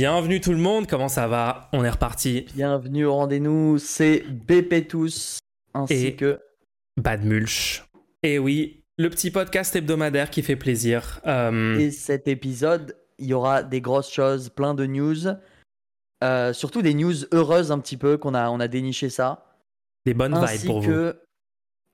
[0.00, 1.68] Bienvenue tout le monde, comment ça va?
[1.72, 2.46] On est reparti.
[2.54, 5.40] Bienvenue au rendez-vous, c'est BP tous
[5.74, 6.38] ainsi Et- que
[6.96, 7.84] Bad Mulch.
[8.22, 11.20] Et oui, le petit podcast hebdomadaire qui fait plaisir.
[11.26, 15.34] Euh, et cet épisode, il y aura des grosses choses, plein de news,
[16.22, 19.46] euh, surtout des news heureuses un petit peu qu'on a on a déniché ça,
[20.06, 20.88] des bonnes vibes pour vous.
[20.88, 21.20] que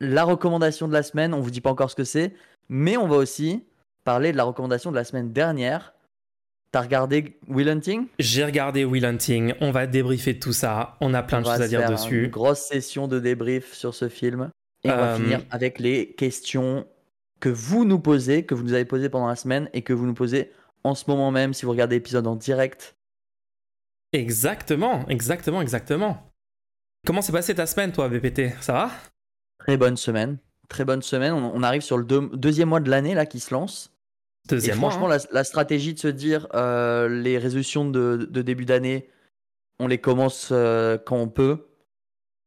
[0.01, 1.33] la recommandation de la semaine.
[1.33, 2.35] On vous dit pas encore ce que c'est,
[2.69, 3.65] mais on va aussi
[4.05, 5.94] parler de la recommandation de la semaine dernière.
[6.75, 8.09] T'as regardé Will Hunting?
[8.19, 11.53] J'ai regardé Will Hunting, on va débriefer de tout ça, on a plein de On
[11.53, 12.25] choses à dire faire dessus.
[12.25, 14.51] Une grosse session de débrief sur ce film.
[14.83, 16.85] Et on va Euh, finir avec les questions
[17.39, 20.05] que vous nous posez, que vous nous avez posées pendant la semaine et que vous
[20.05, 20.51] nous posez
[20.83, 22.97] en ce moment même si vous regardez l'épisode en direct.
[24.13, 26.29] Exactement, exactement, exactement.
[27.07, 28.91] Comment s'est passée ta semaine toi BPT Ça va?
[29.61, 30.39] Très bonne semaine.
[30.69, 31.35] Très bonne semaine.
[31.35, 33.94] On, on arrive sur le deux- deuxième mois de l'année là qui se lance.
[34.49, 35.17] Deuxième et franchement, hein.
[35.17, 39.09] la, la stratégie de se dire euh, les résolutions de, de début d'année,
[39.79, 41.67] on les commence euh, quand on peut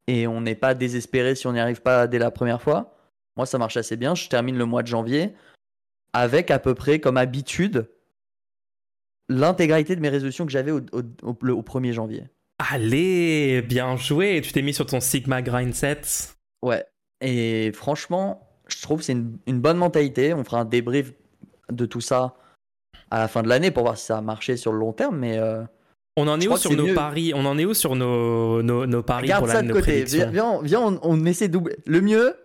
[0.08, 2.96] et on n'est pas désespéré si on n'y arrive pas dès la première fois.
[3.36, 4.16] Moi, ça marche assez bien.
[4.16, 5.34] Je termine le mois de janvier
[6.14, 7.90] avec à peu près comme habitude
[9.30, 12.24] l'intégralité de mes résolutions que j'avais au, au- au- le- au 1er janvier.
[12.72, 16.36] Allez, bien joué, tu t'es mis sur ton Sigma Grind set.
[16.64, 16.86] Ouais.
[17.22, 20.34] Et franchement, je trouve que c'est une, une bonne mentalité.
[20.34, 21.14] On fera un débrief
[21.72, 22.36] de tout ça
[23.12, 25.18] à la fin de l'année pour voir si ça a marché sur le long terme.
[25.18, 25.64] Mais euh,
[26.18, 26.94] On en est où sur nos mieux.
[26.94, 30.04] paris On en est où sur nos, nos, nos paris Garde pour ça de côté.
[30.04, 31.78] Viens, viens, on- viens, on, on essaie d'oublier.
[31.86, 32.36] Le mieux,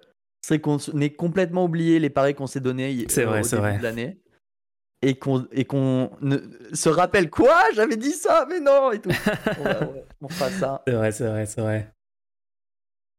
[0.47, 3.79] c'est qu'on ait complètement oublié les paris qu'on s'est donnés euh, vrai, au début vrai.
[3.79, 4.19] de l'année.
[5.05, 6.39] Et qu'on et qu'on ne-
[6.73, 7.59] se rappelle quoi?
[7.75, 9.11] J'avais dit ça, mais non et tout.
[9.59, 9.81] on, va-
[10.21, 10.83] on on fera ça.
[10.87, 11.89] C'est vrai, c'est vrai, c'est vrai.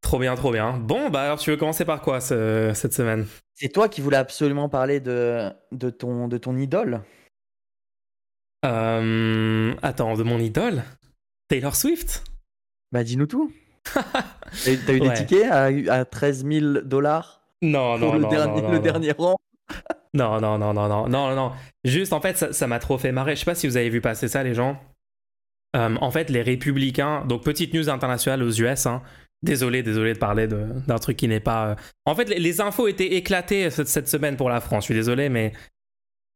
[0.04, 0.76] Trop bien, trop bien.
[0.76, 3.26] Bon, bah alors tu veux commencer par quoi ce- cette semaine?
[3.54, 7.00] C'est toi qui voulais absolument parler de, de, ton, de ton idole?
[8.66, 10.84] Euh, Attends, de mon idole?
[11.48, 12.22] Taylor Swift?
[12.92, 13.50] Bah dis-nous tout.
[13.94, 15.08] T'as eu, t'as eu Ouais.
[15.08, 18.76] des tickets à, à 13 000 dollars Non, pour non, le, non, dernier, non, le
[18.76, 19.36] non, dernier rang?
[20.14, 21.52] Non, non, non, non, non, non, non.
[21.82, 23.34] Juste, en fait, ça ça m'a trop fait marrer.
[23.34, 24.80] Je sais pas si vous avez vu passer ça, les gens.
[25.74, 29.02] Euh, en fait, les républicains, donc petite news internationale aux US, hein.
[29.44, 31.68] Désolé, désolé de parler d'un truc qui n'est pas.
[31.68, 31.74] euh,
[32.06, 34.84] En fait, les, infos étaient éclatées cette, cette semaine pour la France.
[34.84, 35.52] Je suis désolé, mais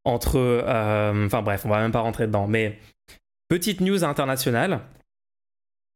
[0.04, 0.36] entre.
[0.38, 2.47] euh, Enfin bref, on va même pas rentrer dedans.
[2.47, 2.78] Mais
[3.48, 4.80] petite news internationale.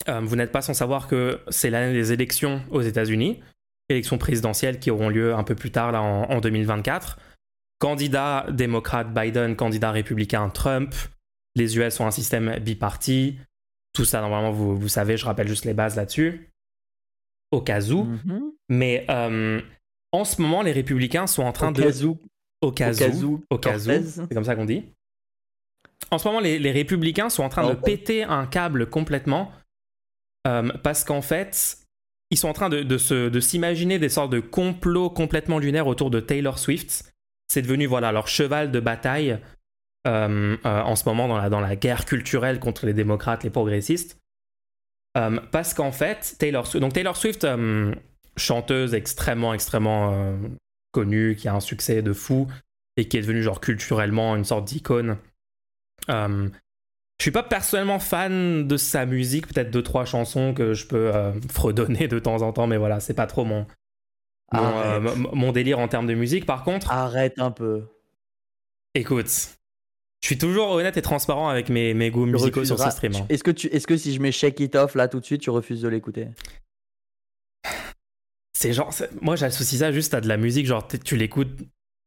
[0.08, 3.40] Euh, vous n'êtes pas sans savoir que c'est l'année des élections aux États-Unis,
[3.88, 7.18] élections présidentielles qui auront lieu un peu plus tard là en, en 2024.
[7.78, 10.94] Candidat démocrate Biden, candidat républicain Trump.
[11.56, 13.38] Les US ont un système biparti.
[13.92, 16.48] Tout ça, normalement, vous, vous savez, je rappelle juste les bases là-dessus.
[17.52, 18.04] Au cas où.
[18.04, 18.52] Mhm.
[18.68, 19.60] Mais euh,
[20.10, 21.82] en ce moment, les républicains sont en train Au de.
[21.82, 22.18] cas où,
[22.62, 23.44] Au cas où.
[23.50, 23.80] Au cas où.
[24.28, 24.82] C'est comme ça qu'on dit.
[26.10, 29.52] En ce moment, les, les républicains sont en train de péter un câble complètement
[30.48, 31.78] euh, parce qu'en fait,
[32.30, 35.86] ils sont en train de, de se- de s'imaginer des sortes de complots complètement lunaires
[35.86, 37.12] autour de Taylor Swift.
[37.48, 39.38] C'est devenu voilà leur cheval de bataille
[40.06, 44.18] euh, en ce moment dans la, dans la guerre culturelle contre les démocrates, les progressistes.
[45.16, 47.94] Euh, parce qu'en fait, Taylor Swift, donc Taylor Swift, euh,
[48.36, 50.36] chanteuse extrêmement, extrêmement euh,
[50.90, 52.48] connue, qui a un succès de fou
[52.96, 55.18] et qui est devenue genre culturellement une sorte d'icône.
[56.08, 61.12] Je suis pas personnellement fan de sa musique, peut-être deux trois chansons que je peux
[61.50, 63.66] fredonner de temps en temps, mais voilà, c'est pas trop mon
[64.52, 66.44] mon délire en termes de musique.
[66.44, 67.84] Par contre, Arrête un peu.
[68.94, 69.56] écoute,
[70.22, 73.12] je suis toujours honnête et transparent avec mes, mes goûts Tu musicaux sur ce stream.
[73.16, 73.26] hein.
[73.28, 75.40] Est-ce que, tu, est-ce que si je mets Shake It Off là tout de suite,
[75.42, 76.28] tu refuses de l'écouter?
[78.56, 81.50] C'est genre, c'est- moi j'associe ça juste à de la musique, genre tu l'écoutes,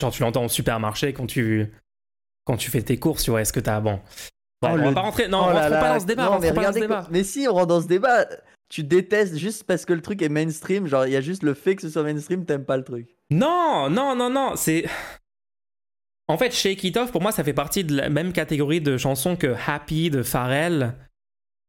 [0.02, 1.72] genre tu l'entends au supermarché quand tu
[2.46, 3.42] quand tu fais tes courses, tu vois.
[3.42, 4.00] Est-ce que t'as bon
[4.62, 6.30] Oh, on va le- pas rentrer, non, Oh on rentre pas dans ce débat, Non,
[6.32, 7.08] rentre mais pas dans ce débat.
[7.12, 8.26] Mais si, on rentre dans ce débat.
[8.70, 10.88] Tu détestes juste parce que le truc est mainstream.
[10.88, 13.16] Genre, il y a juste le fait que ce soit mainstream, t'aimes pas le truc.
[13.30, 14.86] Non, non, non, non, c'est.
[16.28, 18.98] En fait, Shake It Off, pour moi, ça fait partie de la même catégorie de
[18.98, 20.96] chansons que Happy de Pharrell,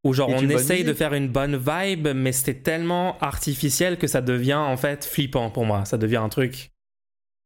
[0.03, 4.21] où genre on essaye de faire une bonne vibe, mais c'était tellement artificiel que ça
[4.23, 5.85] devient en fait flippant pour moi.
[5.85, 6.71] Ça devient un truc.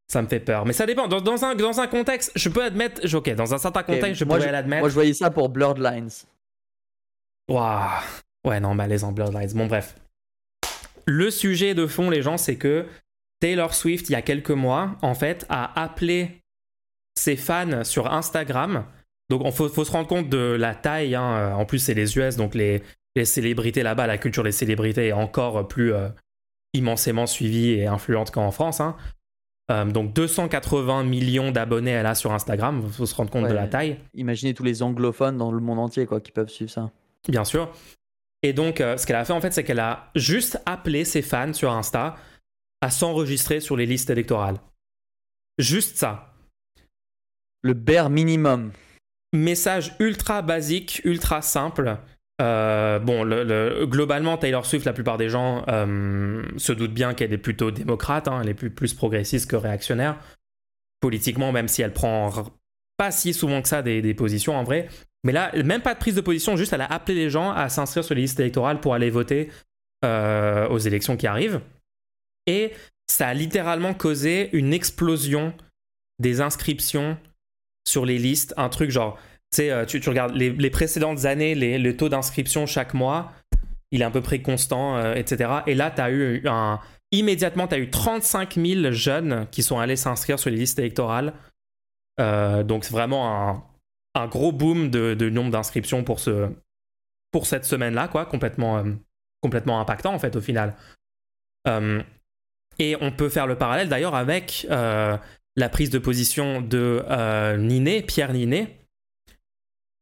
[0.09, 0.67] Ça me fait peur.
[0.67, 1.09] Mais ça dépend.
[1.09, 3.03] Dans, dans un, dans un contexte, je peux admettre.
[3.15, 4.81] Ok, dans un certain contexte, je moi, pourrais l'admettre.
[4.81, 6.11] Moi, je voyais ça pour Blurred Lines.
[7.49, 7.89] Waouh.
[8.47, 9.53] Ouais, non, bah les Bloodlines.
[9.55, 9.97] Bon, bref.
[11.07, 12.87] Le sujet de fond, les gens, c'est que
[13.41, 16.40] Taylor Swift, il y a quelques mois, en fait, a appelé
[17.21, 18.85] ses fans sur Instagram.
[19.29, 21.15] Donc, il faut, faut se rendre compte de la taille.
[21.15, 21.55] hein.
[21.55, 22.83] En plus, c'est les US, donc les,
[23.15, 26.09] les célébrités là-bas, la culture des célébrités est encore plus euh,
[26.75, 28.81] immensément suivie et influente qu'en France.
[28.81, 28.97] hein.
[29.87, 33.69] donc 280 millions d'abonnés elle a sur Instagram, il faut se rendre compte de la
[33.69, 33.99] taille.
[34.15, 36.91] Imaginez tous les anglophones dans le monde entier quoi, qui peuvent suivre ça.
[37.29, 37.71] Bien sûr.
[38.43, 41.53] Et donc ce qu'elle a fait en fait c'est qu'elle a juste appelé ses fans
[41.53, 42.17] sur Insta
[42.81, 44.57] à s'enregistrer sur les listes électorales.
[45.59, 46.30] Juste ça.
[47.63, 48.73] Le bare minimum.
[49.33, 51.99] Message ultra basique, ultra simple.
[52.41, 57.33] Euh, bon, le, globalement, Taylor Swift, la plupart des gens euh, se doutent bien qu'elle
[57.33, 60.19] est plutôt démocrate, hein, elle est plus, plus, progressiste que réactionnaire.
[61.01, 62.31] Politiquement, même si elle prend
[63.01, 64.87] pas si souvent que ça des, positions en vrai.
[65.25, 67.71] Mais là, même pas de prise de position, juste elle a appelé les gens à
[67.71, 69.51] s'inscrire sur les listes électorales pour aller voter
[70.05, 71.63] euh, aux élections qui arrivent.
[72.47, 72.73] Et
[73.07, 75.55] ça a littéralement causé une explosion
[76.19, 77.17] des inscriptions
[77.91, 78.55] sur les listes.
[78.57, 79.19] Un truc genre,
[79.59, 83.33] euh, tu, tu regardes les, précédentes années, les, le taux d'inscription chaque mois,
[83.91, 85.51] il est à peu près constant, euh, etc.
[85.67, 86.79] Et là, tu as eu un.
[87.13, 91.33] Immédiatement, tu as eu 35 000 jeunes qui sont allés s'inscrire sur les listes électorales.
[92.21, 93.67] Euh, donc, c'est vraiment
[94.15, 96.49] un, gros boom de, nombre d'inscriptions pour, ce,
[97.33, 98.27] pour cette semaine-là, quoi.
[98.27, 98.85] Complètement,
[99.43, 100.77] complètement impactant, en fait, au final.
[102.79, 104.69] Et on peut faire le parallèle d'ailleurs avec
[105.57, 108.79] la prise de position de euh, Pierre Niné,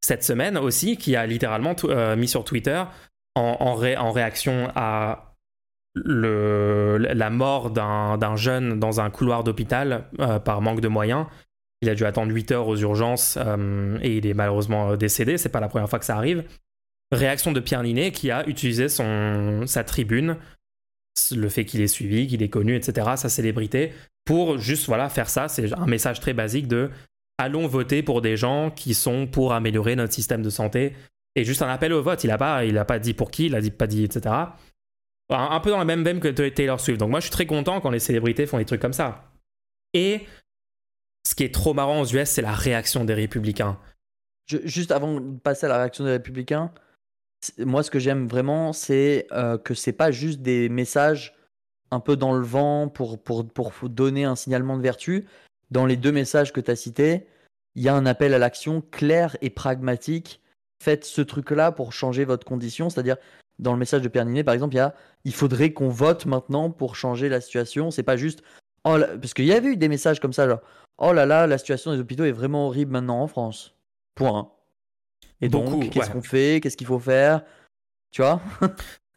[0.00, 2.82] cette semaine aussi, qui a littéralement euh, mis sur Twitter
[3.34, 5.34] en, réaction à
[5.94, 10.10] la mort d'un jeune dans un couloir d'hôpital
[10.44, 11.26] par manque de moyens.
[11.82, 13.38] Il a dû attendre 8 heures aux urgences
[14.02, 15.38] et il est malheureusement décédé.
[15.38, 16.42] C'est pas la première fois que ça arrive.
[17.12, 20.36] Réaction de Pierre Ninet qui a utilisé sa tribune
[21.32, 23.92] le fait qu'il est suivi, qu'il est connu, etc., sa célébrité,
[24.24, 25.48] pour juste voilà faire ça.
[25.48, 26.90] C'est un message très basique de
[27.38, 30.94] allons voter pour des gens qui sont pour améliorer notre système de santé.
[31.36, 32.24] Et juste un appel au vote.
[32.24, 34.34] Il n'a pas, pas dit pour qui, il a dit, pas dit, etc.
[35.30, 36.98] Un, peu dans la même veine que Taylor Swift.
[36.98, 39.30] Donc moi, je suis très content quand les célébrités font des trucs comme ça.
[39.94, 40.26] Et
[41.26, 43.78] ce qui est trop marrant aux US, c'est la réaction des républicains.
[44.46, 46.72] juste avant de passer à la réaction des républicains,
[47.58, 51.36] moi, ce que j'aime vraiment, c'est euh, que c'est pas juste des messages
[51.90, 53.18] un peu dans le vent pour,
[53.84, 55.26] donner un signalement de vertu.
[55.70, 57.26] Dans les deux messages que tu as cités,
[57.74, 60.42] il y a un appel à l'action clair et pragmatique.
[60.82, 62.90] Faites ce truc-là pour changer votre condition.
[62.90, 63.16] C'est-à-dire,
[63.58, 64.94] dans le message de Perninet, par exemple, il y a
[65.24, 67.90] il faudrait qu'on vote maintenant pour changer la situation.
[67.90, 68.42] C'est pas juste.
[68.84, 70.60] Oh Parce qu'il y avait eu des messages comme ça, genre
[70.98, 73.74] Oh là là, la situation des hôpitaux est vraiment horrible maintenant en France.
[74.14, 74.50] Point.
[75.40, 76.60] Et donc, qu'est-ce qu'on fait?
[76.62, 77.42] Qu'est-ce qu'il faut faire?
[78.10, 78.40] Tu vois?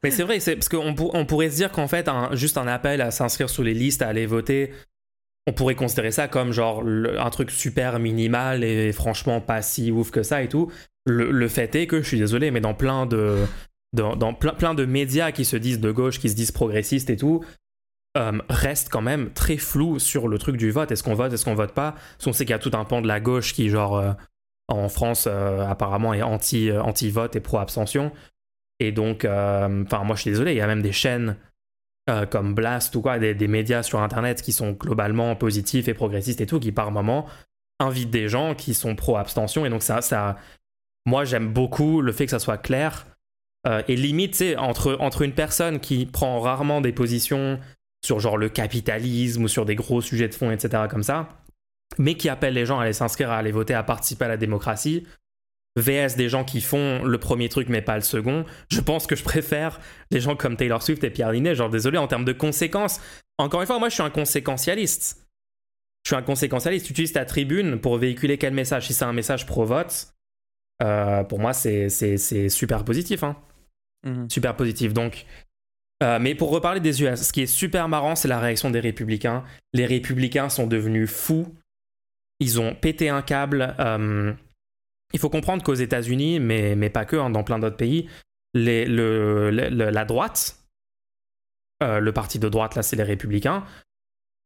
[0.03, 3.01] Mais c'est vrai, c'est parce qu'on on pourrait se dire qu'en fait, juste un appel
[3.01, 4.71] à s'inscrire sur les listes, à aller voter,
[5.47, 10.11] on pourrait considérer ça comme genre un truc super minimal et franchement pas si ouf
[10.11, 10.71] que ça et tout.
[11.05, 13.45] Le, fait est que je suis désolé, mais dans plein de
[13.93, 17.17] dans, plein, plein, de médias qui se disent de gauche, qui se disent progressistes et
[17.17, 17.43] tout,
[18.17, 20.91] euh, reste quand même très flou sur le truc du vote.
[20.91, 21.93] Est-ce qu'on vote, est-ce qu'on vote pas?
[21.93, 24.13] Parce qu'on sait qu'il y a tout un pan de la gauche qui genre euh,
[24.71, 28.11] en France, euh, apparemment, est anti, euh, anti-vote et pro-abstention.
[28.79, 31.37] Et donc, euh, enfin, moi, je suis désolé, il y a même des chaînes
[32.29, 36.45] comme Blast ou quoi, des, médias sur Internet qui sont globalement positifs et progressistes et
[36.45, 37.25] tout, qui par moment
[37.79, 39.65] invitent des gens qui sont pro-abstention.
[39.65, 40.35] Et donc, ça, ça
[41.05, 43.05] moi, j'aime beaucoup le fait que ça soit clair.
[43.87, 47.61] et limite, c'est entre, entre une personne qui prend rarement des positions
[48.03, 51.29] sur genre le capitalisme ou sur des gros sujets de fond, etc., comme ça,
[51.97, 54.37] mais qui appellent les gens à aller s'inscrire, à aller voter, à participer à la
[54.37, 55.05] démocratie,
[55.77, 59.15] VS des gens qui font le premier truc mais pas le second, je pense que
[59.15, 59.79] je préfère
[60.09, 61.55] des gens comme Taylor Swift et Pierre Linet.
[61.55, 62.99] Genre, désolé, en termes de conséquences,
[63.37, 65.27] encore une fois, moi je suis un conséquentialiste.
[66.03, 66.85] Je suis un conséquentialiste.
[66.85, 68.87] Tu utilises ta tribune pour véhiculer quel message?
[68.87, 70.13] Si c'est un message pro-vote,
[70.83, 71.89] euh, pour moi c'est
[72.49, 73.23] super positif.
[73.23, 73.37] Hein.
[74.05, 74.29] Mhm.
[74.29, 74.93] Super positif.
[74.93, 75.25] Donc,
[76.03, 78.79] euh, mais pour reparler des US, ce qui est super marrant, c'est la réaction des
[78.79, 79.43] républicains.
[79.73, 81.55] Les républicains sont devenus fous
[82.41, 83.75] ils ont pété un câble.
[83.79, 84.33] Euh,
[85.13, 88.09] il faut comprendre qu'aux États-Unis, mais, mais pas que, hein, dans plein d'autres pays,
[88.55, 90.57] la droite,
[91.83, 93.63] euh, le parti de droite, là, c'est les républicains,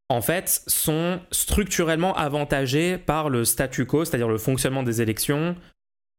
[0.10, 5.56] en fait, sont structurellement avantagés par le statu quo, c'est-à-dire le fonctionnement des élections,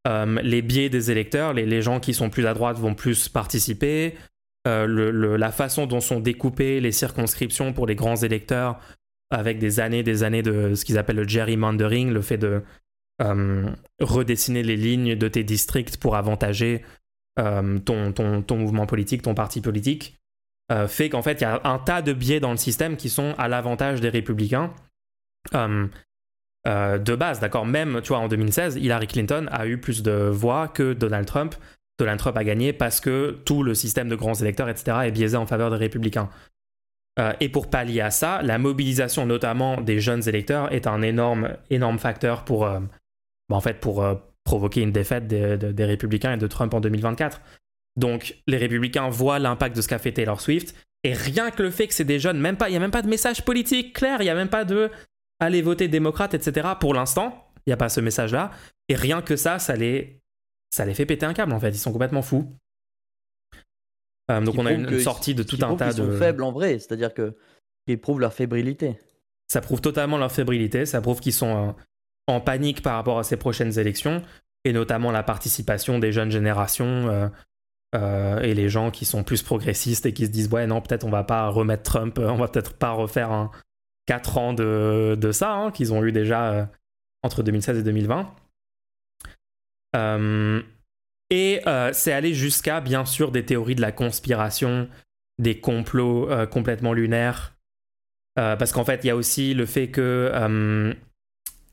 [0.09, 3.29] euh, les biais des électeurs, les, les, gens qui sont plus à droite vont plus
[3.29, 4.17] participer,
[4.65, 8.81] la façon dont sont découpées les circonscriptions pour les grands électeurs
[9.31, 12.63] avec des années, des années de ce qu'ils appellent le gerrymandering, le fait de
[13.23, 16.85] euh, redessiner les lignes de tes districts pour avantager
[17.39, 20.19] euh, ton, ton, mouvement politique, ton parti politique,
[20.71, 23.09] euh, fait qu'en fait, il y a un tas de biais dans le système qui
[23.09, 24.75] sont à l'avantage des républicains.
[25.53, 30.69] de base, d'accord, même, tu vois, en 2016, Hillary Clinton a eu plus de voix
[30.69, 31.55] que Donald Trump.
[31.99, 35.37] Donald Trump a gagné parce que tout le système de grands électeurs, etc., est biaisé
[35.39, 36.29] en faveur des républicains.
[37.19, 41.57] Euh, et pour pallier à ça, la mobilisation notamment des jeunes électeurs est un énorme,
[41.71, 42.81] énorme facteur pour, euh,
[43.49, 47.41] bah, en fait, pour euh, provoquer une défaite des, républicains et de Trump en 2024.
[47.97, 50.77] Donc les républicains voient l'impact de ce qu'a fait Taylor Swift.
[51.05, 52.91] Et rien que le fait que c'est des jeunes, même pas, il n'y a même
[52.91, 54.91] pas de message politique clair, il n'y a même pas de
[55.41, 56.69] aller voter démocrate, etc.
[56.79, 58.51] Pour l'instant, il n'y a pas ce message-là.
[58.89, 60.21] Et rien que ça, ça les,
[60.71, 61.71] ça les fait péter un câble en fait.
[61.71, 62.53] Ils sont complètement fous.
[64.31, 66.03] Euh, donc on a une, sortie de tout un tas de.
[66.03, 67.37] Ils sont faibles en vrai, c'est-à-dire que
[67.87, 68.99] ils prouvent leur fébrilité.
[69.49, 71.73] Ça prouve totalement leur fébrilité, ça prouve qu'ils sont euh,
[72.27, 74.23] en panique par rapport à ces prochaines élections,
[74.65, 77.31] et notamment la participation des jeunes générations
[77.95, 81.05] euh, et les gens qui sont plus progressistes et qui se disent ouais non peut-être
[81.05, 83.53] on va pas remettre Trump, on va peut-être pas refaire un
[84.07, 86.69] 4 ans de, de ça hein, qu'ils ont eu déjà
[87.23, 88.35] entre 2016 et 2020.
[91.31, 94.89] Et euh, c'est aller jusqu'à, bien sûr, des théories de la conspiration,
[95.39, 97.57] des complots euh, complètement lunaires.
[98.39, 100.95] Euh, parce qu'en fait, il y a aussi le fait que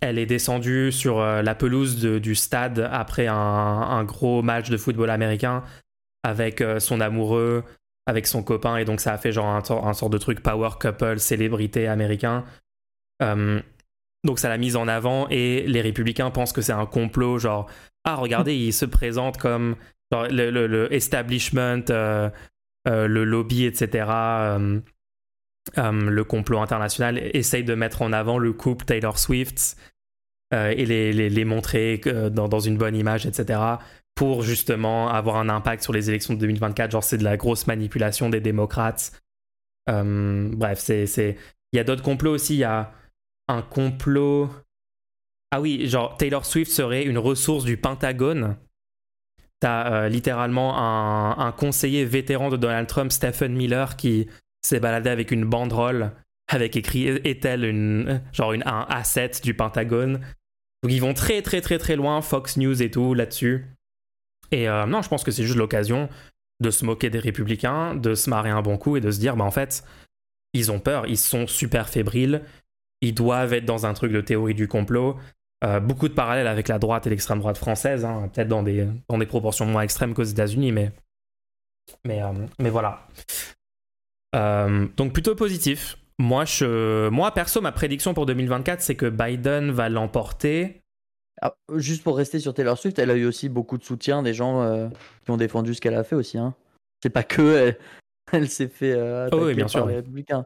[0.01, 5.63] elle est descendue sur la pelouse du stade après un, gros match de football américain
[6.23, 7.63] avec son amoureux,
[8.05, 10.71] avec son copain, et donc ça a fait genre un, un sort de truc power
[10.77, 12.43] couple, célébrité américain.
[13.21, 17.69] donc ça l'a mise en avant et les républicains pensent que c'est un complot, genre
[18.05, 19.75] ah regardez, il se présente comme
[20.11, 22.29] le, establishment, euh,
[22.87, 24.05] euh, le lobby, etc.
[24.09, 24.79] Euh,
[25.77, 29.77] le complot international essaye de mettre en avant le couple Taylor Swift
[30.51, 31.99] et les, les, montrer
[32.31, 33.59] dans, une bonne image, etc.
[34.13, 36.91] pour justement avoir un impact sur les élections de 2024.
[36.91, 39.13] Genre c'est de la grosse manipulation des démocrates.
[39.87, 41.37] bref, c'est
[41.71, 42.53] il y a d'autres complots aussi.
[42.53, 42.93] Il y a
[43.47, 44.51] un complot
[45.53, 48.57] ah oui, genre Taylor Swift serait une ressource du Pentagone.
[49.59, 50.73] T'as euh, littéralement
[51.39, 54.27] un, conseiller vétéran de Donald Trump, Stephen Miller, qui
[54.63, 56.11] s'est baladé avec une banderole
[56.47, 60.21] avec écrit est-elle une genre un asset du Pentagone.
[60.81, 63.67] Donc ils vont très très très très loin, Fox News et tout là-dessus.
[64.51, 66.09] Et euh, non, je pense que c'est juste l'occasion
[66.61, 69.35] de se moquer des républicains, de se marrer un bon coup et de se dire,
[69.35, 69.83] bah en fait,
[70.53, 72.41] ils ont peur, ils sont super fébriles,
[73.01, 75.19] ils doivent être dans un truc de théorie du complot.
[75.63, 78.85] Euh, beaucoup de parallèles avec la droite et l'extrême droite française, hein, peut-être dans des,
[79.07, 80.91] dans des proportions moins extrêmes qu'aux États-Unis, mais,
[82.03, 83.07] mais, euh, mais voilà.
[84.35, 85.97] Euh, donc plutôt positif.
[86.19, 90.81] Moi, je, moi, perso, ma prédiction pour 2024, c'est que Biden va l'emporter.
[91.41, 94.33] Ah, juste pour rester sur Taylor Swift, elle a eu aussi beaucoup de soutien des
[94.33, 94.89] gens
[95.23, 96.37] qui ont défendu ce qu'elle a fait aussi.
[96.37, 96.53] Hein.
[97.01, 97.75] C'est pas que
[98.31, 99.87] elle, s'est fait attaquer oh oui, bien par sûr.
[99.87, 100.45] les républicains.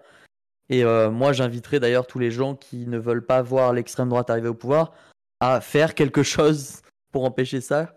[0.69, 4.49] Et moi, j'inviterai d'ailleurs tous les gens qui ne veulent pas voir l'extrême droite arriver
[4.49, 4.93] au pouvoir
[5.39, 6.81] à faire quelque chose
[7.11, 7.93] pour empêcher ça.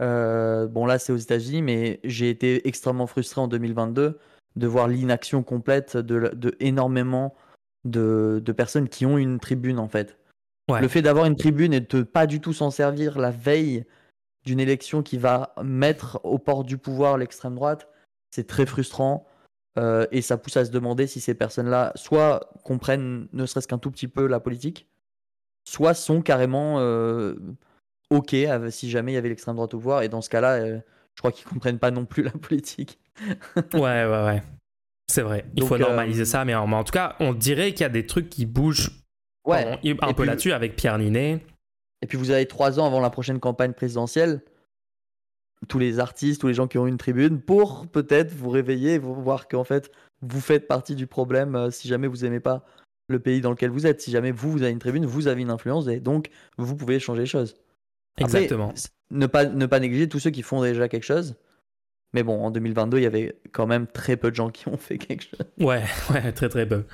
[0.00, 4.18] Euh, bon, là, c'est aux États-Unis, mais j'ai été extrêmement frustré en 2022
[4.56, 7.34] de voir l'inaction complète de, de énormément
[7.84, 10.18] de, de, personnes qui ont une tribune, en fait.
[10.68, 13.86] Le fait d'avoir une tribune et de pas du tout s'en servir la veille
[14.44, 17.88] d'une élection qui va mettre au port du pouvoir l'extrême droite,
[18.30, 19.26] c'est très frustrant.
[19.78, 23.78] Euh, et ça pousse à se demander si ces personnes-là, soit comprennent ne serait-ce qu'un
[23.78, 24.88] tout petit peu la politique,
[25.64, 27.34] soit sont carrément euh,
[28.10, 28.34] OK
[28.70, 30.02] si jamais il y avait l'extrême droite au pouvoir.
[30.02, 30.80] Et dans ce cas-là, euh,
[31.14, 32.98] je crois qu'ils comprennent pas non plus la politique.
[33.74, 34.42] ouais, ouais, ouais.
[35.06, 35.46] C'est vrai.
[35.54, 38.28] Il faut normaliser ça, mais en, tout cas, on dirait qu'il y a des trucs
[38.28, 38.90] qui bougent
[39.46, 39.78] ouais.
[40.02, 41.40] un peu là-dessus avec Pierre Ninet.
[42.02, 44.42] Et puis vous avez trois ans avant la prochaine campagne présidentielle,
[45.66, 48.98] tous les artistes, tous les gens qui ont une tribune, pour peut-être vous réveiller et
[48.98, 49.90] vous voir qu'en fait,
[50.22, 52.64] vous faites partie du problème si jamais vous aimez pas
[53.08, 54.00] le pays dans lequel vous êtes.
[54.00, 57.00] Si jamais vous, vous avez une tribune, vous avez une influence et donc vous pouvez
[57.00, 57.56] changer les choses.
[58.18, 58.72] Exactement.
[59.10, 61.36] Ne pas, ne pas négliger tous ceux qui font déjà quelque chose.
[62.14, 64.76] Mais bon, en 2022, il y avait quand même très peu de gens qui ont
[64.76, 65.46] fait quelque chose.
[65.58, 66.84] Ouais, ouais, très très peu.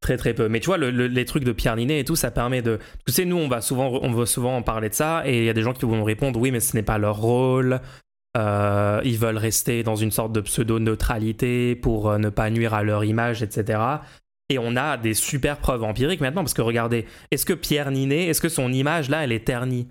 [0.00, 0.48] Très très peu.
[0.48, 2.78] Mais tu vois, les trucs de Pierre Ninet et tout, ça permet de.
[3.06, 5.44] Tu sais, nous, on va souvent, on va souvent en parler de ça, et il
[5.44, 7.80] y a des gens qui vont répondre oui, mais ce n'est pas leur rôle.
[8.36, 12.82] Euh, ils veulent rester dans une sorte de pseudo-neutralité pour euh, ne pas nuire à
[12.82, 13.78] leur image, etc.
[14.48, 18.26] Et on a des super preuves empiriques maintenant, parce que regardez, est-ce que Pierre Ninet,
[18.26, 19.86] est-ce que son image là, elle est ternie?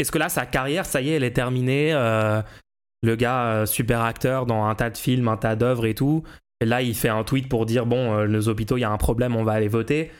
[0.00, 2.42] Est-ce que là, sa carrière, ça y est, elle est terminée euh,
[3.02, 6.24] Le gars, super acteur dans un tas de films, un tas d'œuvres et tout.
[6.64, 8.98] Là, il fait un tweet pour dire bon, euh, nos hôpitaux, il y a un
[8.98, 10.10] problème, on va aller voter.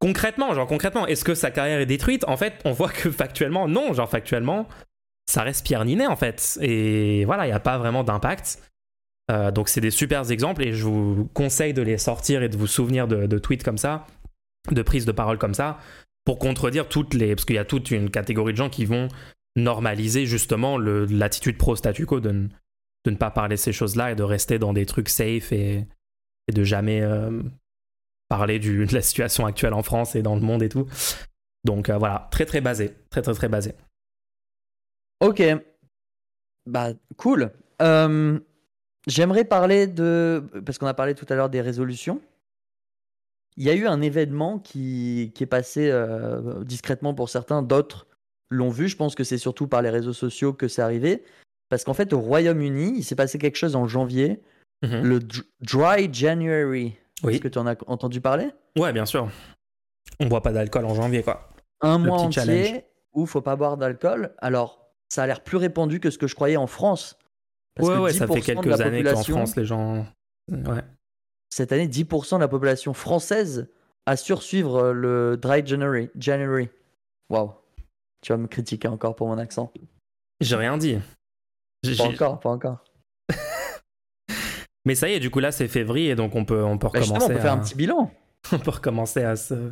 [0.00, 2.24] Concrètement, genre concrètement, est-ce que sa carrière est détruite?
[2.28, 4.68] En fait, on voit que factuellement, non, genre factuellement,
[5.26, 6.58] ça reste Pierre Ninet en fait.
[6.62, 8.62] Et voilà, il n'y a pas vraiment d'impact.
[9.30, 12.56] Euh, donc c'est des super exemples et je vous conseille de les sortir et de
[12.56, 14.06] vous souvenir de, tweets comme ça,
[14.70, 15.78] de prises de parole comme ça,
[16.24, 17.34] pour contredire toutes les...
[17.34, 19.08] Parce qu'il y a toute une catégorie de gens qui vont
[19.56, 22.48] normaliser justement l'attitude pro-statu quo de,
[23.10, 25.86] de, ne pas parler ces choses-là et de rester dans des trucs safe et,
[26.52, 27.02] de jamais
[28.28, 30.86] parler du, de la situation actuelle en France et dans le monde et tout.
[31.64, 33.74] Donc voilà, très très basé, très très très basé.
[35.20, 35.42] Ok,
[36.66, 37.52] bah cool.
[39.06, 42.20] J'aimerais parler de parce qu'on a parlé tout à l'heure des résolutions.
[43.56, 45.92] Il y a eu un événement qui, qui est passé
[46.64, 48.06] discrètement pour certains, d'autres
[48.50, 48.88] l'ont vu.
[48.88, 51.24] Je pense que c'est surtout par les réseaux sociaux que c'est arrivé.
[51.68, 54.40] Parce qu'en fait, au Royaume-Uni, il s'est passé quelque chose en janvier,
[54.82, 55.02] mhm.
[55.02, 55.20] le
[55.60, 56.96] Dry January.
[57.22, 57.34] Oui.
[57.34, 58.48] Est-ce que tu en as entendu parler?
[58.78, 59.28] Ouais, bien sûr.
[60.20, 61.50] On boit pas d'alcool en janvier, quoi.
[61.80, 64.34] Un mois entier où faut pas boire d'alcool.
[64.38, 67.18] Alors, ça a l'air plus répandu que ce que je croyais en France.
[67.74, 70.06] Parce ouais, ouais, ça fait quelques années qu'en France, les gens.
[70.48, 70.82] Ouais.
[71.50, 73.68] Cette année, 10% de la population française
[74.06, 76.10] a sursuivre le Dry January.
[76.16, 76.68] January.
[77.30, 77.52] Waouh.
[78.20, 79.72] Tu vas me critiquer encore pour mon accent.
[80.40, 80.98] J'ai rien dit.
[81.82, 82.84] Pas encore, pas encore.
[84.84, 87.00] Mais ça y est, du coup là c'est février, donc on peut, on peut bah,
[87.00, 87.26] recommencer.
[87.26, 88.10] on peut faire un petit bilan.
[88.52, 89.70] on peut recommencer à se.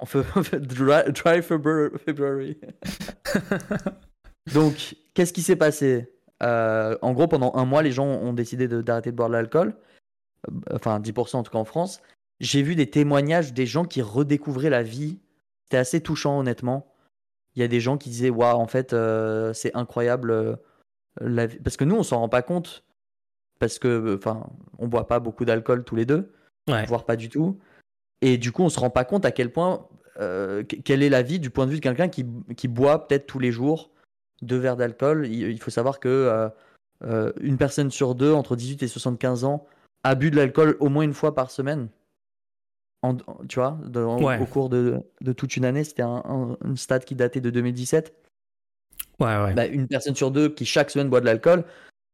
[0.00, 2.56] On fait, dry, February.
[4.54, 6.14] donc, qu'est-ce qui s'est passé?
[6.40, 9.74] Euh, En gros, pendant un mois, les gens ont décidé d'arrêter de, boire de l'alcool.
[10.48, 12.00] Euh, enfin, 10% en tout cas en France.
[12.38, 15.18] J'ai vu des témoignages des gens qui redécouvraient la vie.
[15.64, 16.86] C'était assez touchant, honnêtement
[17.58, 20.58] il y a des gens qui disaient waouh en fait euh, c'est incroyable
[21.20, 21.48] la...
[21.48, 22.84] parce que nous on s'en rend pas compte
[23.58, 24.46] parce que enfin
[24.78, 26.32] on boit pas beaucoup d'alcool tous les deux
[26.86, 27.58] voire pas du tout.
[28.20, 29.86] Et du coup on se rend pas compte à quel point
[30.20, 33.26] euh, quelle est la vie du point de vue de quelqu'un qui, qui, boit peut-être
[33.26, 33.90] tous les jours
[34.42, 35.26] deux verres d'alcool.
[35.26, 36.50] Il, faut savoir que
[37.40, 39.66] une personne sur deux entre 18 et 75 ans
[40.04, 41.88] a bu de l'alcool au moins une fois par semaine.
[43.48, 43.78] Tu vois,
[44.40, 45.02] au cours de,
[45.36, 48.14] toute une année, c'était un, une stat qui datait de 2017.
[49.20, 49.54] Ouais, ouais.
[49.54, 51.64] Bah, une personne sur deux qui chaque semaine boit de l'alcool,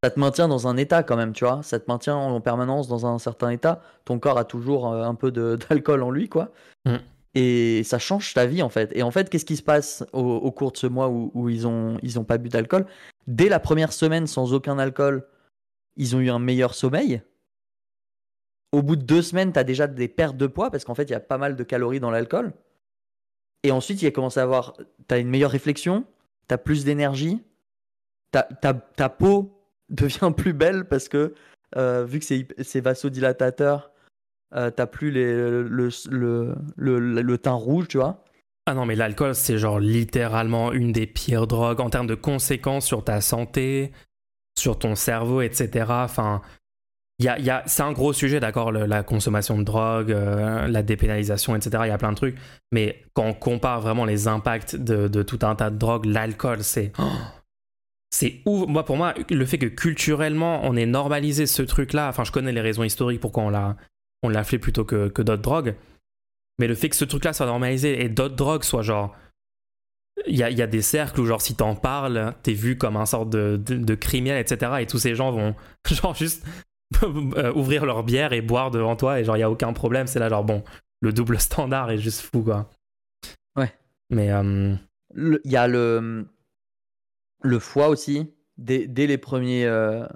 [0.02, 1.62] ça te maintient dans un état quand même, tu vois.
[1.62, 3.80] Ça te maintient en permanence dans un certain état.
[4.04, 5.30] Ton corps a toujours euh, un peu
[5.68, 6.52] d'alcool en lui, quoi.
[6.84, 6.96] Mm.
[7.36, 8.90] Et ça change ta vie, en fait.
[8.94, 11.66] Et en fait, qu'est-ce qui se passe au, cours de ce mois où, où ils,
[11.66, 12.86] ont, ils ont pas bu d'alcool?
[13.26, 15.26] Dès la première semaine sans aucun alcool,
[15.96, 17.22] ils ont eu un meilleur sommeil
[18.74, 21.04] au bout de deux semaines, tu as déjà des pertes de poids parce qu'en fait,
[21.04, 22.52] il y a pas mal de calories dans l'alcool.
[23.62, 24.74] Et ensuite, il a commencé à avoir.
[25.08, 26.04] Tu as une meilleure réflexion,
[26.48, 27.42] tu as plus d'énergie,
[28.32, 29.52] ta, peau
[29.88, 31.34] devient plus belle parce que,
[31.76, 33.90] euh, vu que c'est vasodilatateur,
[34.54, 35.62] euh, t'as plus le,
[36.76, 38.24] le, teint rouge, tu vois.
[38.66, 42.86] Ah non, mais l'alcool, c'est genre littéralement une des pires drogues en termes de conséquences
[42.86, 43.92] sur ta santé,
[44.56, 45.86] sur ton cerveau, etc.
[45.90, 46.40] Enfin,
[47.20, 50.82] y a, y a, c'est un gros sujet, d'accord, la consommation de drogue, euh, la
[50.82, 51.84] dépénalisation, etc.
[51.84, 52.36] Il y a plein de trucs.
[52.72, 56.64] Mais quand on compare vraiment les impacts de, de tout un tas de drogues, l'alcool,
[56.64, 56.92] c'est.
[58.10, 58.66] c'est ouf.
[58.66, 62.52] Moi, pour moi, le fait que culturellement, on ait normalisé ce truc-là, enfin, je connais
[62.52, 63.76] les raisons historiques pourquoi on l'a,
[64.24, 65.76] on l'a fait plutôt que, que d'autres drogues.
[66.58, 69.14] Mais le fait que ce truc-là soit normalisé et d'autres drogues soient genre.
[70.26, 72.96] Il y a, y a, des cercles où, genre, si t'en parles, t'es vu comme
[72.96, 74.72] un sorte de, de, de criminel, etc.
[74.80, 75.56] Et tous ces gens vont,
[75.90, 76.46] genre, juste
[77.54, 80.06] ouvrir leur bière et boire devant toi et genre il y a aucun problème.
[80.06, 80.62] C'est là genre bon
[81.00, 82.70] le double standard est juste fou quoi.
[83.56, 83.72] Ouais.
[84.10, 84.74] Mais euh,
[85.14, 86.26] il y a le
[87.42, 88.32] le foie aussi.
[88.56, 90.06] Dès, dès les premiers euh,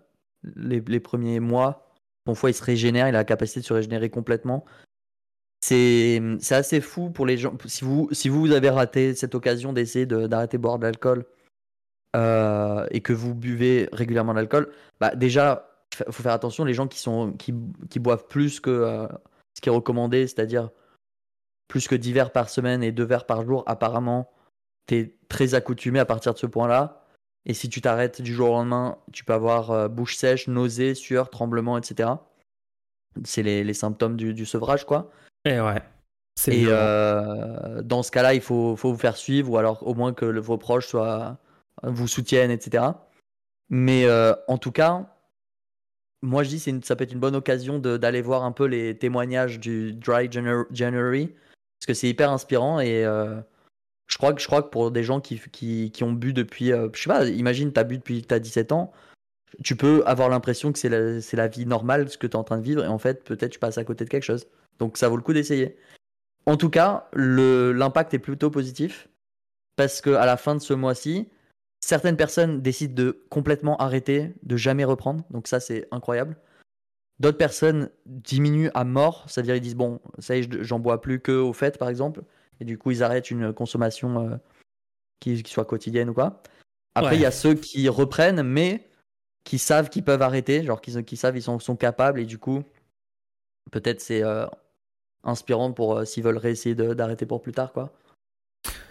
[0.44, 1.92] les, les, premiers mois
[2.24, 4.64] ton foie il se régénère il a la capacité de se régénérer complètement.
[5.60, 7.56] C'est assez fou pour les gens.
[7.66, 11.26] Si vous si vous avez raté cette occasion d'essayer d'arrêter de, boire de l'alcool
[12.14, 15.67] et que vous buvez régulièrement de l'alcool bah déjà
[16.10, 17.54] faut faire attention, les gens qui, sont, qui,
[17.90, 19.06] qui boivent plus que euh,
[19.54, 20.70] ce qui est recommandé, c'est-à-dire
[21.68, 24.30] plus que 10 verres par semaine et 2 verres par jour, apparemment,
[24.86, 27.04] tu es très accoutumé à partir de ce point-là.
[27.46, 30.94] Et si tu t'arrêtes du jour au lendemain, tu peux avoir euh, bouche sèche, nausée,
[30.94, 32.10] sueur, tremblement, etc.
[33.24, 35.10] C'est les, les, symptômes du, du, sevrage, quoi.
[35.44, 35.82] Et ouais.
[36.46, 40.12] Et euh, dans ce cas-là, il faut, faut, vous faire suivre, ou alors au moins
[40.12, 41.38] que vos proches soient,
[41.82, 42.84] vous soutiennent, etc.
[43.70, 44.06] Mais
[44.46, 45.17] en tout cas,
[46.22, 48.96] moi je dis que ça peut être une bonne occasion d'aller voir un peu les
[48.96, 53.40] témoignages du Dry January parce que c'est hyper inspirant et euh,
[54.08, 55.40] je crois que pour des gens qui,
[56.02, 58.40] ont bu depuis euh, je sais pas imagine tu as bu depuis que tu as
[58.40, 58.92] 17 ans
[59.62, 62.44] tu peux avoir l'impression que c'est la, la, vie normale ce que tu es en
[62.44, 64.46] train de vivre et en fait peut-être tu passes à côté de quelque chose.
[64.78, 65.76] Donc ça vaut le coup d'essayer.
[66.46, 69.08] En tout cas l'impact est plutôt positif
[69.76, 71.28] parce que à la fin de ce mois-ci
[71.80, 75.24] Certaines personnes décident de complètement arrêter, de jamais reprendre.
[75.30, 76.36] Donc ça, c'est incroyable.
[77.20, 81.20] D'autres personnes diminuent à mort, c'est-à-dire ils disent bon, ça y est, j'en bois plus
[81.20, 82.22] que au fait, par exemple,
[82.60, 84.36] et du coup ils arrêtent une consommation euh,
[85.18, 86.42] qui, soit quotidienne ou quoi.
[86.94, 88.88] Après, il y a ceux qui reprennent, mais
[89.44, 92.38] qui savent qu'ils peuvent arrêter, genre qui, qui savent ils sont, sont capables et du
[92.38, 92.62] coup
[93.70, 94.46] peut-être c'est euh,
[95.24, 97.92] inspirant pour s'ils veulent réessayer d'arrêter pour plus tard, quoi.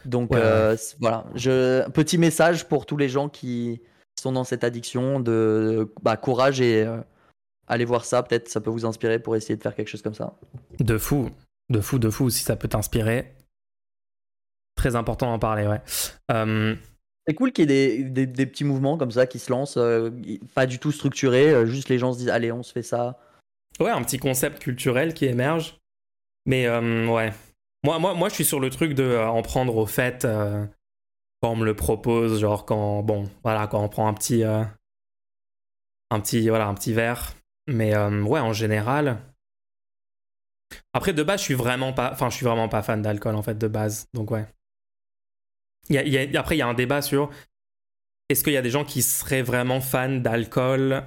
[0.07, 3.81] Donc voilà, je, petit message pour tous les gens qui
[4.19, 6.87] sont dans cette addiction de bah, courage et
[7.67, 10.13] allez voir ça, peut-être ça peut vous inspirer pour essayer de faire quelque chose comme
[10.13, 10.33] ça.
[10.79, 11.29] De fou,
[11.69, 13.33] de fou, de fou, si ça peut t'inspirer.
[14.75, 15.81] Très important d'en parler, ouais.
[16.31, 16.75] Euh,
[17.27, 20.11] c'est cool qu'il y ait des, des, petits mouvements comme ça qui se lancent, euh,
[20.55, 23.19] pas du tout structurés, euh, juste les gens se disent allez, on se fait ça.
[23.79, 25.77] Ouais, un petit concept culturel qui émerge.
[26.45, 27.33] Mais ouais,
[27.83, 30.27] moi, moi, moi je suis sur le truc de en prendre au fait
[31.41, 34.69] quand on me le propose, genre quand, bon, voilà, quand on prend un petit, un
[36.19, 37.33] petit, voilà, un petit verre
[37.67, 39.19] mais euh, ouais, en général.
[40.93, 43.43] Après, de base, je suis vraiment pas, enfin, je suis vraiment pas fan d'alcool en
[43.43, 44.07] fait de base.
[44.13, 44.45] Donc ouais.
[46.35, 47.29] après, il y a un débat sur
[48.29, 51.03] est-ce qu'il y a des gens qui seraient vraiment fans d'alcool,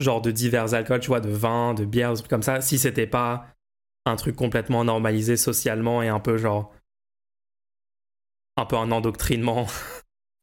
[0.00, 2.78] genre de divers alcools, tu vois, de vin, de bière, des trucs comme ça, si
[2.78, 3.46] c'était pas
[4.06, 6.72] un truc complètement normalisé socialement et un peu genre
[8.56, 9.66] un peu un endoctrinement.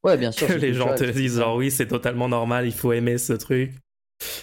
[0.03, 0.47] Ouais, bien sûr.
[0.47, 3.73] que les gens te disent genre oui, c'est totalement normal, il faut aimer ce truc.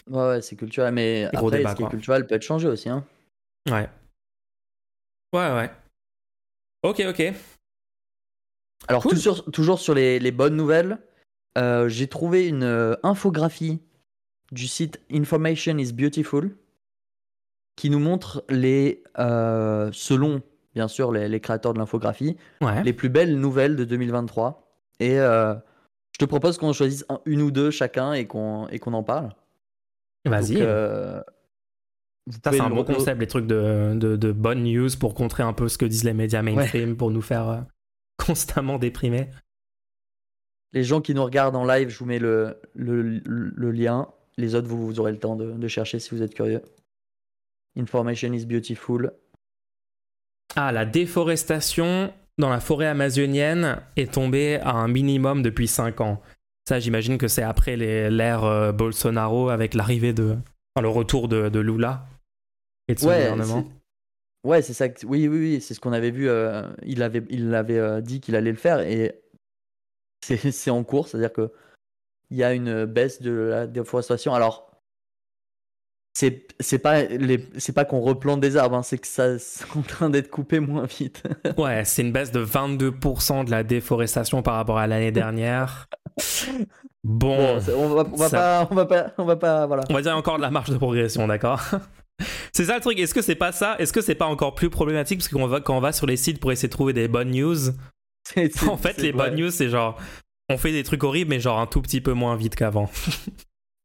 [0.09, 2.88] Ouais, ouais, c'est culturel, mais après, ce qui est culturel peut être changé aussi.
[2.88, 3.05] Hein.
[3.68, 3.88] Ouais.
[5.33, 5.70] Ouais, ouais.
[6.83, 7.33] Ok, ok.
[8.87, 9.03] Alors,
[9.53, 10.98] toujours sur les, les bonnes nouvelles,
[11.57, 13.81] euh, j'ai trouvé une euh, infographie
[14.53, 16.55] du site Information is Beautiful
[17.77, 20.43] qui nous montre les, euh, selon
[20.75, 22.37] bien sûr les, les créateurs de l'infographie,
[22.85, 24.69] les plus belles nouvelles de 2023.
[25.01, 29.31] Et je te propose qu'on choisisse une ou deux chacun et qu'on qu'on en parle.
[30.25, 30.57] Vas-y.
[30.61, 31.21] Euh,
[32.43, 35.69] ça, c'est un bon concept, les trucs de, de, bonnes news pour contrer un peu
[35.69, 37.61] ce que disent les médias mainstream pour nous faire euh,
[38.17, 39.29] constamment déprimer.
[40.73, 44.09] Les gens qui nous regardent en live, je vous mets le, le, le lien.
[44.39, 46.63] Les autres, vous, vous aurez le temps de, de, chercher si vous êtes curieux.
[47.77, 49.13] Information is beautiful.
[50.57, 56.23] Ah, la déforestation dans la forêt amazonienne est tombée à un minimum depuis 5 ans.
[56.69, 60.37] Ça, j'imagine que c'est après l'ère euh, Bolsonaro avec l'arrivée de.
[60.75, 62.07] Enfin, le retour de, de, Lula
[62.89, 63.65] et de son gouvernement.
[64.45, 64.87] Ouais, c'est ça.
[65.05, 66.29] Oui, oui, oui, c'est ce qu'on avait vu.
[66.29, 69.21] Euh, il avait, il avait euh, dit qu'il allait le faire et
[70.23, 71.53] c'est en cours, c'est-à-dire que
[72.31, 74.35] il y a une baisse de la déforestation.
[74.35, 74.74] Alors,
[76.14, 79.64] c'est c'est pas les c'est pas qu'on replante des arbres, hein, c'est que ça c'est
[79.77, 81.22] en train d'être coupé moins vite.
[81.59, 85.88] ouais, c'est une baisse de 22% de la déforestation par rapport à l'année dernière.
[87.03, 89.83] Bon, on, va, on, va pas, on va pas, on va pas, voilà.
[89.90, 91.61] On va dire encore de la marge de progression, d'accord?
[92.53, 92.98] C'est ça le truc.
[93.00, 93.74] Est-ce que c'est pas ça?
[93.81, 95.18] Est-ce que c'est pas encore plus problématique?
[95.18, 97.33] Parce qu'on va quand on va sur les sites pour essayer de trouver des bonnes
[97.33, 97.72] news
[98.68, 100.00] En fait, les bonnes news, c'est genre
[100.48, 102.88] on fait des trucs horribles, mais genre un tout petit peu moins vite qu'avant.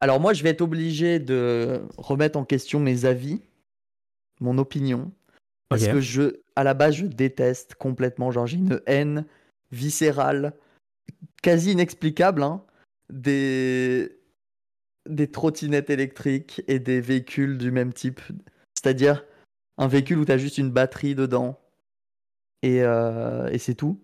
[0.01, 3.41] Alors moi, je vais être obligé de remettre en question mes avis,
[4.39, 5.11] mon opinion,
[5.67, 8.31] parce que je, à la base, je déteste complètement.
[8.31, 9.25] Genre, j'ai une haine
[9.71, 10.53] viscérale,
[11.41, 12.63] quasi inexplicable, hein,
[13.09, 14.15] des
[15.07, 18.21] des trottinettes électriques et des véhicules du même type.
[18.75, 19.25] C'est-à-dire
[19.77, 21.59] un véhicule où tu as juste une batterie dedans
[22.61, 23.99] et, euh, et c'est tout.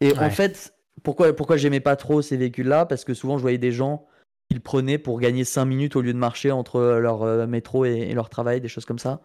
[0.00, 2.86] Et en fait, pourquoi, pourquoi j'aimais pas trop ces véhicules-là?
[2.86, 4.08] Parce que souvent je voyais des gens
[4.50, 8.12] ils prenaient pour gagner 5 minutes au lieu de marcher entre leur euh, métro et,
[8.12, 9.20] leur travail, des choses comme ça.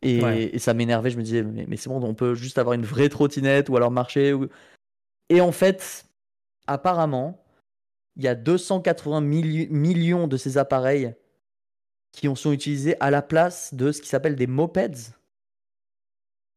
[0.00, 3.08] Et, ça m'énervait, je me disais, mais, c'est bon, on peut juste avoir une vraie
[3.08, 4.34] trottinette ou alors marcher.
[5.28, 6.06] Et en fait,
[6.66, 7.44] apparemment,
[8.16, 11.14] il y a 280 millions de ces appareils
[12.12, 15.14] qui sont utilisés à la place de ce qui s'appelle des mopeds.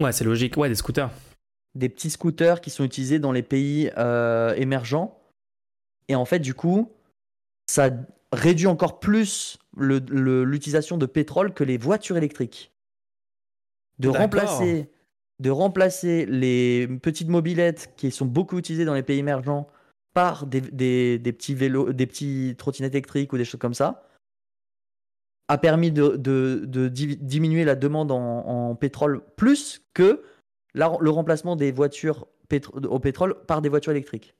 [0.01, 1.11] Ouais, c'est logique, ouais, des scooters.
[1.75, 5.21] Des petits scooters qui sont utilisés dans les pays euh, émergents.
[6.07, 6.91] Et en fait, du coup,
[7.67, 7.89] ça
[8.31, 12.71] réduit encore plus l'utilisation de pétrole que les voitures électriques.
[13.99, 14.89] De remplacer,
[15.39, 19.67] de remplacer les petites mobilettes qui sont beaucoup utilisées dans les pays émergents
[20.13, 24.07] par des, petits vélos, des petits trottinettes électriques ou des choses comme ça,
[25.47, 26.17] a permis de,
[26.87, 30.23] diminuer la demande en, pétrole plus que
[30.73, 32.27] le remplacement des voitures
[32.83, 34.35] au pétrole par des voitures électriques.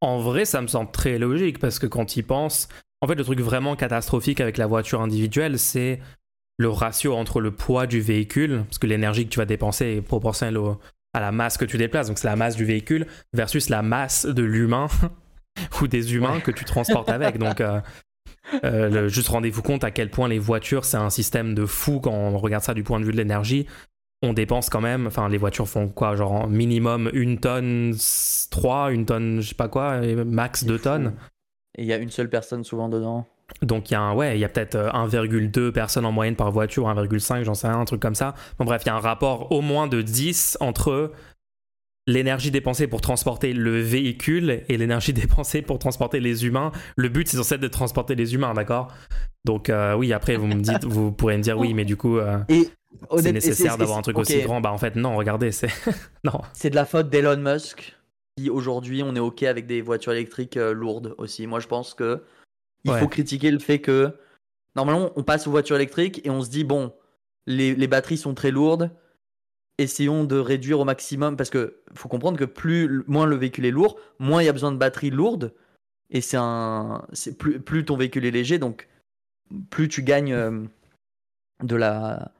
[0.00, 2.68] En vrai, ça me semble très logique parce que quand il pense,
[3.00, 6.00] en fait, le truc vraiment catastrophique avec la voiture individuelle, c'est
[6.58, 10.02] le ratio entre le poids du véhicule, parce que l'énergie que tu vas dépenser est
[10.02, 10.58] proportionnelle
[11.14, 14.26] à la masse que tu déplaces, donc c'est la masse du véhicule versus la masse
[14.26, 14.88] de l'humain
[15.80, 17.38] ou des humains que tu transportes avec.
[17.38, 17.80] Donc, euh,
[18.64, 22.12] euh, juste rendez-vous compte à quel point les voitures, c'est un système de fou quand
[22.12, 23.66] on regarde ça du point de vue de l'énergie
[24.22, 27.94] on dépense quand même, enfin les voitures font quoi, genre minimum une tonne
[28.50, 31.14] 3, une tonne je sais pas quoi, max 2 tonnes.
[31.76, 33.26] Et il y a une seule personne souvent dedans.
[33.62, 36.50] Donc il y a, un, ouais, il y a peut-être 1,2 personnes en moyenne par
[36.50, 38.34] voiture, 1,5, j'en sais rien, un truc comme ça.
[38.58, 41.12] Bon bref, il y a un rapport au moins de 10 entre
[42.08, 46.72] l'énergie dépensée pour transporter le véhicule et l'énergie dépensée pour transporter les humains.
[46.96, 48.92] Le but, c'est censé être de transporter les humains, d'accord?
[49.44, 52.18] Donc euh, oui, après, vous me dites, vous pourrez me dire oui, mais du coup,
[52.18, 52.38] euh,
[53.18, 54.60] c'est nécessaire d'avoir un truc aussi grand.
[54.60, 55.70] Bah en fait, non, regardez, c'est
[56.24, 56.40] non.
[56.52, 57.96] C'est de la faute d'Elon Musk.
[58.36, 61.46] Qui aujourd'hui, on est ok avec des voitures électriques euh, lourdes aussi.
[61.46, 62.22] Moi, je pense que
[62.84, 64.14] il faut critiquer le fait que
[64.76, 66.94] normalement, on passe aux voitures électriques et on se dit bon,
[67.46, 68.90] les, les batteries sont très lourdes
[69.78, 73.70] essayons de réduire au maximum parce que faut comprendre que plus moins le véhicule est
[73.70, 75.54] lourd, moins il y a besoin de batteries lourdes
[76.10, 78.88] et c'est un c'est plus plus ton véhicule est léger donc
[79.70, 80.64] plus tu gagnes euh,
[81.62, 82.32] de la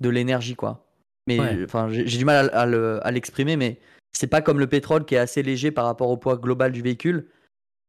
[0.00, 0.84] de l'énergie quoi.
[1.26, 3.78] Mais enfin j'ai du mal à, l'exprimer mais
[4.12, 6.82] c'est pas comme le pétrole qui est assez léger par rapport au poids global du
[6.82, 7.28] véhicule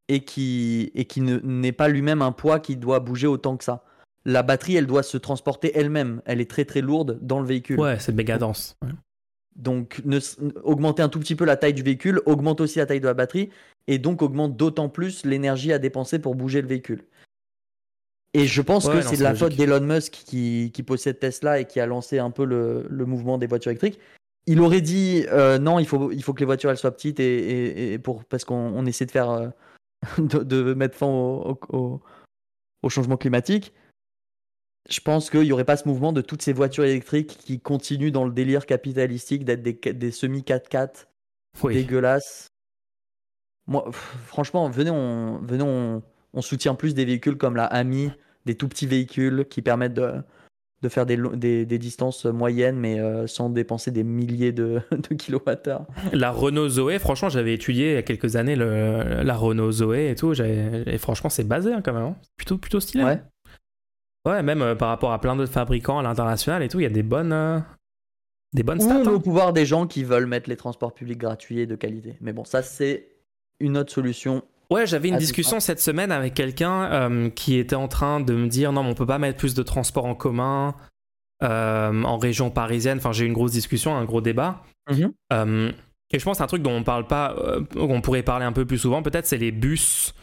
[0.09, 3.83] et qui et qui n'est pas lui-même un poids qui doit bouger autant que ça
[4.25, 6.21] la batterie, elle doit se transporter elle-même.
[6.25, 7.79] Elle est très très lourde dans le véhicule.
[7.79, 8.77] Ouais, c'est méga dense.
[9.55, 10.01] Donc,
[10.63, 13.13] augmenter un tout petit peu la taille du véhicule augmente aussi la taille de la
[13.13, 13.49] batterie
[13.87, 17.03] et donc augmente d'autant plus l'énergie à dépenser pour bouger le véhicule.
[18.33, 21.79] Et je pense que c'est de la faute d'Elon Musk qui, possède Tesla et qui
[21.79, 23.99] a lancé un peu le, mouvement des voitures électriques.
[24.45, 27.19] Il aurait dit euh, non, il faut, il faut que les voitures elles soient petites
[27.19, 29.49] et, pour, parce qu'on essaie de faire euh,
[30.17, 33.73] de, mettre fin au changement climatique
[34.89, 38.11] je pense qu'il n'y aurait pas ce mouvement de toutes ces voitures électriques qui continuent
[38.11, 41.05] dans le délire capitalistique d'être des, semi 4x4
[41.63, 42.47] dégueulasses.
[43.67, 46.01] Moi, franchement, venez, on, venez on,
[46.41, 48.11] soutient plus des véhicules comme la AMI,
[48.45, 50.13] des tout petits véhicules qui permettent de,
[50.81, 51.17] de faire des,
[51.65, 55.85] des, distances moyennes, mais euh, sans dépenser des milliers de, de kilowattheures.
[56.13, 60.09] La Renault Zoé, franchement, j'avais étudié il y a quelques années le, la Renault Zoé
[60.09, 62.03] et tout, et franchement, c'est basé hein, quand même.
[62.03, 62.15] Hein.
[62.37, 63.03] Plutôt, plutôt stylé.
[63.03, 63.21] Ouais.
[64.25, 66.85] Ouais, même euh, par rapport à plein d'autres fabricants à l'international et tout, il y
[66.87, 67.59] a des bonnes, euh,
[68.53, 69.03] des bonnes stats.
[69.03, 69.19] Ou au hein.
[69.19, 72.15] pouvoir des gens qui veulent mettre les transports publics gratuits et de qualité.
[72.21, 73.09] Mais bon, ça, c'est
[73.59, 74.43] une autre solution.
[74.69, 78.47] Ouais, j'avais une discussion cette semaine avec quelqu'un euh, qui était en train de me
[78.47, 80.75] dire non, mais on peut pas mettre plus de transports en commun
[81.41, 82.97] en région parisienne.
[82.97, 84.63] Enfin, j'ai eu une grosse discussion, un gros débat.
[84.89, 85.71] Mhm.
[86.11, 87.35] et je pense un truc dont on parle pas,
[87.75, 90.15] on pourrait parler un peu plus souvent, peut-être, c'est les bus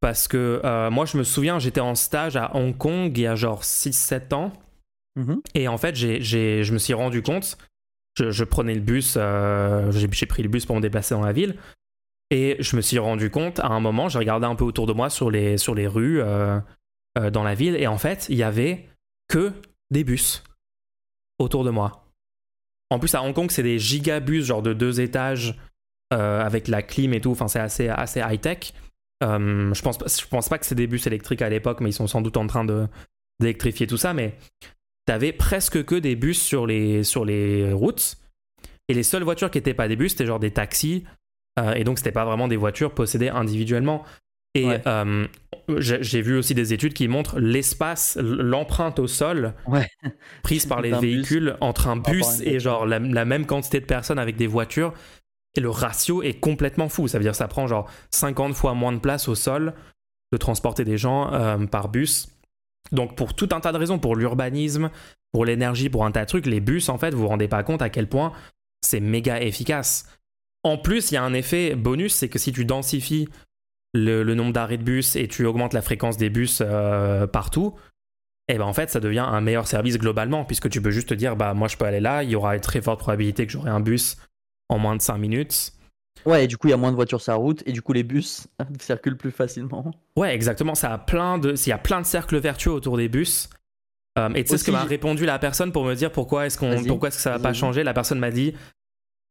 [0.00, 3.26] parce que euh, moi, je me souviens, j'étais en stage à Hong Kong il y
[3.26, 4.52] a genre 6-7 ans.
[5.16, 5.40] Mhm.
[5.54, 7.56] Et en fait, je me suis rendu compte,
[8.18, 11.56] je, prenais le bus, euh, j'ai pris le bus pour me déplacer dans la ville.
[12.30, 14.92] Et je me suis rendu compte, à un moment, j'ai regardé un peu autour de
[14.92, 16.60] moi sur les, sur les rues euh,
[17.32, 17.76] dans la ville.
[17.76, 18.88] Et en fait, il y avait
[19.28, 19.52] que
[19.90, 20.42] des bus
[21.38, 22.04] autour de moi.
[22.90, 25.56] En plus, à Hong Kong, c'est des gigabus, genre de deux étages,
[26.10, 27.30] avec la clim et tout.
[27.30, 28.72] Enfin, c'est assez, assez high-tech.
[29.22, 31.94] Euh, je pense je pense pas que c'est des bus électriques à l'époque, mais ils
[31.94, 32.86] sont sans doute en train de
[33.40, 34.12] d'électrifier tout ça.
[34.12, 34.36] Mais
[35.06, 38.16] t'avais presque que des bus sur les sur les routes,
[38.88, 41.04] et les seules voitures qui étaient pas des bus, c'était genre des taxis,
[41.58, 44.04] euh, et donc c'était pas vraiment des voitures possédées individuellement.
[44.54, 45.26] Et euh,
[45.78, 49.52] j'ai vu aussi des études qui montrent l'espace, l'empreinte au sol
[50.42, 54.36] prise par les véhicules entre un bus et genre la, même quantité de personnes avec
[54.36, 54.94] des voitures.
[55.56, 57.08] Et le ratio est complètement fou.
[57.08, 59.74] Ça veut dire que ça prend genre 50 fois moins de place au sol
[60.32, 62.28] de transporter des gens euh, par bus.
[62.92, 64.90] Donc pour tout un tas de raisons, pour l'urbanisme,
[65.32, 67.62] pour l'énergie, pour un tas de trucs, les bus, en fait, vous vous rendez pas
[67.62, 68.32] compte à quel point
[68.82, 70.08] c'est méga efficace.
[70.66, 73.28] En plus, il y a un effet bonus, c'est que si tu densifies
[73.94, 77.76] le, nombre d'arrêts de bus et tu augmentes la fréquence des bus euh, partout,
[78.48, 81.14] eh ben en fait ça devient un meilleur service globalement puisque tu peux juste te
[81.14, 83.52] dire bah moi je peux aller là, il y aura une très forte probabilité que
[83.52, 84.16] j'aurai un bus
[84.68, 85.72] en moins de 5 minutes.
[86.24, 87.80] Ouais, et du coup, il y a moins de voitures sur la route, et du
[87.80, 88.48] coup, les bus
[88.80, 89.92] circulent plus facilement.
[90.16, 90.74] Ouais, exactement.
[90.74, 93.48] Ça a plein de, il y a plein de cercles vertueux autour des bus.
[94.18, 96.58] Euh, et tu sais ce que m'a répondu la personne pour me dire pourquoi est-ce
[96.58, 98.54] qu'on, pourquoi est-ce que ça va pas changer La personne m'a dit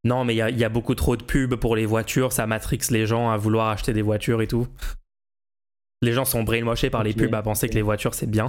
[0.06, 3.08] non, mais il y, a, beaucoup trop de pubs pour les voitures, ça matrixe les
[3.08, 4.68] gens à vouloir acheter des voitures et tout.
[6.04, 8.48] Les gens sont brainwashés par les pubs à penser que les voitures c'est bien.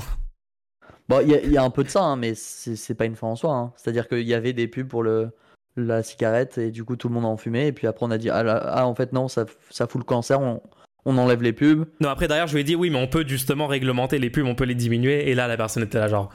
[1.08, 3.36] Bon, il y, a un peu de ça, hein, mais c'est pas une fin en
[3.36, 3.54] soi.
[3.54, 3.72] Hein.
[3.76, 5.30] C'est-à-dire qu'il y avait des pubs pour le,
[5.76, 8.18] la cigarette et du coup tout le monde en fumait et puis après on a
[8.18, 10.62] dit ah, ah en fait non ça, ça fout le cancer on,
[11.04, 13.26] on, enlève les pubs non après derrière je lui ai dit oui mais on peut
[13.26, 16.32] justement réglementer les pubs on peut les diminuer et là la personne était là genre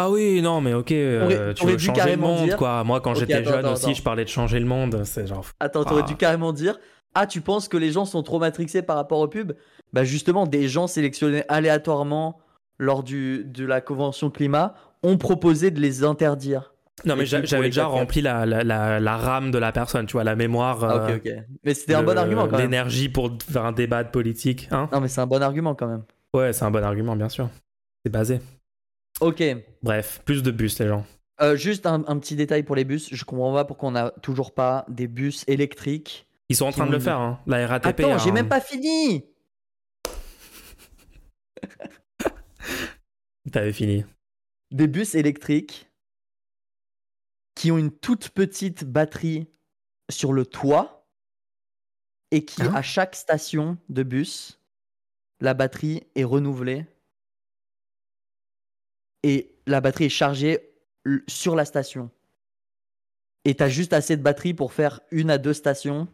[0.00, 3.44] ah oui non mais ok euh, tu veux changer le monde quoi moi quand j'étais
[3.44, 6.78] jeune aussi je parlais de changer le monde c'est genre attends t'aurais dû carrément dire
[7.14, 9.54] ah tu penses que les gens sont trop matrixés par rapport aux pubs?
[9.92, 12.38] Bah justement des gens sélectionnés aléatoirement
[12.78, 16.74] lors du, de la convention climat ont proposé de les interdire
[17.06, 20.36] non, mais j'avais déjà rempli la, la, la, rame de la personne, tu vois, la
[20.36, 20.84] mémoire.
[20.84, 21.32] Ah, ok, ok.
[21.64, 22.70] Mais c'était un bon argument quand même.
[22.70, 24.68] L'énergie pour faire un débat politique.
[24.70, 26.02] Hein non, mais c'est un bon argument quand même.
[26.34, 27.48] Ouais, c'est un bon argument, bien sûr.
[28.04, 28.40] C'est basé.
[29.20, 29.42] Ok.
[29.82, 31.04] Bref, plus de bus, les gens.
[31.40, 33.08] Euh, juste un, un petit détail pour les bus.
[33.14, 36.26] Je comprends pas pourquoi on n'a toujours pas des bus électriques.
[36.48, 37.40] Ils sont en train de le faire, hein.
[37.46, 37.86] La RATP.
[37.86, 39.24] Attends, j'ai un- même pas fini.
[43.52, 44.04] T'avais fini.
[44.70, 45.90] Des bus électriques
[47.54, 49.48] qui ont une toute petite batterie
[50.10, 51.06] sur le toit
[52.30, 54.60] et qui, Hein à chaque station de bus,
[55.40, 56.86] la batterie est renouvelée
[59.22, 60.60] et la batterie est chargée
[61.06, 62.10] l- sur la station.
[63.44, 66.08] Et t'as juste assez de batterie pour faire une à deux stations.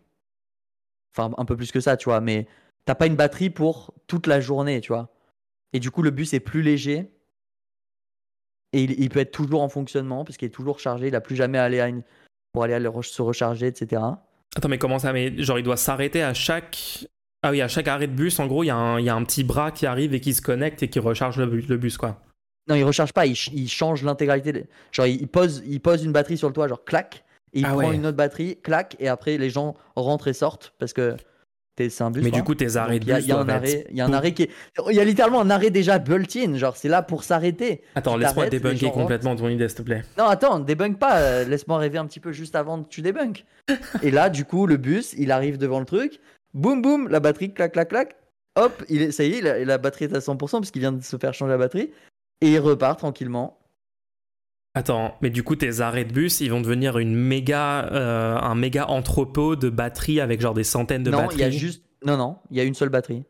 [1.17, 2.47] Enfin, un peu plus que ça, tu vois, mais
[2.85, 5.13] t'as pas une batterie pour toute la journée, tu vois.
[5.73, 7.11] Et du coup, le bus est plus léger.
[8.73, 11.09] Et il, peut être toujours en fonctionnement, parce qu'il est toujours chargé.
[11.09, 11.89] Il a plus jamais à aller à
[12.53, 14.03] pour aller se recharger, etc.
[14.55, 17.07] Attends, mais comment ça Mais genre, il doit s'arrêter à chaque.
[17.43, 19.71] Ah oui, à chaque arrêt de bus, en gros, il y, a un- petit bras
[19.71, 22.21] qui arrive et qui se connecte et qui recharge le bus, quoi.
[22.69, 24.53] Non, il recharge pas, il, ch- il change l'intégralité.
[24.53, 27.65] de- Genre, il pose, il pose une batterie sur le toit, genre clac, et il
[27.67, 27.95] Ah prend ouais.
[27.95, 31.17] une autre batterie, clac, et après les gens rentrent et sortent parce que
[31.79, 32.25] c'est un bus.
[32.25, 32.39] Mais quoi.
[32.41, 34.33] du coup, tes arrêts il y a, y un arrêt, il y a un arrêt
[34.33, 34.51] qui est,
[34.89, 37.83] il y a littéralement un arrêt déjà built-in, genre c'est là pour s'arrêter.
[37.95, 40.03] Attends, laisse-moi débunker complètement ton idée, s'il te plaît.
[40.19, 43.45] Non, attends, débunk pas, euh, laisse-moi rêver un petit peu juste avant que tu débunkes.
[44.03, 46.19] et là, du coup, le bus, il arrive devant le truc,
[46.55, 48.17] boum boum, la batterie clac clac clac,
[48.57, 50.93] hop, il est, ça y est, la, la batterie est à 100% parce qu'il vient
[50.93, 51.93] de se faire changer la batterie,
[52.41, 53.59] et il repart tranquillement.
[54.75, 58.55] Attends, mais du coup, tes arrêts de bus, ils vont devenir une méga, euh, un
[58.55, 61.37] méga entrepôt de batteries avec genre des centaines de non, batteries.
[61.37, 63.25] il y a juste, non non, il y a une seule batterie.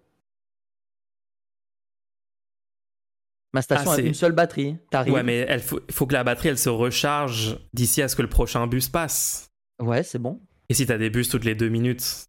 [3.53, 4.77] Ma station Ah, a une seule batterie.
[4.91, 5.15] T'arrives.
[5.15, 8.23] Ouais, mais il faut, faut que la batterie, elle se recharge d'ici à ce que
[8.23, 9.51] le prochain bus passe.
[9.81, 10.41] Ouais, c'est bon.
[10.69, 12.27] Et si t'as des bus toutes les deux minutes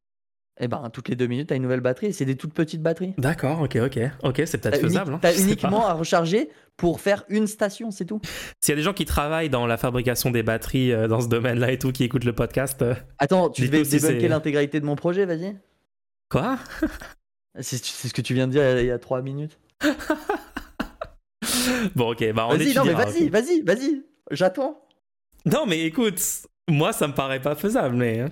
[0.60, 2.14] Et ben, toutes les deux minutes, t'as une nouvelle batterie.
[2.14, 3.14] C'est des toutes petites batteries.
[3.20, 4.00] D'accord, ok, ok.
[4.24, 5.14] Ok, c'est peut-être faisable.
[5.14, 5.90] hein, je sais uniquement pas.
[5.90, 8.20] à recharger pour faire une station, c'est tout.
[8.60, 11.28] S'il y a des gens qui travaillent dans la fabrication des batteries euh, dans ce
[11.28, 14.86] domaine-là et tout, qui écoutent le podcast, euh, Attends, tu devais si débunker l'intégralité de
[14.86, 15.56] mon projet, vas-y.
[16.30, 16.58] quoi?
[17.60, 19.60] C'est ce que tu viens de dire il y a- trois minutes.
[21.96, 24.04] Bon, ok, bah on Vas-y, non, mais vas-y, vas-y, vas-y.
[24.32, 24.82] J'attends.
[25.46, 26.20] Non, mais écoute,
[26.70, 28.20] moi, ça me paraît pas faisable, mais.
[28.22, 28.30] hein,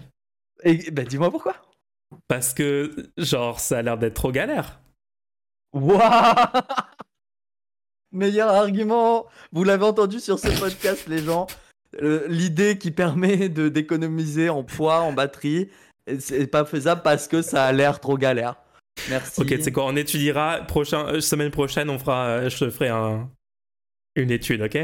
[0.64, 1.56] Et bah, dis-moi pourquoi.
[2.28, 4.80] Parce que, genre, ça a l'air d'être trop galère.
[5.74, 6.00] Waouh
[8.12, 9.26] Meilleur argument.
[9.52, 11.48] Vous l'avez entendu sur ce podcast, les gens.
[12.02, 15.70] Euh, L'idée qui permet de d'économiser en poids, en batterie,
[16.20, 18.56] c'est pas faisable parce que ça a l'air trop galère.
[19.10, 19.42] Merci.
[19.42, 20.62] Ok, c'est quoi On étudiera.
[20.68, 22.26] Prochain, euh, semaine prochaine, on fera.
[22.28, 23.30] euh, je te ferai un,
[24.16, 24.78] une étude, ok?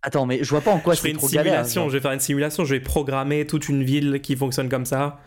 [0.00, 1.64] Attends, mais je vois pas en quoi c'est une trop galère.
[1.66, 2.64] Je vais faire une simulation.
[2.64, 5.18] Je vais programmer toute une ville qui fonctionne comme ça.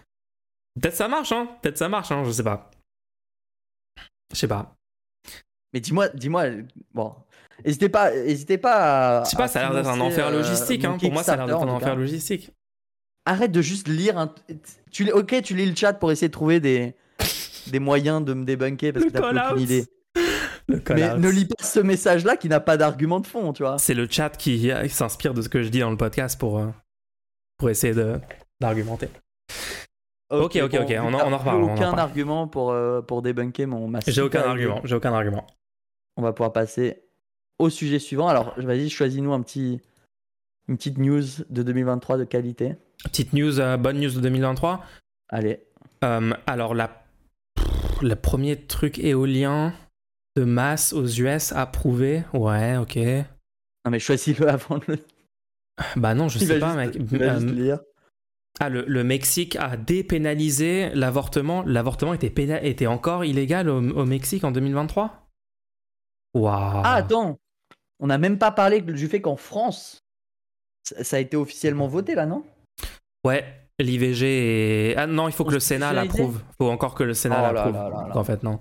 [0.80, 2.72] Peut-être ça marche, hein Peut-être ça marche, hein Je sais pas.
[4.32, 4.76] Je sais pas.
[5.74, 6.46] Mais dis-moi, dis-moi.
[6.94, 7.16] Bon,
[7.66, 9.20] n'hésitez pas, hésitez pas.
[9.20, 10.98] À, Je sais pas, ça a l'air d'être un enfer euh, logistique, hein.
[11.00, 11.96] Pour moi, ça a l'air d'être un enfer cas.
[11.96, 12.52] logistique.
[13.26, 14.34] Arrête de juste lire un.
[14.92, 16.96] Tu ok, tu lis le chat pour essayer de trouver des
[17.68, 19.86] des moyens de me débunker parce Le que t'as aucune idée.
[20.68, 23.78] Le Mais ne lis pas ce message-là qui n'a pas d'argument de fond, tu vois.
[23.80, 26.60] C'est le chat qui, qui s'inspire de ce que je dis dans le podcast pour,
[26.60, 26.68] euh,
[27.58, 28.20] pour essayer de-
[28.62, 29.10] d'argumenter.
[30.41, 33.22] Ok, ok, ok, on en- t'as on en reparle, en Aucun argument pour, euh, pour
[33.22, 34.82] débunker mon ma J'ai aucun argument.
[34.84, 35.46] J'ai aucun argument.
[36.17, 37.04] On va pouvoir passer
[37.60, 38.28] au sujet suivant.
[38.28, 39.80] Alors, vas-y, choisis-nous un petit,
[40.67, 42.76] une petite news de 2023 de qualité.
[43.04, 44.84] Petite news, euh, bonne news de 2023.
[45.30, 45.60] Allez.
[46.04, 46.88] Euh, alors, la,
[47.56, 49.74] pff, le premier truc éolien
[50.36, 52.24] de masse aux US approuvé.
[52.34, 52.98] Ouais, ok.
[52.98, 55.00] Non, mais choisis-le avant de le.
[55.96, 57.22] Bah non, je Il sais pas, juste- mec.
[57.22, 57.80] Euh, lire.
[58.60, 61.63] Ah, le, le Mexique a dépénalisé l'avortement.
[61.63, 65.27] L'avortement était, péna- était encore illégal au, au Mexique en 2023
[66.36, 66.82] Waouh.
[66.84, 67.40] Ah, attends.
[68.00, 70.04] On n'a même pas parlé du fait qu'en France,
[70.84, 72.44] ça a été officiellement voté là, non?
[73.23, 73.46] Ouais,
[73.80, 74.96] l'IVG est...
[74.98, 76.42] Ah non, il faut que le Sénat l'approuve.
[76.42, 78.17] Il faut encore que le Sénat Oh l'approuve.
[78.17, 78.60] En fait, non.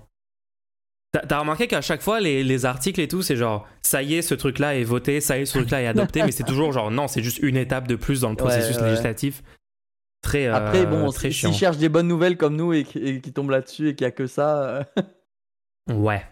[1.27, 4.23] T'as remarqué qu'à chaque fois, les, les articles et tout, c'est genre, ça y est,
[4.23, 6.89] ce truc-là est voté, ça y est, ce truc-là est adopté, mais c'est toujours genre,
[6.89, 8.89] non, c'est juste une étape de plus dans le processus ouais.
[8.89, 9.43] législatif.
[10.33, 11.51] Très, euh, Après, bon, très si- chiant.
[11.53, 14.11] cherchent des bonnes nouvelles comme nous et qui, qui tombent là-dessus et qu'il n'y a
[14.11, 14.63] que ça.
[14.67, 14.83] euh,
[15.89, 16.25] Ouais.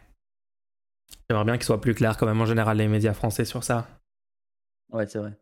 [1.30, 3.88] J'aimerais bien qu'il soit plus clair quand même en général les médias français sur ça.
[4.92, 5.34] Ouais, c'est vrai.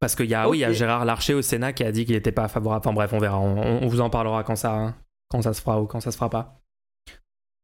[0.00, 0.72] Parce qu'il y a, oui, il y a.
[0.72, 2.80] Gérard Larcher au Sénat qui a dit qu'il n'était pas favorable.
[2.84, 3.38] Enfin bref, on verra.
[3.38, 4.94] On, on vous en parlera quand ça,
[5.28, 6.60] quand ça se fera ou quand ça se fera pas.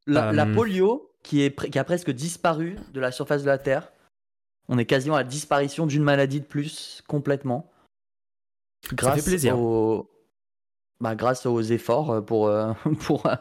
[0.07, 3.59] La, la Euh, polio, qui, est, qui a presque disparu de la surface de la
[3.59, 3.91] Terre,
[4.68, 7.70] on est quasiment à la disparition d'une maladie de plus, complètement.
[8.93, 9.59] Grâce fait plaisir.
[9.59, 10.11] Aux,
[11.01, 13.35] bah, grâce aux efforts euh, pour, euh, pour, euh,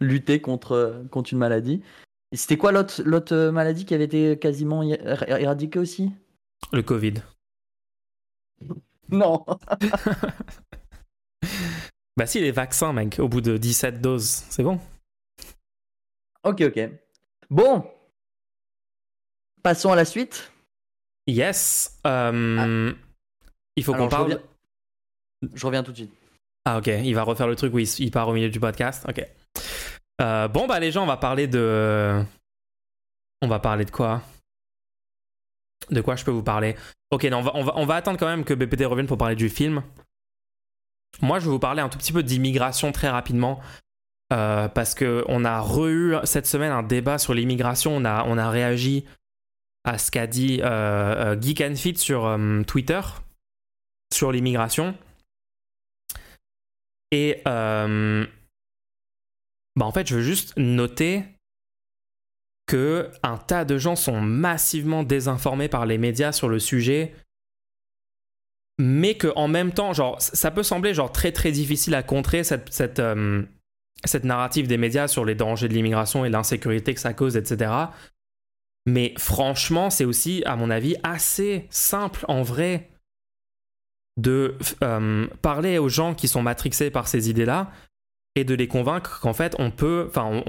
[0.00, 1.82] lutter contre, contre une maladie.
[2.32, 6.12] C'était quoi l'autre maladie qui avait été quasiment éradiquée aussi?
[6.72, 7.14] Le Covid.
[9.10, 9.44] Non.
[12.18, 14.80] Bah si, les vaccins, mec, au bout de 17 doses, c'est bon.
[16.42, 16.90] ok, ok.
[17.48, 17.88] Bon.
[19.62, 20.50] Passons à la suite.
[21.28, 22.00] Yes.
[22.08, 22.92] euh,
[23.78, 24.24] Il faut qu'on Alors, je parle...
[24.32, 24.42] reviens-
[25.54, 26.12] Je reviens tout de suite.
[26.64, 29.04] Ah ok, il va refaire le truc où il, il part au milieu du podcast.
[29.08, 29.24] Ok.
[30.20, 32.22] Euh, bon bah les gens, on va parler de...
[33.40, 34.20] On va parler de quoi?
[35.90, 36.76] De quoi je peux vous parler?
[37.10, 39.16] Ok, non, on va, on, va, on va attendre quand même que BPD revienne pour
[39.16, 39.82] parler du film.
[41.22, 43.60] Moi, je vais vous parler un tout petit peu d'immigration très rapidement.
[44.32, 47.96] euh, parce que on a re-eu cette semaine un débat sur l'immigration.
[47.96, 49.06] On a, on a réagi
[49.84, 53.00] à ce qu'a dit euh, Geek and Fit sur euh, Twitter
[54.12, 54.96] sur l'immigration.
[57.10, 58.26] Et euh,
[59.76, 61.24] bah en fait, je veux juste noter
[62.66, 67.14] que un tas de gens sont massivement désinformés par les médias sur le sujet,
[68.78, 72.44] mais que en même temps, genre, ça peut sembler genre très très difficile à contrer
[72.44, 73.42] cette cette euh,
[74.04, 77.72] cette narrative des médias sur les dangers de l'immigration et l'insécurité que ça cause, etc.
[78.86, 82.88] Mais franchement, c'est aussi, à mon avis, assez simple en vrai
[84.18, 87.70] de euh, parler aux gens qui sont matrixés par ces idées-là
[88.34, 90.42] et de les convaincre qu'en fait on peut, enfin on,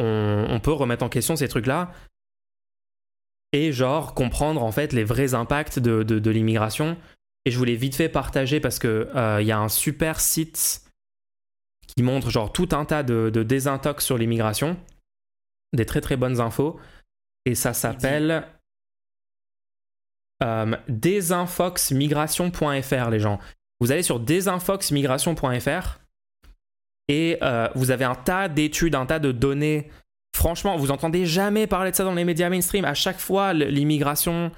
[0.49, 1.91] on- peut remettre en question ces trucs-là
[3.53, 6.97] et genre comprendre en fait les vrais impacts de, de- de l'immigration.
[7.45, 10.81] Et je voulais vite fait partager parce que euh, il y a un super site
[11.87, 14.77] qui montre genre tout un tas de, de désintox sur l'immigration,
[15.73, 16.79] des très très bonnes infos,
[17.45, 18.45] et ça s'appelle
[20.43, 23.39] euh, desinfoxmigration.fr les gens.
[23.79, 25.99] Vous allez sur desinfoxmigration.fr
[27.07, 29.89] et euh, vous avez un tas d'études, un tas de données.
[30.35, 32.85] Franchement, vous entendez jamais parler de ça dans les médias mainstream.
[32.85, 34.51] À chaque fois, l'immigration,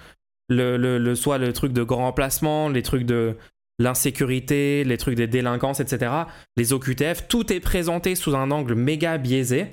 [0.50, 3.38] le, soit le truc de grand remplacement, les trucs de
[3.80, 6.12] l'insécurité, les trucs des délinquances, etc.
[6.58, 9.68] Les OQTF, tout est présenté sous un angle méga biaisé.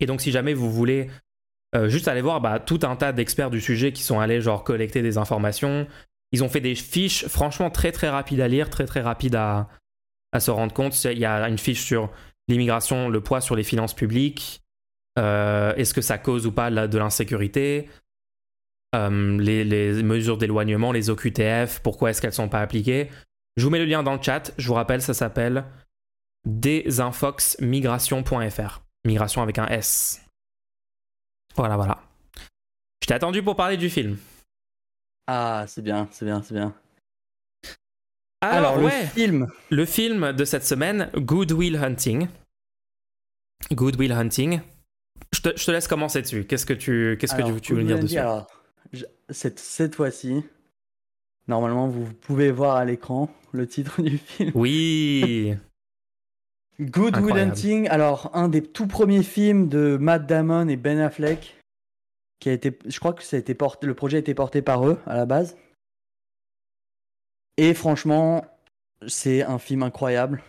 [0.00, 1.08] Et donc, si jamais vous voulez
[1.76, 4.64] euh, juste aller voir bah, tout un tas d'experts du sujet qui sont allés genre
[4.64, 5.86] collecter des informations.
[6.32, 9.68] Ils ont fait des fiches franchement très très rapides à lire, très très rapides à,
[10.32, 11.04] à se rendre compte.
[11.04, 12.10] Il y a une fiche sur
[12.48, 14.62] l'immigration, le poids sur les finances publiques,
[15.18, 17.88] euh, est-ce que ça cause ou pas de l'insécurité,
[18.94, 23.08] euh, les, les mesures d'éloignement, les OQTF, pourquoi est-ce qu'elles sont pas appliquées?
[23.56, 24.52] Je vous mets le lien dans le chat.
[24.58, 25.64] Je vous rappelle, ça s'appelle
[26.46, 28.82] desinfoxmigration.fr.
[29.04, 30.22] Migration avec un S.
[31.56, 32.00] Voilà, voilà.
[33.02, 34.16] Je t'ai attendu pour parler du film.
[35.32, 36.74] Ah, c'est bien, c'est bien, c'est bien.
[38.40, 39.46] Alors, le ouais, film.
[39.70, 42.26] le film de cette semaine, Good Will Hunting.
[43.70, 44.60] Good Will Hunting.
[45.32, 46.44] Je te, je te laisse commencer dessus.
[46.46, 48.18] Qu'est-ce que tu, qu'est-ce que tu, tu veux dire dessus?
[48.18, 48.48] alors,
[48.92, 50.42] je- cette, cette fois-ci,
[51.46, 54.50] normalement, vous pouvez voir à l'écran le titre du film.
[54.56, 55.54] Oui.
[56.80, 57.50] Good Will Incroyable.
[57.52, 61.54] Hunting, alors un des tout premiers films de Matt Damon et Ben Affleck,
[62.42, 65.56] je crois que ça porté, le projet a été porté par eux à la base.
[67.56, 68.44] Et franchement,
[69.06, 70.42] c'est un film incroyable.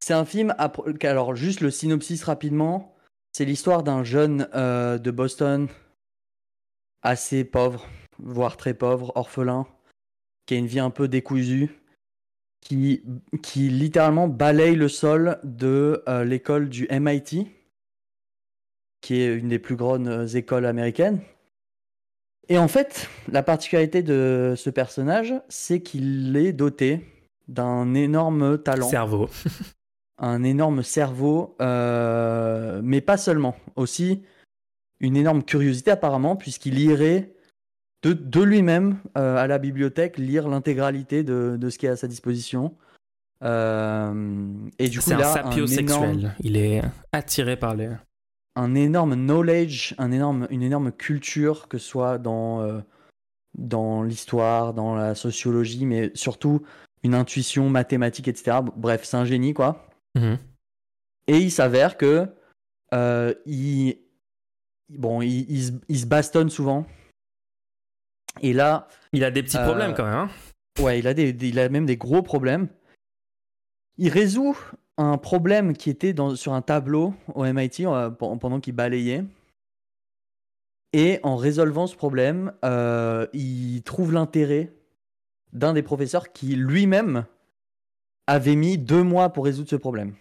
[0.00, 0.54] C'est un film,
[1.02, 2.96] alors juste le synopsis rapidement,
[3.32, 5.68] c'est l'histoire d'un jeune euh, de Boston,
[7.02, 7.86] assez pauvre,
[8.18, 9.66] voire très pauvre, orphelin,
[10.46, 11.70] qui a une vie un peu décousue,
[12.60, 13.02] qui,
[13.42, 17.48] qui littéralement balaye le sol de euh, l'école du MIT,
[19.00, 21.20] qui est une des plus grandes euh, écoles américaines.
[22.48, 27.04] Et en fait, la particularité de ce personnage, c'est qu'il est doté
[27.48, 29.28] d'un énorme talent, Cerveau.
[30.18, 34.22] un énorme cerveau, euh, mais pas seulement, aussi
[35.00, 37.32] une énorme curiosité apparemment, puisqu'il irait
[38.02, 41.96] de, de lui-même euh, à la bibliothèque lire l'intégralité de, de ce qui est à
[41.96, 42.74] sa disposition.
[43.42, 44.46] Euh,
[44.78, 45.84] et du coup, C'est un sapiosexuel.
[46.10, 46.82] énorme- Il est
[47.12, 47.90] attiré par les.
[48.56, 52.80] Un énorme knowledge, un énorme, une énorme culture, que ce soit dans, euh,
[53.56, 56.62] dans l'histoire, dans la sociologie, mais surtout
[57.02, 58.58] une intuition mathématique, etc.
[58.76, 59.88] Bref, c'est un génie, quoi.
[60.14, 60.38] Mhm.
[61.28, 62.28] Et il s'avère que
[62.94, 63.98] euh, il,
[64.88, 66.86] bon, il, il se- il se bastonne souvent.
[68.40, 70.14] Et là, Il a des petits Euh, problèmes quand même.
[70.14, 70.28] hein.
[70.80, 72.68] Ouais, il a, des, des- il a même des gros problèmes.
[73.98, 74.56] Il résout
[74.98, 79.24] un problème qui était dans, sur un tableau au MIT euh, pen- pendant qu'il balayait.
[80.92, 84.72] Et en résolvant ce problème, euh, il trouve l'intérêt
[85.52, 87.24] d'un des professeurs qui lui-même
[88.26, 90.14] avait mis deux mois pour résoudre ce problème.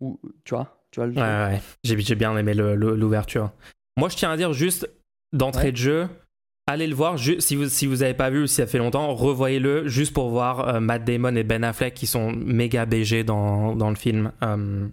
[0.00, 1.60] Ou, tu vois Tu vois, le Ouais, ouais.
[1.84, 3.52] J'ai, bien aimé l'ouverture.
[3.96, 4.88] Moi, je tiens à dire juste
[5.32, 5.72] d'entrée Ouais.
[5.72, 6.08] de jeu,
[6.70, 7.18] allez le voir.
[7.18, 10.30] si vous si vous avez pas vu ou si ça fait longtemps, revoyez-le juste pour
[10.30, 14.32] voir euh, Matt Damon et Ben Affleck qui sont méga BG dans, dans le film.
[14.42, 14.88] Euh,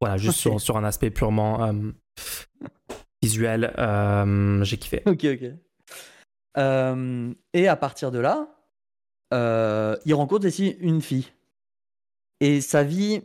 [0.00, 1.72] voilà, juste sur, sur un aspect purement euh,
[3.22, 3.72] visuel.
[4.62, 5.02] j'ai kiffé.
[5.06, 5.50] Ok, ok.
[7.54, 8.48] Et à partir de là,
[10.04, 11.28] il rencontre aussi une fille.
[12.40, 13.20] Et sa vie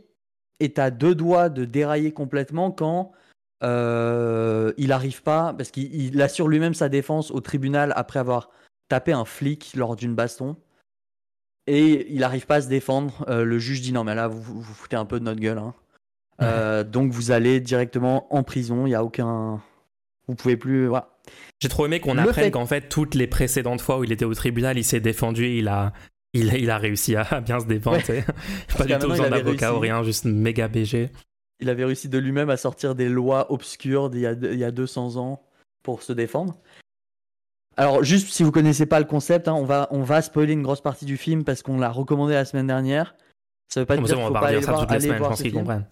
[0.60, 3.12] est à deux doigts de dérailler complètement quand
[3.64, 8.50] euh, il n'arrive pas, parce qu'il il assure lui-même sa défense au tribunal après avoir
[8.88, 10.56] tapé un flic lors d'une baston.
[11.66, 13.24] Et il n'arrive pas à se défendre.
[13.28, 15.40] Euh, le juge dit non, mais là, vous vous vous foutez un peu de notre
[15.40, 15.58] gueule.
[15.58, 15.74] hein.
[16.40, 16.46] Ouais.
[16.46, 18.84] Euh, donc vous allez directement en prison.
[18.86, 19.62] Il n'y a aucun.
[20.28, 20.86] Vous pouvez plus.
[20.88, 21.08] Voilà.
[21.60, 24.24] J'ai trop aimé qu'on apprenne fait- qu'en fait, toutes les précédentes fois où il était
[24.26, 25.92] au tribunal, il s'est défendu, il a,
[26.34, 28.06] il, a- il a réussi à bien se défendre.
[28.10, 28.24] Ouais.
[28.76, 31.10] Pas du tout besoin d'avocat ou rien, juste méga BG.
[31.64, 34.64] Il avait réussi de lui-même à sortir des lois obscures d'il y a, il y
[34.64, 35.42] a 200 ans
[35.82, 36.58] pour se défendre.
[37.78, 40.62] Alors, juste si vous connaissez pas le concept, hein, on, va, on va spoiler une
[40.62, 43.16] grosse partie du film parce qu'on l'a recommandé la semaine dernière.
[43.72, 45.18] Ça veut pas Bon, dire qu'il faut va pas aller voir, toutes les semaines, je
[45.20, 45.62] voir pense ce qu'ils film.
[45.62, 45.86] comprennent.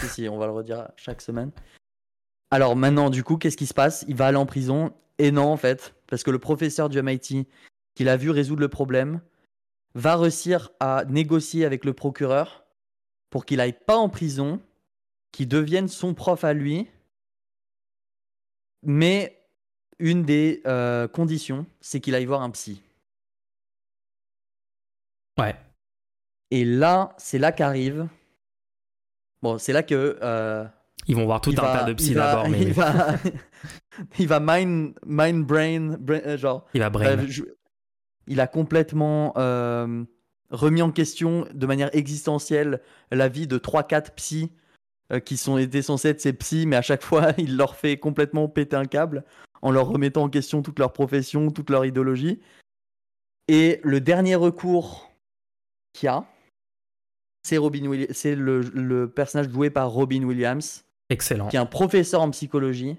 [0.00, 1.50] Si, si, on va le redire chaque semaine.
[2.50, 4.06] Alors maintenant, du coup, qu'est-ce qui se passe?
[4.08, 4.94] Il va aller en prison.
[5.18, 7.46] Et non, en fait, parce que le professeur du MIT,
[7.94, 9.20] qu'il a vu résoudre le problème,
[9.94, 12.64] va réussir à négocier avec le procureur
[13.28, 14.60] pour qu'il aille pas en prison,
[15.34, 16.86] qu'il devienne son prof à lui.
[18.82, 19.40] Mais
[19.98, 22.82] une des euh, conditions, c'est qu'il aille voir un psy.
[25.38, 25.56] Ouais.
[26.50, 28.06] Et là, c'est là qu'arrive.
[29.42, 30.64] Bon, c'est là que euh,
[31.08, 33.14] Ils vont voir tout un va- tas de psy d'abord, mais il va,
[34.18, 37.26] il va mind, mind brain, brain- euh, genre, il va brain.
[37.26, 37.42] je-
[38.26, 39.32] il a complètement
[40.50, 42.80] remis en question de manière existentielle
[43.10, 44.50] la vie de 3-4 psys
[45.14, 47.96] euh, qui sont étaient censés être ses psys, mais à chaque fois, il leur fait
[47.96, 49.24] complètement péter un câble
[49.62, 52.40] en leur remettant en question toute leur profession, toute leur idéologie.
[53.48, 55.10] Et le dernier recours
[55.92, 56.26] qu'il y a,
[57.42, 61.48] c'est Robin c'est le, le personnage joué par Robin Williams, Excellent.
[61.48, 62.96] qui est un professeur en psychologie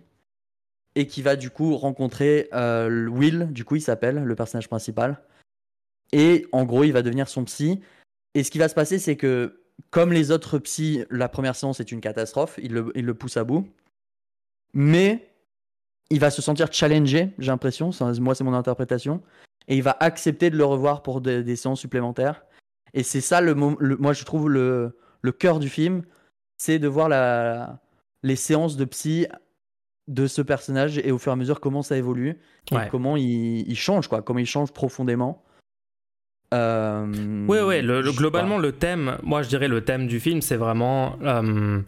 [0.95, 5.21] et qui va du coup rencontrer euh, Will, du coup il s'appelle le personnage principal.
[6.11, 7.81] Et en gros, il va devenir son psy.
[8.35, 11.79] Et ce qui va se passer, c'est que comme les autres psys, la première séance
[11.79, 13.67] est une catastrophe, il le, il le pousse à bout.
[14.73, 15.29] Mais
[16.09, 19.21] il va se sentir challengé, j'ai l'impression, moi c'est mon interprétation,
[19.67, 22.43] et il va accepter de le revoir pour des, des séances supplémentaires.
[22.93, 26.03] Et c'est ça, le, moi je trouve le, le cœur du film,
[26.57, 27.79] c'est de voir la,
[28.23, 29.27] les séances de psy
[30.07, 32.37] de ce personnage et au fur et à mesure comment ça évolue
[32.71, 32.87] et Ouais.
[32.91, 35.43] comment il, il change, quoi, comment il change profondément.
[36.55, 40.19] Euh, Oui, oui, le, le- je- globalement, le thème, moi je dirais le thème du
[40.19, 41.81] film, c'est vraiment euh,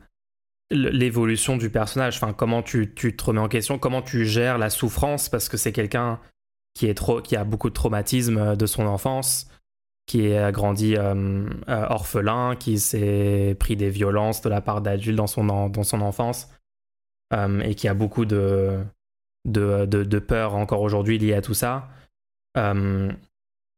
[0.71, 2.17] l'évolution du personnage.
[2.17, 5.57] Enfin, comment tu, tu te remets en question, comment tu gères la souffrance, parce que
[5.57, 6.19] c'est quelqu'un
[6.73, 9.47] qui, est trop, qui a beaucoup de traumatismes euh, de son enfance,
[10.05, 15.17] qui a grandi euh, euh, orphelin, qui s'est pris des violences de la part d'adultes
[15.17, 16.49] dans son, dans son enfance,
[17.63, 18.79] et qui a beaucoup de,
[19.43, 21.89] de, de, de peur encore aujourd'hui liées à tout ça.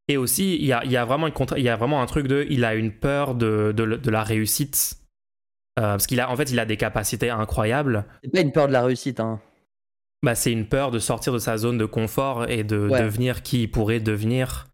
[0.09, 2.01] Et aussi, il y a, il y, a vraiment une contra- il y a vraiment
[2.01, 2.45] un truc de.
[2.49, 4.97] Il a une peur de, de, de la réussite.
[5.77, 8.05] Euh, parce qu'il a, en fait, il a des capacités incroyables.
[8.23, 9.39] C'est pas une peur de la réussite, hein.
[10.23, 13.01] Bah, c'est une peur de sortir de sa zone de confort et de Ouais.
[13.03, 14.67] devenir qui il pourrait devenir.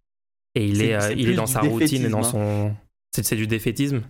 [0.56, 2.70] Et il C'est- est, euh, c'est il est dans sa routine et dans défaitisme, hein.
[2.70, 2.76] son.
[3.14, 4.02] C'est c'est du défaitisme.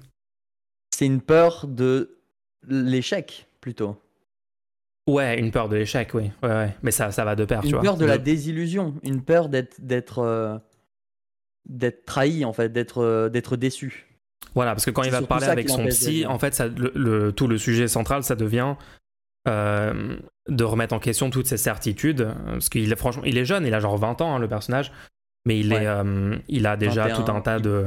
[0.96, 2.18] C'est une peur de
[2.68, 3.98] l'échec, plutôt.
[5.08, 6.32] Ouais, une peur de l'échec, oui.
[6.42, 6.76] Ouais, ouais.
[6.84, 7.82] Mais ça, ça va de pair, tu Une vois.
[7.82, 10.58] peur de la désillusion, une peur d'être d'être euh,
[11.66, 14.08] d'être trahi en fait, d'être euh, d'être déçu.
[14.54, 17.32] Voilà, parce que quand il va parler avec son psy, en fait, ça, le, le-
[17.34, 18.76] tout le sujet central, ça devient
[19.48, 22.28] euh, de remettre en question toutes ses certitudes.
[22.46, 24.92] Parce qu'il est franchement, il est jeune, il a genre 20 ans, hein, le personnage,
[25.46, 25.84] mais il, Ouais.
[25.84, 27.86] est, euh, il a déjà 21, tout un tas de.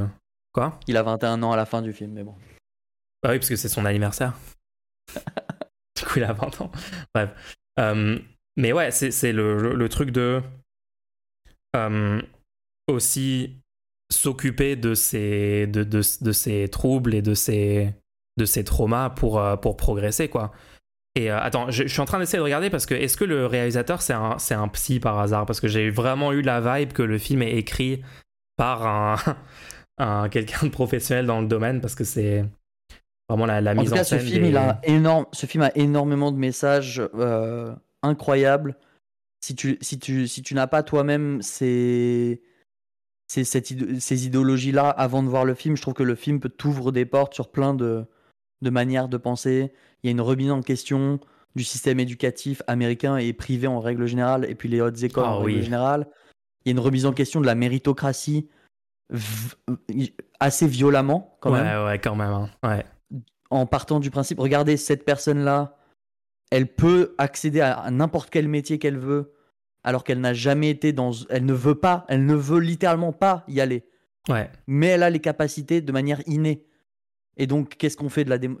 [0.53, 0.79] Quoi?
[0.87, 2.35] Il a 21 ans à la fin du film, mais bon.
[3.23, 4.33] Bah oui, parce que c'est son anniversaire.
[5.97, 6.71] du coup, il a 20 ans.
[7.13, 7.29] Bref.
[7.79, 8.19] Euh,
[8.57, 10.41] mais ouais, c'est c'est le, le- truc de.
[11.75, 12.21] euh,
[12.87, 13.55] aussi
[14.11, 17.93] s'occuper de ses, de, de, de ses troubles et de ses,
[18.37, 20.51] de ses traumas pour, euh, pour progresser, quoi.
[21.15, 23.25] Et euh, attends, je, je suis en train d'essayer de regarder parce que est-ce que
[23.25, 25.45] le réalisateur c'est un, c'est un psy par hasard?
[25.45, 28.01] Parce que j'ai vraiment eu la vibe que le film est écrit
[28.57, 29.15] par un,
[29.97, 32.45] un quelqu'un de professionnel dans le domaine parce que c'est
[33.27, 34.25] vraiment la, la En mise tout en cas, ce scène.
[34.27, 38.75] film, des- il a énorme, ce film a énormément de messages euh, incroyables.
[39.41, 42.41] Si tu, si tu, si tu n'as pas toi-même ces,
[43.31, 46.49] ces, cette ces idéologies-là avant de voir le film, je trouve que le film peut
[46.49, 48.05] t'ouvrir des portes sur plein de,
[48.61, 49.71] de manière de penser.
[50.03, 51.19] Il y a une remise en question
[51.55, 55.35] du système éducatif américain et privé en règle générale, et puis les hautes écoles Ah
[55.35, 55.53] en oui.
[55.53, 56.07] règle générale.
[56.65, 58.49] Il y a une remise en question de la méritocratie
[60.39, 62.31] assez violemment, quand ouais, même, ouais, quand même.
[62.31, 62.49] hein.
[62.63, 62.85] Ouais.
[63.49, 65.77] en partant du principe, regardez, cette personne-là,
[66.51, 69.33] elle peut accéder à, à n'importe quel métier qu'elle veut,
[69.89, 71.11] alors qu'elle n'a jamais été dans...
[71.31, 73.83] Elle ne veut pas, elle ne veut littéralement pas y aller.
[74.27, 74.51] Ouais.
[74.67, 76.63] mais elle a les capacités de manière innée.
[77.37, 78.59] Et donc, qu'est-ce qu'on fait de la démo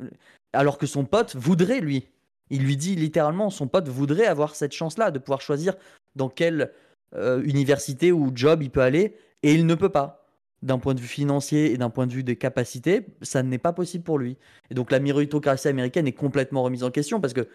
[0.53, 2.07] Alors que son pote voudrait, lui.
[2.49, 5.75] Il lui dit littéralement, son pote voudrait avoir cette chance-là, de pouvoir choisir
[6.15, 6.71] dans quelle
[7.15, 10.25] euh, université ou job il peut aller, et il ne peut pas.
[10.63, 13.73] D'un point de vue financier et d'un point de vue des capacités, ça n'est pas
[13.73, 14.37] possible pour lui.
[14.71, 17.47] Et donc, la méritocratie américaine est complètement remise en question, parce que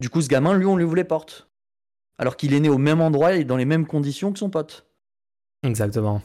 [0.00, 1.49] du coup, ce gamin, lui, on lui ouvre les portes.
[2.20, 4.86] Alors qu'il est né au même endroit et dans les mêmes conditions que son pote.
[5.62, 6.20] Exactement.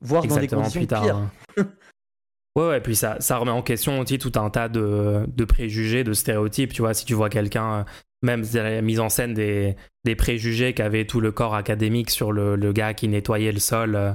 [0.00, 1.02] Voire dans des Exactement, conditions plus tard.
[1.02, 1.64] pires.
[2.56, 6.02] ouais, ouais, puis ça, ça remet en question aussi tout un tas de, de préjugés,
[6.02, 6.72] de stéréotypes.
[6.72, 7.84] Tu vois, si tu vois quelqu'un, euh,
[8.22, 12.56] même la mise en scène des, des préjugés qu'avait tout le corps académique sur le,
[12.56, 14.12] le gars qui nettoyait le sol, euh,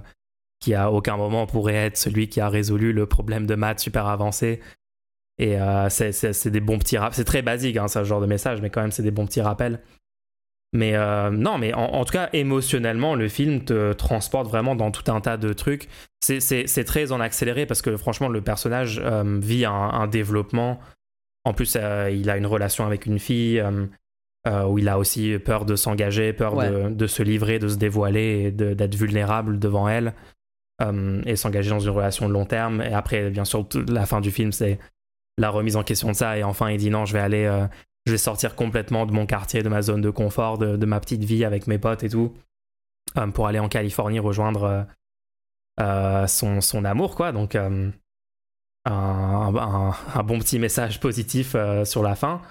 [0.60, 4.08] qui à aucun moment pourrait être celui qui a résolu le problème de maths super
[4.08, 4.60] avancé.
[5.38, 7.16] Et euh, c'est des bons petits rappels.
[7.16, 9.40] C'est très basique, hein, ce genre de message, mais quand même, c'est des bons petits
[9.40, 9.80] rappels.
[10.74, 14.92] Mais euh, non, mais en, en tout cas, émotionnellement, le film te transporte vraiment dans
[14.92, 15.88] tout un tas de trucs.
[16.22, 20.08] C'est- C'est c'est très en accéléré parce que franchement, le personnage euh, vit un, un
[20.08, 20.80] développement.
[21.46, 23.64] En plus, euh, il a une relation avec une fille
[24.68, 28.44] où il a aussi peur de s'engager, peur de, de se livrer, de se dévoiler
[28.48, 30.14] et de- d'être vulnérable devant elle
[31.26, 32.82] et s'engager dans une relation de long terme.
[32.82, 34.80] Et après, bien sûr, la fin du film, c'est
[35.38, 36.38] la remise en question de ça.
[36.38, 37.46] Et enfin, il dit non, je vais aller,
[38.10, 41.00] je vais sortir complètement de mon quartier, de ma zone de confort, de, de ma
[41.00, 42.34] petite vie avec mes potes et tout,
[43.18, 44.84] euh, pour aller en Californie rejoindre euh,
[45.80, 47.32] euh, son, son amour, quoi.
[47.32, 47.92] Donc, un,
[48.86, 51.56] un- un bon petit message positif
[51.86, 52.42] sur la fin.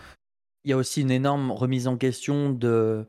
[0.65, 3.07] il y a aussi une énorme remise en question de,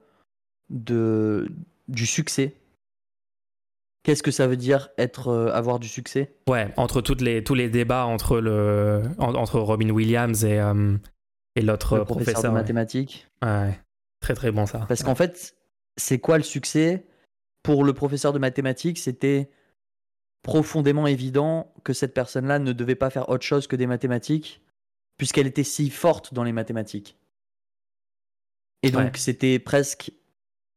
[0.69, 1.47] de,
[1.87, 2.55] du succès.
[4.03, 6.33] Qu'est-ce que ça veut dire être, euh, avoir du succès?
[6.49, 10.97] Ouais, entre toutes les, tous les débats entre, le, en- entre Robin Williams et, euh,
[11.59, 12.41] et l'autre professeur, professeur.
[12.43, 12.53] de ouais.
[12.53, 13.27] mathématiques.
[13.43, 13.79] Ouais,
[14.19, 14.85] très très bon ça.
[14.87, 15.55] Parce qu'en fait,
[15.97, 17.05] c'est quoi le succès?
[17.63, 19.49] Pour le professeur de mathématiques, c'était
[20.43, 24.61] profondément évident que cette personne-là ne devait pas faire autre chose que des mathématiques,
[25.17, 27.17] puisqu'elle était si forte dans les mathématiques.
[28.81, 29.11] Et donc, Ouais.
[29.15, 30.13] c'était presque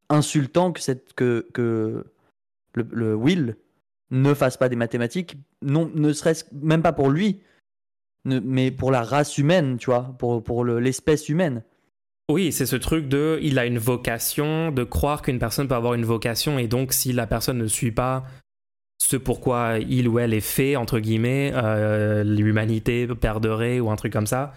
[0.08, 2.04] insultant que, cette, que, que
[2.74, 3.56] le, le Will
[4.10, 7.40] ne fasse pas des mathématiques, non, ne serait-ce même pas pour lui,
[8.24, 11.62] mais pour la race humaine, tu vois, pour, pour le- l'espèce humaine.
[12.30, 15.94] Oui, c'est ce truc de il a une vocation, de croire qu'une personne peut avoir
[15.94, 18.24] une vocation, et donc si la personne ne suit pas
[19.02, 24.12] ce pourquoi il ou elle est fait, entre guillemets, euh, l'humanité perdrait ou un truc
[24.12, 24.52] comme ça,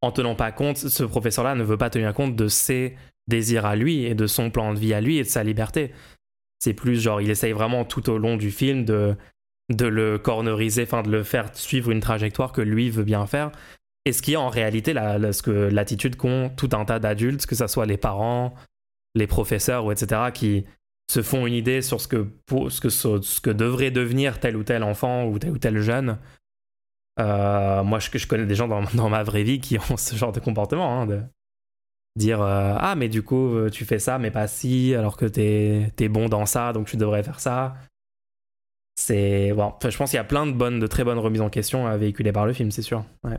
[0.00, 2.94] en tenant pas compte, ce professeur-là ne veut pas tenir compte de ses
[3.26, 5.90] désirs à lui et de son plan de vie à lui et de sa liberté.
[6.60, 9.16] C'est plus genre, il essaye vraiment tout au long du film de,
[9.68, 13.52] de le corneriser, enfin de le faire suivre une trajectoire que lui veut bien faire.
[14.04, 17.66] Et ce qui est en réalité que l'attitude qu'ont tout un tas d'adultes, que ce
[17.66, 18.54] soit les parents,
[19.14, 20.64] les professeurs ou etc., qui
[21.10, 24.82] se font une idée sur ce que, pour- ce que, devrait devenir tel ou tel
[24.82, 26.18] enfant ou tel ou tel jeune.
[27.20, 30.40] Euh, moi, je, connais des gens dans, ma vraie vie qui ont ce genre de
[30.40, 31.20] comportement, hein, de
[32.16, 35.92] dire euh, ah mais du coup tu fais ça mais pas si alors que t'es
[36.00, 37.76] es bon dans ça donc tu devrais faire ça.
[39.00, 41.50] C'est bon, je pense qu'il y a plein de bonnes, de très bonnes remises en
[41.50, 43.04] question à véhiculer par le film, c'est sûr.
[43.22, 43.38] Ouais.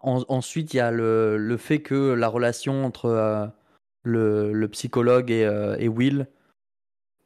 [0.00, 3.46] En- ensuite, il y a le, le fait que la relation entre euh,
[4.02, 6.26] le, le psychologue et, euh, et Will,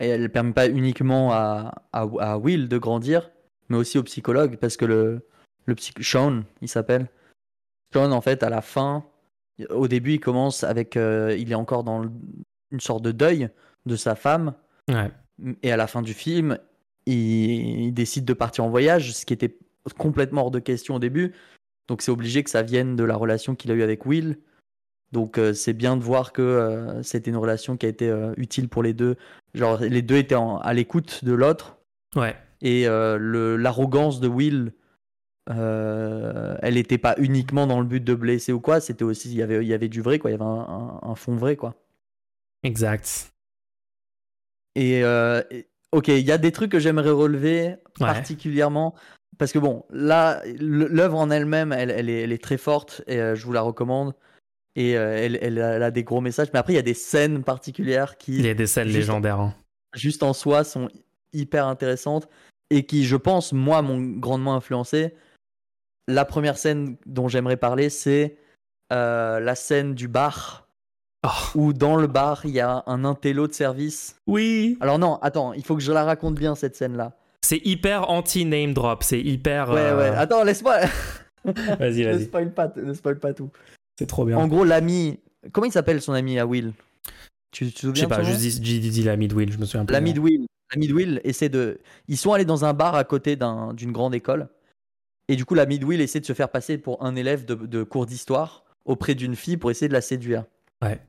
[0.00, 3.30] elle ne permet pas uniquement à, à, à Will de grandir,
[3.68, 5.24] mais aussi au psychologue, parce que le,
[5.66, 7.06] le psy- Sean, il s'appelle.
[7.94, 9.04] Sean, en fait, à la fin,
[9.70, 10.96] au début, il commence avec.
[10.96, 12.02] euh, il est encore dans
[12.72, 13.50] une sorte de deuil
[13.86, 14.52] de sa femme,
[14.90, 15.12] Ouais.
[15.62, 16.58] et à la fin du film,
[17.12, 19.56] il, il décide de partir en voyage, ce qui était
[19.96, 21.32] complètement hors de question au début.
[21.88, 24.38] Donc c'est obligé que ça vienne de la relation qu'il a eue avec Will.
[25.12, 28.34] Donc euh, c'est bien de voir que euh, c'était une relation qui a été euh,
[28.36, 29.16] utile pour les deux.
[29.54, 31.78] Genre les deux étaient en- à l'écoute de l'autre.
[32.14, 32.36] Ouais.
[32.60, 34.72] Et l'arrogance de Will,
[35.46, 38.80] elle n'était pas uniquement dans le but de blesser ou quoi.
[38.80, 40.30] C'était aussi, il y avait, il y avait du vrai, quoi.
[40.30, 41.74] Il y avait un, un- un fond vrai, quoi.
[42.64, 43.32] Exact.
[44.74, 48.06] Et et- ok, il y a des trucs que j'aimerais relever Ouais.
[48.06, 48.94] particulièrement
[49.38, 53.20] parce que bon, là, l'œuvre en elle-même, elle, elle est, elle est très forte et
[53.20, 54.14] euh, je vous la recommande.
[54.76, 56.82] Et euh, elle, elle a, elle a des gros messages, mais après il y a
[56.82, 59.40] des scènes particulières Il qui, y a des scènes Juste- légendaires.
[59.40, 59.54] hein.
[59.94, 60.88] juste en soi, sont
[61.32, 62.28] hyper intéressantes
[62.70, 65.14] et qui, je pense, moi, m'ont grandement influencé.
[66.06, 68.36] la première scène dont j'aimerais parler, c'est
[68.92, 70.67] euh, la scène du bar.
[71.26, 71.30] Oh.
[71.56, 74.16] Où dans le bar, il y a un intello de service.
[74.26, 74.76] Oui.
[74.80, 77.16] Alors non, attends, il faut que je la raconte bien cette scène-là.
[77.44, 79.70] C'est hyper anti-name drop, c'est hyper.
[79.70, 80.16] Ouais, euh, ouais.
[80.16, 80.78] Attends, laisse-moi.
[81.44, 82.24] Vas-y, ne vas-y.
[82.24, 83.50] spoil pas, ne spoil pas tout.
[83.98, 84.36] C'est trop bien.
[84.38, 85.18] En gros, l'ami.
[85.52, 86.72] Comment il s'appelle son ami à Will?
[87.52, 89.50] Tu tu te Je souviens sais de pas, juste dis, dis, dis l'ami de Will,
[89.50, 89.92] je me souviens plus.
[89.92, 90.46] L'ami de Will.
[90.74, 91.80] L'ami de Will essaie de.
[92.08, 94.48] Ils sont allés dans un bar à côté d'un- d'une grande école.
[95.28, 97.54] Et du coup, l'ami de Will essaie de se faire passer pour un élève de,
[97.54, 100.44] de cours d'histoire auprès d'une fille pour essayer de la séduire.
[100.82, 101.00] Ouais.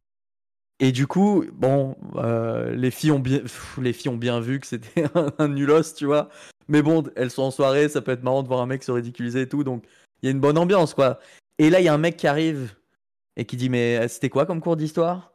[0.80, 4.60] Et du coup, bon, euh, les, filles ont bien, pff, les filles ont bien vu
[4.60, 6.30] que c'était un, un nulos, tu vois.
[6.68, 8.92] Mais bon, elles sont en soirée, ça peut être marrant de voir un mec se
[8.92, 9.64] ridiculiser et tout.
[9.64, 9.86] Donc,
[10.22, 11.20] il y a une bonne ambiance, quoi.
[11.58, 12.76] Et là, il y a un mec qui arrive
[13.36, 15.34] et qui dit Mais c'était quoi comme cours d'histoire?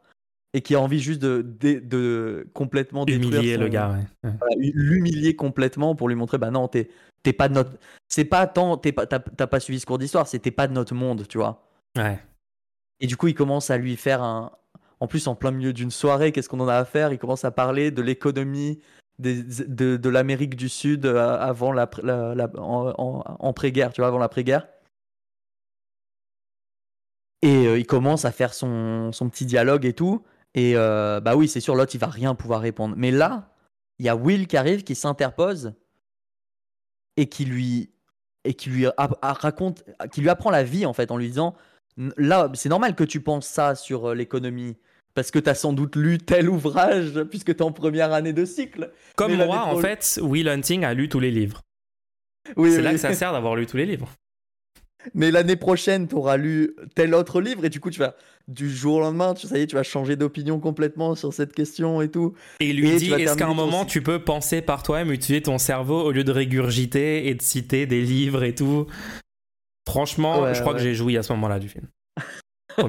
[0.56, 4.28] Et qui a envie juste de, de, de complètement détruire Humilier son- le gars, ouais.
[4.30, 4.36] Ouais.
[4.38, 6.90] voilà, l'humilier complètement pour lui montrer bah non t'es
[7.24, 7.72] t'es pas de notre
[8.08, 10.68] c'est pas tant t'es pas t'as t'as pas suivi ce cours d'histoire c'est t'es pas
[10.68, 11.66] de notre monde tu vois
[11.96, 12.20] Ouais.
[13.00, 14.52] Et du coup il commence à lui faire un
[15.00, 17.12] en plus en plein milieu d'une soirée qu'est-ce qu'on en a à faire?
[17.12, 18.80] Il commence à parler de l'économie
[19.18, 21.88] de, de l'Amérique du Sud euh, avant la,
[22.58, 24.66] en, pré-guerre tu vois avant l'après-guerre
[27.42, 30.22] et euh, il commence à faire son, son petit dialogue et tout.
[30.54, 32.94] Et euh, bah oui c'est sûr l'autre il va rien pouvoir répondre.
[32.96, 33.50] Mais là
[33.98, 35.74] il y a Will qui arrive, qui s'interpose
[37.16, 37.90] et qui lui
[38.44, 38.86] et qui lui
[39.22, 41.54] raconte, qui lui apprend la vie en fait en lui disant
[42.16, 44.76] là c'est normal que tu penses ça sur euh, l'économie
[45.14, 48.32] parce que tu as sans doute lu tel ouvrage puisque tu es en première année
[48.32, 48.90] de cycle.
[49.16, 51.62] Comme moi, en fait, Will Hunting a lu tous les livres.
[52.56, 54.10] Oui, C'est oui, là que ça sert d'avoir lu tous les livres.
[55.14, 58.16] Mais l'année prochaine, tu auras lu tel autre livre et du coup, tu vas
[58.48, 61.52] du jour au lendemain, tu, ça y est, tu vas changer d'opinion complètement sur cette
[61.52, 62.34] question et tout.
[62.60, 65.58] Et lui Et dit est-ce qu'à un moment tu peux penser par toi-même, utiliser ton
[65.58, 68.86] cerveau au lieu de régurgiter et de citer des livres et tout?
[69.86, 71.88] Franchement, Ouais, je crois que j'ai joui à ce moment-là du film.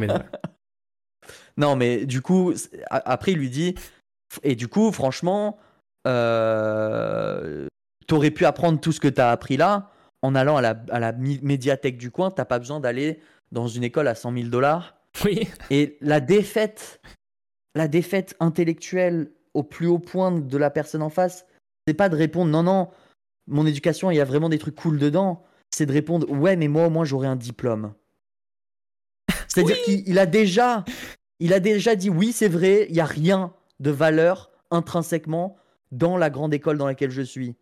[1.57, 2.53] Non, mais du coup,
[2.89, 3.75] après, il lui dit
[4.43, 5.57] Et du coup, franchement,
[6.05, 7.67] euh,
[8.07, 9.91] t'aurais pu apprendre tout ce que t'as appris là
[10.21, 12.31] en allant à la, à la médiathèque du coin.
[12.31, 13.19] T'as pas besoin d'aller
[13.51, 14.95] dans une école à 100 000 dollars.
[15.23, 16.99] Oui, Et la défaite,
[17.73, 21.45] la défaite intellectuelle au plus haut point de la personne en face,
[21.87, 22.89] c'est pas de répondre non, non,
[23.47, 25.45] mon éducation, il y a vraiment des trucs cool dedans.
[25.75, 27.93] C'est de répondre ouais, mais moi, au moins, j'aurai un diplôme.
[29.49, 30.85] C'est-à-dire qu'il il a déjà,
[31.41, 35.57] il a déjà dit oui, c'est vrai, il y a rien de valeur intrinsèquement
[35.91, 37.55] dans la grande école dans laquelle je suis.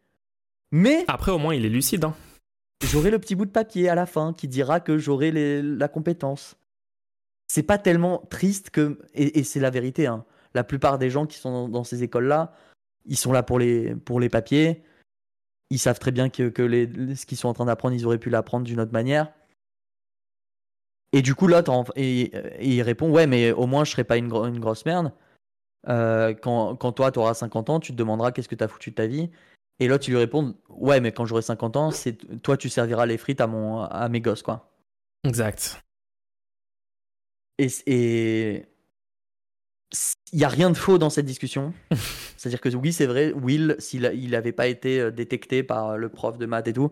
[0.72, 2.06] Mais après au moins il est lucide.
[2.06, 2.14] hein.
[2.84, 5.88] j'aurai le petit bout de papier à la fin qui dira que j'aurai les- la
[5.88, 6.56] compétence.
[7.48, 9.00] C'est pas tellement triste que.
[9.16, 10.24] Et, et c'est la vérité, hein.
[10.54, 12.54] La plupart des gens qui sont dans, dans ces écoles-là,
[13.06, 14.84] ils sont là pour les, pour les papiers.
[15.74, 18.20] Ils savent très bien que, que les, ce qu'ils sont en train d'apprendre, ils auraient
[18.20, 19.34] pu l'apprendre d'une autre manière.
[21.14, 24.18] Et du coup, l'autre, et, et il répond Ouais, mais au moins, je serai pas
[24.18, 25.12] une, gro- une grosse merde.
[25.88, 28.68] Euh, quand, quand toi, tu auras 50 ans, tu te demanderas qu'est-ce que tu as
[28.68, 29.32] foutu de ta vie.
[29.80, 33.06] Et l'autre, il lui répond Ouais, mais quand j'aurai 50 ans, c'est toi, tu serviras
[33.08, 34.72] les frites à, mon, à mes gosses, quoi.
[35.24, 35.82] Exact.
[37.58, 38.66] Et et-
[40.32, 41.74] il y a rien de faux dans cette discussion.
[42.38, 46.38] C'est-à-dire que oui, c'est vrai, Will, s'il n'avait pas été euh, détecté par le prof
[46.38, 46.92] de maths et tout,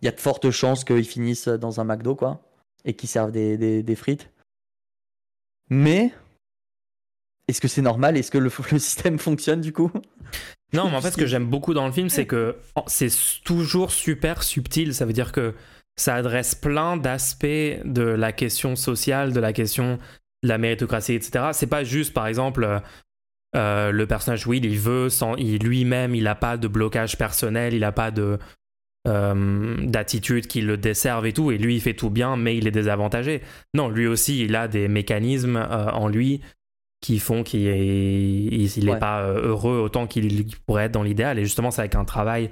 [0.00, 2.42] il y a de fortes chances qu'il finisse dans un McDo, quoi,
[2.84, 4.30] et qu'il serve des, des- des frites.
[5.70, 6.12] Mais
[7.46, 8.16] est-ce que c'est normal?
[8.16, 9.90] Est-ce que le, le système fonctionne du coup?
[10.72, 12.56] Non, mais en fait, ce que j'aime beaucoup dans le film, c'est que
[12.86, 13.10] c'est
[13.44, 14.94] toujours super subtil.
[14.94, 15.54] Ça veut dire que
[15.96, 19.98] ça adresse plein d'aspects de la question sociale, de la question
[20.42, 21.46] la méritocratie, etc.
[21.52, 22.78] C'est pas juste, par exemple, euh,
[23.56, 27.74] euh, le personnage Will, il veut, sans, il lui-même, il n'a pas de blocage personnel,
[27.74, 28.38] il n'a pas de
[29.06, 32.66] euh, d'attitude qui le desserve et tout, et lui, il fait tout bien, mais il
[32.66, 33.40] est désavantagé.
[33.74, 36.42] Non, lui aussi, il a des mécanismes euh, en lui
[37.00, 38.98] qui font qu'il est, il, il est Ouais.
[38.98, 41.38] pas heureux autant qu'il pourrait être dans l'idéal.
[41.38, 42.50] Et justement, c'est avec un travail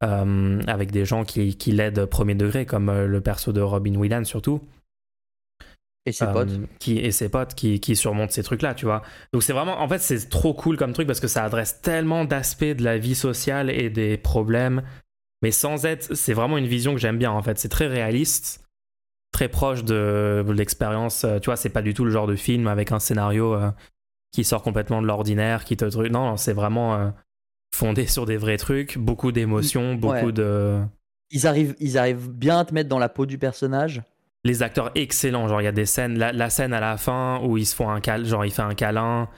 [0.00, 4.60] avec des gens qui, qui l'aident premier degré, comme le perso de Robin Williams surtout.
[6.08, 9.02] Et ses Euh, potes Qui, et ses potes qui, qui surmontent ces trucs-là, tu vois.
[9.32, 12.24] Donc c'est vraiment, en fait, c'est trop cool comme truc parce que ça adresse tellement
[12.24, 14.82] d'aspects de la vie sociale et des problèmes,
[15.42, 17.58] mais sans être, c'est vraiment une vision que j'aime bien, en fait.
[17.58, 18.64] C'est très réaliste,
[19.32, 22.66] très proche de l'expérience, euh, tu vois, c'est pas du tout le genre de film
[22.66, 23.70] avec un scénario euh,
[24.32, 25.84] qui sort complètement de l'ordinaire, qui te...
[25.84, 27.10] truc- Non, non, c'est vraiment euh,
[27.74, 30.32] fondé sur des vrais trucs, beaucoup d'émotions, beaucoup Ouais.
[30.32, 30.78] de...
[31.30, 34.02] ils arrivent, ils arrivent bien à te mettre dans la peau du personnage.
[34.48, 35.46] Les acteurs excellents.
[35.46, 37.76] Genre, il y a des scènes, la, la scène à la fin où ils se
[37.76, 39.28] font un câlin, genre, il fait un câlin,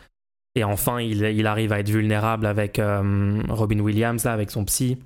[0.54, 4.64] et enfin, il, il arrive à être vulnérable avec euh, Robin Williams, là, avec son
[4.64, 4.98] psy,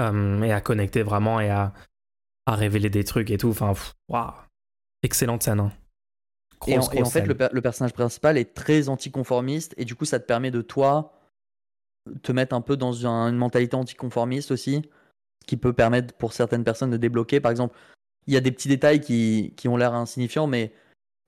[0.00, 1.72] euh, et à connecter vraiment, et à,
[2.46, 3.50] à révéler des trucs et tout.
[3.50, 3.72] Enfin,
[4.08, 4.32] waouh.
[5.02, 5.60] Excellente scène.
[5.60, 5.72] Hein.
[6.66, 10.26] et, en, fait, le, le, personnage principal est très anticonformiste et du coup, ça te
[10.26, 11.14] permet de toi
[12.22, 14.82] te mettre un peu dans une mentalité anticonformiste aussi,
[15.46, 17.40] qui peut permettre pour certaines personnes de débloquer.
[17.40, 17.76] Par exemple,
[18.26, 20.72] il y a des petits détails qui, qui ont l'air insignifiants, mais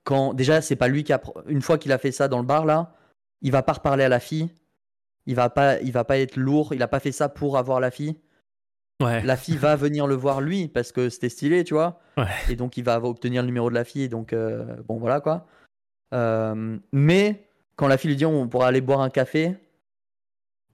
[0.03, 1.21] quand déjà, c'est pas lui qui a.
[1.47, 2.93] Une fois qu'il a fait ça dans le bar là,
[3.41, 4.49] il va pas reparler à la fille.
[5.25, 6.73] Il va pas, il va pas être lourd.
[6.73, 8.15] Il a pas fait ça pour avoir la fille.
[9.01, 9.23] Ouais.
[9.23, 11.99] La fille va venir le voir lui parce que c'était stylé, tu vois.
[12.17, 12.25] Ouais.
[12.49, 14.09] Et donc il va obtenir le numéro de la fille.
[14.09, 15.47] Donc euh, bon, voilà quoi.
[16.13, 19.55] Euh, mais quand la fille lui dit on pourra aller boire un café,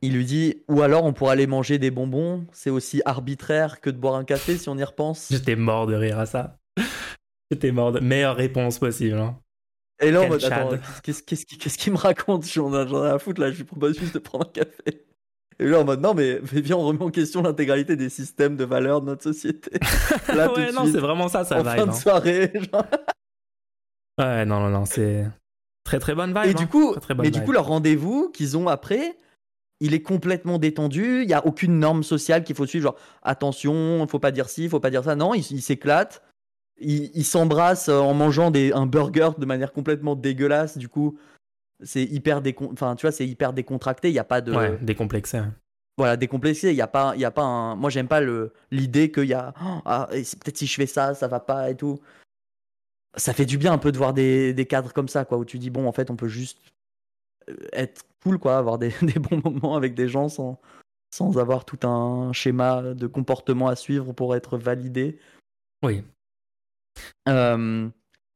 [0.01, 2.45] il lui dit ou alors on pourra aller manger des bonbons.
[2.51, 5.27] C'est aussi arbitraire que de boire un café si on y repense.
[5.31, 6.57] J'étais mort de rire à ça.
[7.51, 9.17] J'étais mort de meilleure réponse possible.
[9.17, 9.39] Hein.
[10.01, 13.57] Et là, en mode, attends, qu'est-ce qu'il me raconte J'en ai à foutre là, je
[13.57, 15.05] lui propose juste de prendre un café.
[15.59, 18.63] Et là, en mode, non, mais, viens, on remet en question l'intégralité des systèmes de
[18.63, 19.71] valeurs de notre société.
[20.33, 21.93] Là, ouais, non, c'est vraiment ça, ça En fin de hein.
[21.93, 22.85] soirée, genre.
[24.17, 25.27] Ouais, non, non, non, c'est
[25.83, 26.51] très très bonne vibe.
[26.51, 29.17] Et du coup, mais du coup, leur rendez-vous qu'ils ont après,
[29.79, 31.21] il est complètement détendu.
[31.21, 32.83] Il n'y a aucune norme sociale qu'il faut suivre.
[32.83, 35.15] Genre, attention, il faut pas dire ci, il faut pas dire ça.
[35.15, 36.23] Non, il, s'éclate.
[36.79, 40.77] Il, s'embrasse en mangeant des, un burger de manière complètement dégueulasse.
[40.77, 41.17] Du coup,
[41.83, 44.09] c'est hyper, enfin, tu vois, c'est hyper décontracté.
[44.09, 44.53] Il n'y a pas de.
[44.53, 45.41] Ouais, décomplexé.
[45.97, 46.71] Voilà, décomplexé.
[46.71, 47.75] Il y a pas, il y a pas un.
[47.75, 48.21] Moi, j'aime pas
[48.71, 49.53] l'idée qu'il y a.
[49.63, 51.99] Oh, ah, peut-être si je fais ça, ça va pas et tout.
[53.15, 55.45] Ça fait du bien un peu de voir des, des cadres comme ça, quoi, où
[55.45, 56.59] tu dis bon, en fait, on peut juste
[57.49, 60.59] euh, être cool, quoi, avoir des, bons moments avec des gens sans,
[61.11, 65.19] sans avoir tout un schéma de comportement à suivre pour être validé.
[65.83, 66.03] Oui.
[67.27, 67.89] Euh,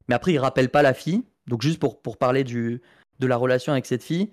[0.08, 1.24] mais après, il rappelle pas la fille.
[1.46, 2.80] Donc, juste pour, pour parler du,
[3.18, 4.30] de la relation avec cette fille,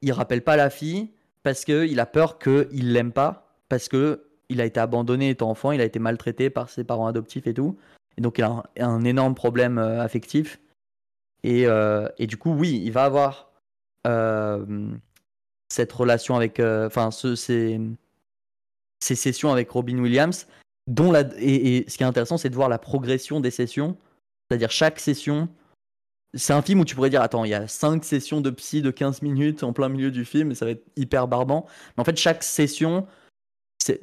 [0.00, 1.10] il rappelle pas la fille
[1.42, 5.72] parce qu'il a peur qu'il l'aime pas, parce que il a été abandonné étant enfant,
[5.72, 7.78] il a été maltraité par ses parents adoptifs et tout.
[8.18, 10.60] Et donc, il a un, énorme problème euh, affectif.
[11.42, 13.51] Et, euh, et, du coup, oui, il va avoir
[14.04, 17.80] cette relation avec, euh, enfin, ce, ces,
[19.00, 20.46] ces, sessions avec Robin Williams,
[20.86, 23.96] dont la, et, ce qui est intéressant, c'est de voir la progression des sessions,
[24.48, 25.48] c'est-à-dire chaque session.
[26.34, 28.80] C'est un film où tu pourrais dire, attends, il y a 5 sessions de psy
[28.80, 31.66] de 15 minutes en plein milieu du film, et ça va être hyper barbant.
[31.96, 33.06] Mais en fait, chaque session,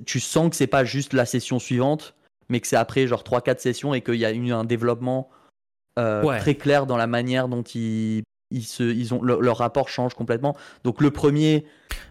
[0.06, 2.16] tu sens que c'est pas juste la session suivante,
[2.50, 5.30] mais que c'est après genre 3-4 sessions et qu'il y a eu un développement
[5.98, 10.14] euh, très clair dans la manière dont il ils se, ils ont, leur rapport change
[10.14, 10.56] complètement.
[10.84, 11.66] Donc le premier.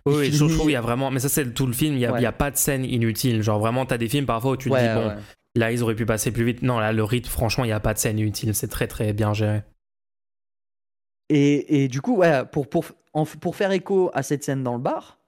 [0.07, 1.11] Oui, je trouve il y a vraiment.
[1.11, 1.95] Mais ça, c'est tout le film.
[1.95, 3.43] Il n'y a, a, pas de scène inutile.
[3.43, 5.17] Genre vraiment, tu as des films parfois où tu te dis, bon,
[5.55, 6.63] là, ils auraient pu passer plus vite.
[6.63, 8.55] Non, là, le rythme, franchement, il n'y a pas de scène inutile.
[8.55, 9.63] C'est très, très bien géré.
[11.29, 12.87] Et, et du coup, ouais, pour, pour,
[13.41, 15.19] pour faire écho à cette scène dans le bar,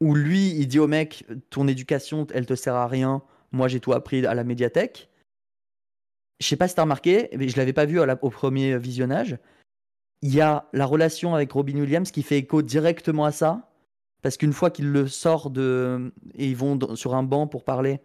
[0.00, 3.22] où lui, il dit au mec, ton éducation, elle te sert à rien.
[3.50, 5.10] Moi, j'ai tout appris à la médiathèque.
[6.40, 9.38] Je sais pas si t'as remarqué, mais je l'avais pas vu au premier visionnage
[10.22, 13.68] il y a la relation avec Robin Williams qui fait écho directement à ça?
[14.22, 16.12] Parce qu'une fois qu'il le sort de.
[16.36, 18.00] et ils vont sur un banc pour parler,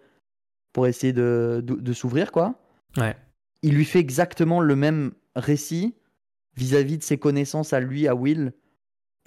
[0.74, 2.56] pour essayer de, de, s'ouvrir, quoi.
[2.98, 3.16] Ouais.
[3.62, 5.96] Il lui fait exactement le même récit
[6.56, 8.54] vis-à-vis de ses connaissances à lui, à Will,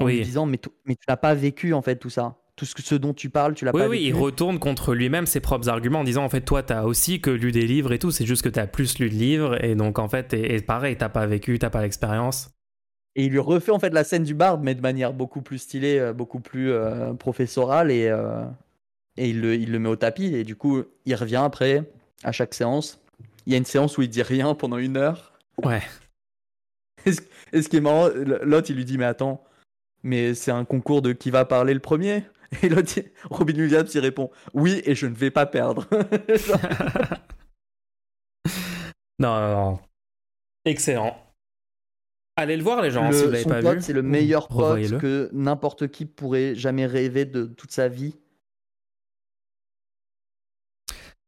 [0.01, 2.37] en lui disant Mais, mais tu n'as pas vécu, en fait, tout ça.
[2.57, 3.91] Tout ce, ce dont tu parles, tu l'as pas vécu.
[3.91, 6.85] Oui, il retourne contre lui-même ses propres arguments en disant En fait, toi, tu as
[6.87, 9.15] aussi que lu des livres et tout, c'est juste que tu as plus lu de
[9.15, 12.51] livres, et donc, en fait, et, et pareil, t'as pas vécu, t'as pas l'expérience.
[13.17, 15.59] Et il lui refait en fait la scène du barde, mais de manière beaucoup plus
[15.59, 18.45] stylée, euh, beaucoup plus euh, professorale, et, euh,
[19.17, 20.35] et il, le, il, le, met au tapis.
[20.35, 21.91] Et du coup, il revient après,
[22.23, 23.01] à chaque séance.
[23.47, 25.39] Il y a une séance où il dit rien pendant une heure.
[25.63, 25.83] Ouais.
[27.07, 29.43] Et ce, qui est marrant, l'autre il lui dit Mais attends,
[30.03, 32.25] mais c'est un concours de qui va parler le premier?
[32.63, 32.93] Et l'autre,
[33.31, 35.87] Robin Williams, il répond Oui, et je ne vais pas perdre.
[39.19, 39.79] non, non, non.
[40.67, 41.17] Excellent.
[42.41, 43.83] Allez le voir, les gens, si vous l'avez pas vu.
[43.83, 48.17] C'est le meilleur pote que n'importe qui pourrait jamais rêver de toute sa vie.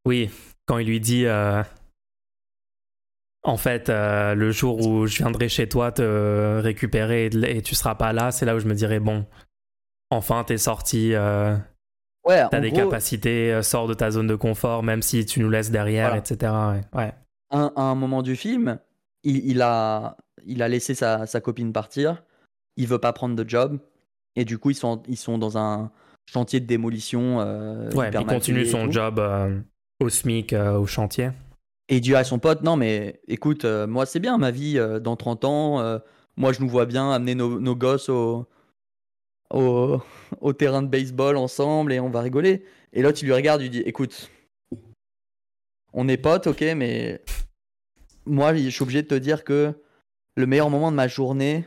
[0.05, 0.31] Oui,
[0.65, 1.61] quand il lui dit euh,
[3.43, 7.93] En fait, euh, le jour où je viendrai chez toi te récupérer et, tu seras
[7.93, 9.27] pas là, c'est là où je me dirais Bon,
[10.09, 11.13] enfin, t'es sorti.
[11.13, 11.55] Euh,
[12.25, 15.69] ouais, t'as des capacités, sors de ta zone de confort, même si tu nous laisses
[15.69, 16.51] derrière, etc.
[16.91, 17.13] Ouais.
[17.51, 18.79] À, un moment du film,
[19.23, 22.23] il, a, il a laissé sa, copine partir,
[22.77, 23.79] il veut pas prendre de job,
[24.35, 25.91] et du coup, ils sont, ils sont dans un
[26.25, 27.41] chantier de démolition.
[27.41, 29.59] Euh, ouais, il continue son job euh,
[29.99, 31.31] au SMIC, euh, au chantier.
[31.89, 35.15] Et il dit à son pote Non, mais écoute, moi, c'est bien ma vie dans
[35.15, 35.99] 30 ans.
[36.37, 38.47] moi, je nous vois bien amener nos, gosses au,
[39.53, 39.99] au,
[40.39, 42.63] au, terrain de baseball ensemble et on va rigoler.
[42.93, 44.31] Et l'autre, il lui regarde, il dit Écoute,
[45.91, 47.21] on est potes, ok, mais
[48.25, 49.73] moi, je suis obligé de te dire que
[50.35, 51.65] le meilleur moment de ma journée,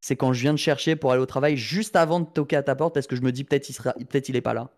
[0.00, 2.62] c'est quand je viens de chercher pour aller au travail juste avant de toquer à
[2.62, 4.70] ta porte parce que je me dis peut-être il sera, peut-être il est pas là.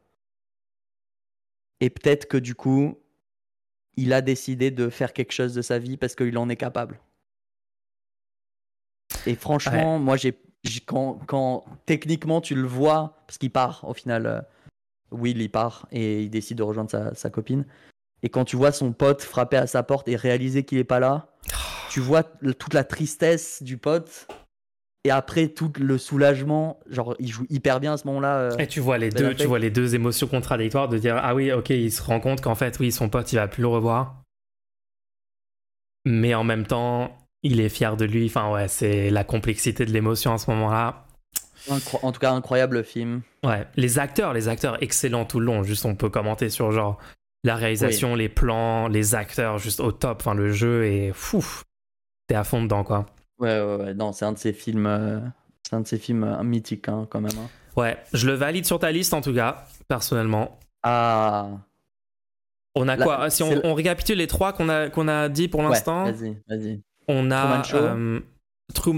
[1.81, 2.99] Et peut-être que du coup,
[3.97, 7.01] il a décidé de faire quelque chose de sa vie parce qu'il en est capable.
[9.27, 10.37] Et franchement, moi, j'ai,
[10.85, 14.41] quand, quand, techniquement tu le vois, parce qu'il part au final, euh,
[15.11, 17.67] Will il part et il décide de rejoindre sa, sa, copine.
[18.23, 21.01] Et quand tu vois son pote frapper à sa porte et réaliser qu'il est pas
[21.01, 21.33] là,
[21.93, 24.27] tu vois toute la tristesse du pote
[25.05, 28.67] et après tout le soulagement genre il joue hyper bien à ce moment-là euh, et
[28.67, 31.69] tu vois les deux tu vois les deux émotions contradictoires de dire ah oui ok
[31.69, 34.23] il se rend compte qu'en fait oui son pote il va plus le revoir.
[36.07, 38.25] Mais en même temps il est fier de lui.
[38.25, 41.05] Enfin ouais c'est la complexité de l'émotion à ce moment-là.
[41.69, 43.21] En tout cas incroyable film.
[43.45, 46.99] Ouais les acteurs les acteurs excellents tout le long juste on peut commenter sur genre
[47.45, 50.23] la réalisation les plans les acteurs juste au top.
[50.23, 51.45] Enfin le jeu est fou
[52.27, 53.07] t'es à fond dedans quoi
[53.43, 53.95] Ouais, ouais, ouais.
[53.95, 55.19] Non, c'est un de ces films, euh,
[55.65, 57.37] c'est un de ces films euh, mythiques hein, quand même.
[57.37, 57.49] Hein.
[57.77, 60.61] Ouais, je le valide sur ta liste en tout cas, personnellement.
[60.85, 61.49] Ah.
[62.75, 63.29] On a quoi?
[63.31, 66.05] Si on, récapitule les trois qu'on a, qu'on a dit pour l'instant.
[66.05, 66.81] vas-y, vas-y.
[67.09, 67.77] On a Truman Show.
[67.77, 68.21] Euh,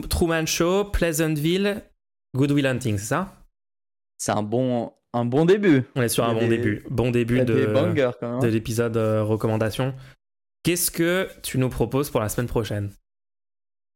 [0.09, 1.83] Truman Show, Pleasantville,
[2.37, 3.35] Good Will Hunting, c'est ça?
[4.19, 5.85] C'est un bon, un bon début.
[5.97, 6.85] On est sur un bon début.
[6.91, 7.75] Bon début de,
[8.23, 8.39] hein.
[8.39, 9.95] de l'épisode recommandation.
[10.63, 12.91] Qu'est-ce que tu nous proposes pour la semaine prochaine?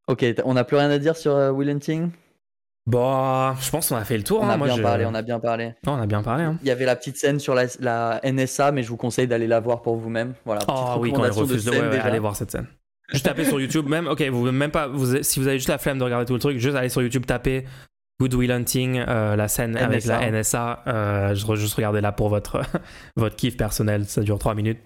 [0.09, 2.11] Ok, on n'a plus rien à dire sur euh, Will Hunting
[2.87, 4.41] Bah, je pense qu'on a fait le tour.
[4.41, 5.75] On a hein, bien parlé, on a bien parlé.
[5.87, 6.45] Non, on a bien parlé.
[6.45, 6.59] Hein.
[6.63, 9.61] Il y avait la petite scène sur la, NSA, mais je vous conseille d'aller la
[9.61, 10.33] voir pour vous-même.
[10.47, 10.63] Voilà.
[10.69, 12.67] Oh oui, quand elle refuse de, ouais, aller voir cette scène.
[13.11, 14.07] Juste taper sur YouTube, même.
[14.07, 14.87] Ok, vous même pas.
[14.89, 17.03] Vous, si vous avez juste la flemme de regarder tout le truc, juste aller sur
[17.03, 17.65] YouTube, taper
[18.21, 20.83] Good Will Hunting, euh, la scène avec la NSA.
[20.87, 22.63] Euh, juste regarder là pour votre
[23.17, 24.07] votre kiff personnel.
[24.07, 24.81] Ça dure 3 minutes.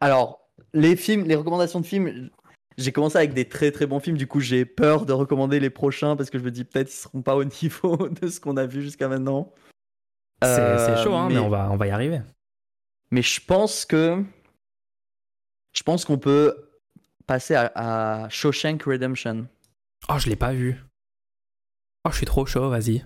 [0.00, 2.30] Alors, les films, les recommandations de films,
[2.76, 5.70] j'ai commencé avec des très très bons films, du coup j'ai peur de recommander les
[5.70, 8.56] prochains parce que je me dis peut-être ils seront pas au niveau de ce qu'on
[8.56, 9.52] a vu jusqu'à maintenant.
[10.42, 11.38] C'est euh, chaud, hein, mais...
[11.38, 12.20] on, va, on va y arriver.
[13.10, 14.22] Mais je pense que.
[15.72, 16.70] Je pense qu'on peut
[17.26, 19.46] passer à, à Shawshank Redemption.
[20.08, 20.80] Oh, je l'ai pas vu.
[22.04, 23.04] Oh, je suis trop chaud, vas-y.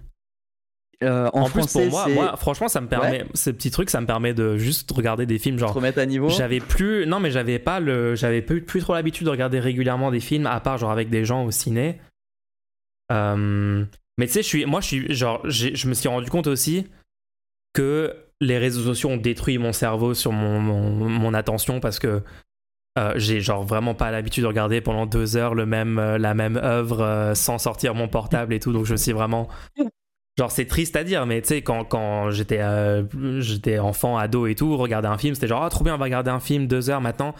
[1.04, 4.06] Euh, en, plus, pour moi, moi, franchement, ça me permet, ce petit truc, ça me
[4.06, 5.72] permet de juste regarder des films genre.
[5.72, 6.28] remettre à niveau.
[6.28, 10.10] J'avais plus, non, mais j'avais pas le, j'avais plus, plus trop l'habitude de regarder régulièrement
[10.10, 12.00] des films, à part genre avec des gens au ciné.
[13.12, 13.84] Euh,
[14.18, 16.88] mais tu sais, je suis, moi, je suis, genre, je me suis rendu compte aussi
[17.74, 22.22] que les réseaux sociaux ont détruit mon cerveau sur mon, mon, attention parce que
[22.98, 26.56] euh, j'ai genre vraiment pas l'habitude de regarder pendant deux heures le même, la même
[26.56, 28.72] œuvre sans sortir mon portable et tout.
[28.72, 29.48] Donc je me suis vraiment
[30.38, 33.02] Genre, c'est triste à dire, mais tu sais, quand, quand j'étais euh,
[33.40, 36.04] j'étais enfant, ado et tout, regarder un film, c'était genre, ah, trop bien, on va
[36.04, 37.34] regarder un film, deux heures maintenant.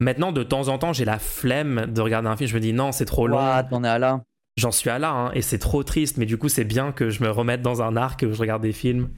[0.00, 2.48] Maintenant, de temps en temps, j'ai la flemme de regarder un film.
[2.48, 3.36] Je me dis, non, c'est trop long.
[3.68, 4.22] T'en es à là.
[4.56, 7.10] J'en suis à là, hein, et c'est trop triste, mais du coup, c'est bien que
[7.10, 9.10] je me remette dans un arc, que je regarde des films.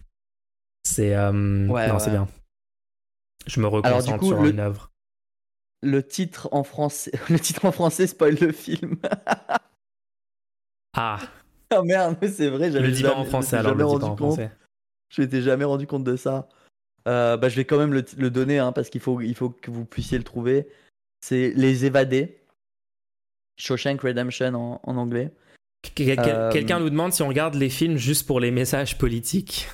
[0.82, 1.14] C'est.
[1.14, 1.68] Euh...
[1.68, 2.26] Ouais, non, c'est bien.
[3.46, 4.90] Je me reconcentre sur une œuvre.
[5.82, 8.96] Le titre en français, le titre en français spoil le film.
[10.96, 11.20] ah.
[11.74, 14.50] Ah merde, c'est vrai, j'avais le pas en français alors, le dis pas en français.
[15.08, 16.48] Je m'étais jamais rendu compte de ça.
[17.08, 19.70] Euh, bah, je vais quand même le, donner hein, parce qu'il faut, il faut que
[19.70, 20.68] vous puissiez le trouver.
[21.20, 22.40] C'est Les Évadés.
[23.56, 25.32] Shawshank Redemption en, anglais.
[26.00, 29.68] Euh, quelqu'un nous demande si on regarde les films juste pour les messages politiques.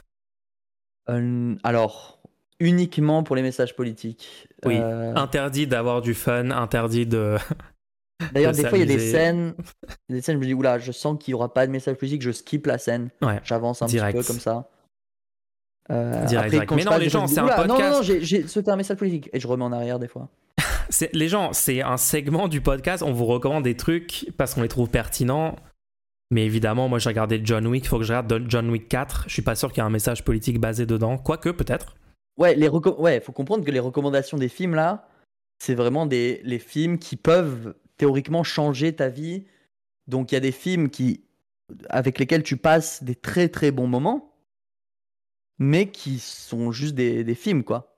[1.09, 2.21] Euh, alors,
[2.61, 4.49] uniquement pour les messages politiques.
[4.65, 7.37] Oui, interdit d'avoir du fun, interdit de.
[8.33, 9.55] D'ailleurs, des fois, il y a des scènes,
[10.09, 12.23] des scènes, je me dis, oula, je sens qu'il n'y aura pas de message politique,
[12.23, 13.11] je skip la scène.
[13.45, 14.69] J'avance un petit peu comme ça.
[15.91, 17.69] Euh, direct, Mais non, les gens, c'est un podcast.
[17.69, 20.29] Non, non, j'ai sauté un message politique et je remets en arrière des fois.
[21.13, 23.03] les gens, c'est un segment du podcast.
[23.03, 25.57] On vous recommande des trucs parce qu'on les trouve pertinents.
[26.33, 29.25] Mais évidemment, moi j'ai regardé John Wick, il faut que je regarde John Wick 4.
[29.29, 31.19] Je suis pas sûr qu'il y ait un message politique basé dedans.
[31.19, 31.95] Quoique, peut-être.
[32.37, 35.09] Ouais, les ouais, faut comprendre que les recommandations des films là,
[35.61, 39.45] c'est vraiment des les films qui peuvent théoriquement changer ta vie.
[40.07, 41.25] Donc il y a des films qui,
[41.89, 44.35] avec lesquels tu passes des très très bons moments,
[45.59, 47.97] mais qui sont juste des, des films, quoi.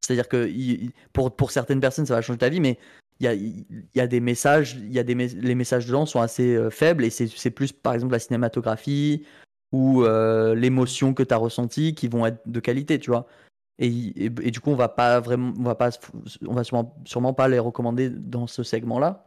[0.00, 0.50] C'est-à-dire que
[1.12, 2.78] pour, pour certaines personnes, ça va changer ta vie, mais
[3.20, 6.54] il y a, y a, des messages, y a des les messages dedans sont assez
[6.56, 9.24] euh, faibles et c'est plus par exemple la cinématographie
[9.72, 13.26] ou euh, l'émotion que tu as ressentie qui vont être de qualité, tu vois.
[13.78, 15.90] Et, du coup, on va pas vraiment, on va pas,
[16.46, 19.26] on va sûrement, pas les recommander dans ce segment-là.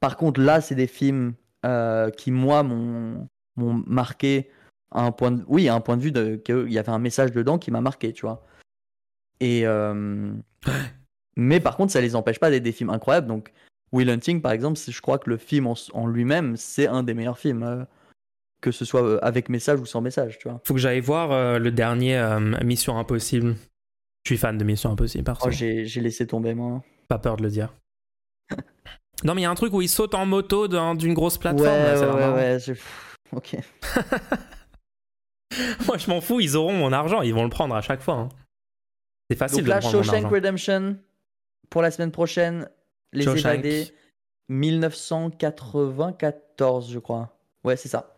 [0.00, 1.34] Par contre, là, c'est des films
[1.66, 4.50] euh, qui moi m'ont marqué
[4.92, 7.32] à un point de, oui, un point de vue de qu'il y avait un message
[7.32, 8.46] dedans qui m'a marqué, tu vois.
[9.40, 10.32] Et euh,
[11.36, 13.26] mais par contre, ça les empêche pas d'être des films incroyables.
[13.26, 13.52] Donc,
[13.92, 17.14] Will Hunting, par exemple, je crois que le film en, en lui-même, c'est un des
[17.14, 17.84] meilleurs films, euh,
[18.60, 20.60] que ce soit euh, avec message ou sans message, tu vois.
[20.64, 23.54] Faut que j'aille voir euh, le dernier euh, Mission Impossible.
[24.24, 25.46] Je suis fan de Mission Impossible, perso.
[25.46, 26.82] Oh, j'ai j'ai laissé tomber moi.
[27.08, 27.72] Pas peur de le dire.
[29.24, 31.34] non, mais il y a un truc où il saute en moto d'un- d'une grosse
[31.36, 31.68] Ouais, plateforme.
[31.68, 32.34] là, ouais, marrant.
[32.36, 33.56] ouais, j'ai- pff, Ok.
[35.86, 38.14] Moi, je m'en fous, ils auront mon argent, ils vont le prendre à chaque fois.
[38.14, 38.28] hein.
[39.30, 40.34] C'est facile Donc de là, prendre mon Shawshank argent.
[40.34, 40.96] Redemption
[41.70, 42.68] pour la semaine prochaine.
[43.12, 43.54] Les Shawshank.
[43.54, 43.92] évadés
[44.50, 47.38] 1994, je crois.
[47.64, 48.14] Ouais, c'est ça.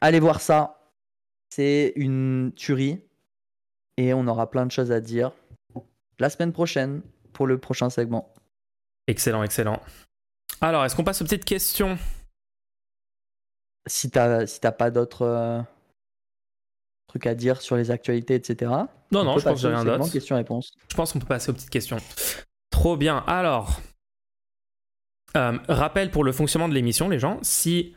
[0.00, 0.92] Allez voir ça.
[1.50, 3.00] C'est une tuerie.
[3.96, 5.32] Et on aura plein de choses à dire
[6.18, 8.32] la semaine prochaine pour le prochain segment.
[9.06, 9.80] Excellent, excellent.
[10.60, 11.98] Alors, est-ce qu'on passe aux petites questions?
[13.86, 15.60] Si t'as si pas d'autres euh,
[17.08, 18.70] trucs à dire sur les actualités, etc.
[19.10, 20.06] Non, on non, je pense que j'ai rien d'autre.
[20.12, 21.96] Je pense qu'on peut passer aux petites questions.
[22.70, 23.24] Trop bien.
[23.26, 23.80] Alors,
[25.36, 27.94] euh, rappel pour le fonctionnement de l'émission, les gens, si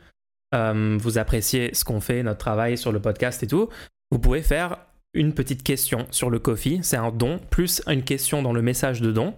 [0.54, 3.68] euh, vous appréciez ce qu'on fait, notre travail sur le podcast et tout,
[4.10, 4.78] vous pouvez faire
[5.12, 6.80] une petite question sur le Kofi.
[6.82, 9.34] C'est un don, plus une question dans le message de don.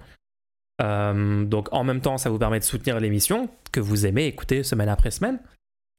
[0.83, 4.63] Euh, donc en même temps, ça vous permet de soutenir l'émission que vous aimez écouter
[4.63, 5.39] semaine après semaine,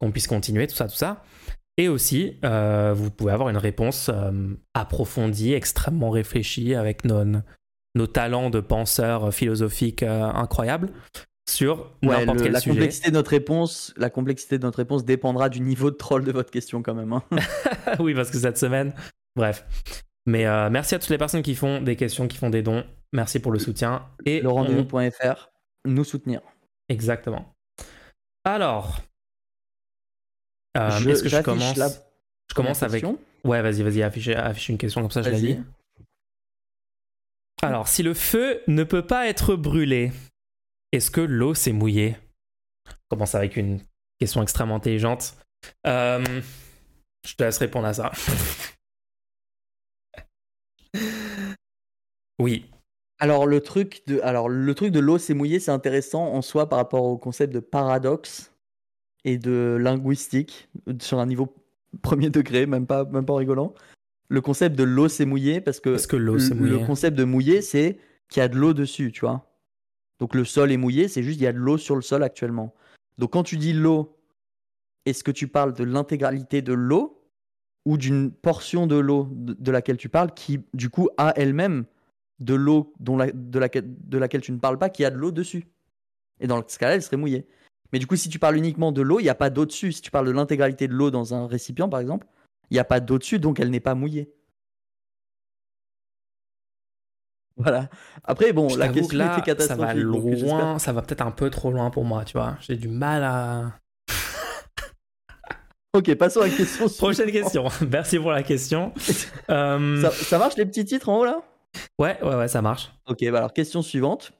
[0.00, 1.24] qu'on puisse continuer, tout ça, tout ça.
[1.76, 4.10] Et aussi, euh, vous pouvez avoir une réponse
[4.74, 10.90] approfondie, extrêmement réfléchie, avec nos, talents de penseurs philosophiques incroyables
[11.48, 12.74] sur Ouais, n'importe le- quel la sujet.
[12.74, 16.32] complexité de notre réponse, la complexité de notre réponse dépendra du niveau de troll de
[16.32, 17.12] votre question quand même.
[17.12, 17.22] hein.
[18.00, 18.92] oui, parce que cette semaine,
[19.36, 19.64] bref.
[20.26, 22.84] Mais euh, merci à toutes les personnes qui font des questions, qui font des dons.
[23.12, 24.06] Merci pour le soutien.
[24.26, 25.48] Et on- rendez-vous.fr,
[25.86, 26.42] nous soutenir.
[26.90, 27.54] Exactement.
[28.44, 29.00] Alors,
[30.76, 33.04] euh, Je- est-ce que je commence la Je commence avec.
[33.44, 35.58] Ouais, vas-y, vas-y, affiche, affiche une question comme ça, je la lis.
[37.62, 40.12] Alors, si le feu ne peut pas être brûlé,
[40.92, 42.16] est-ce que l'eau s'est mouillée
[42.86, 43.80] Je commence avec une
[44.18, 45.36] question extrêmement intelligente.
[45.86, 46.24] Euh,
[47.26, 48.12] je te laisse répondre à ça.
[52.38, 52.70] oui.
[53.20, 56.68] Alors le truc de, alors le truc de l'eau s'est mouillé, c'est intéressant en soi
[56.68, 58.52] par rapport au concept de paradoxe
[59.24, 60.68] et de linguistique
[61.00, 61.52] sur un niveau
[62.02, 63.74] premier degré, même pas, même pas en rigolant.
[64.28, 67.24] Le concept de l'eau s'est mouillé parce que que l'eau le, le mouillée concept de
[67.24, 69.47] mouillé, c'est qu'il y a de l'eau dessus, tu vois.
[70.18, 72.22] Donc le sol est mouillé, c'est juste qu'il y a de l'eau sur le sol
[72.22, 72.74] actuellement.
[73.18, 74.16] Donc quand tu dis l'eau,
[75.06, 77.24] est-ce que tu parles de l'intégralité de l'eau
[77.84, 81.86] ou d'une portion de l'eau de, laquelle tu parles qui, du coup, a elle-même
[82.40, 85.66] de l'eau de, laquelle, de laquelle tu ne parles pas qui a de l'eau dessus?
[86.40, 87.46] Et dans ce cas-là, elle serait mouillée.
[87.92, 89.92] Mais du coup, si tu parles uniquement de l'eau, il n'y a pas d'eau dessus.
[89.92, 92.26] Si tu parles de l'intégralité de l'eau dans un récipient, par exemple,
[92.70, 94.30] il n'y a pas d'eau dessus, donc elle n'est pas mouillée.
[97.58, 97.88] Voilà.
[98.24, 100.04] Après, bon, Je la que question là, était ça va catastrophique.
[100.04, 102.56] donc j'espère- loin, ça va peut-être un peu trop loin pour moi, tu vois.
[102.60, 103.72] J'ai du mal à.
[105.94, 107.42] Ok, passons à la question Prochaine suivante.
[107.52, 107.64] question.
[107.90, 108.92] Merci pour la question.
[109.50, 111.40] Euh, Ça, ça marche les petits titres en haut là?
[111.98, 112.92] Ouais, ouais, ouais, ça marche.
[113.08, 114.32] Ok, bah alors question suivante.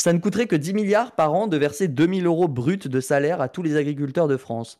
[0.00, 3.40] Ça ne coûterait que 10 milliards par an de verser 2000 euros bruts de salaire
[3.40, 4.78] à tous les agriculteurs de France.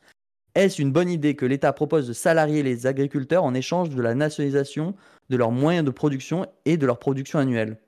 [0.54, 4.14] Est-ce une bonne idée que l'État propose de salarier les agriculteurs en échange de la
[4.14, 4.96] nationalisation
[5.28, 7.78] de leurs moyens de production et de leur production annuelle?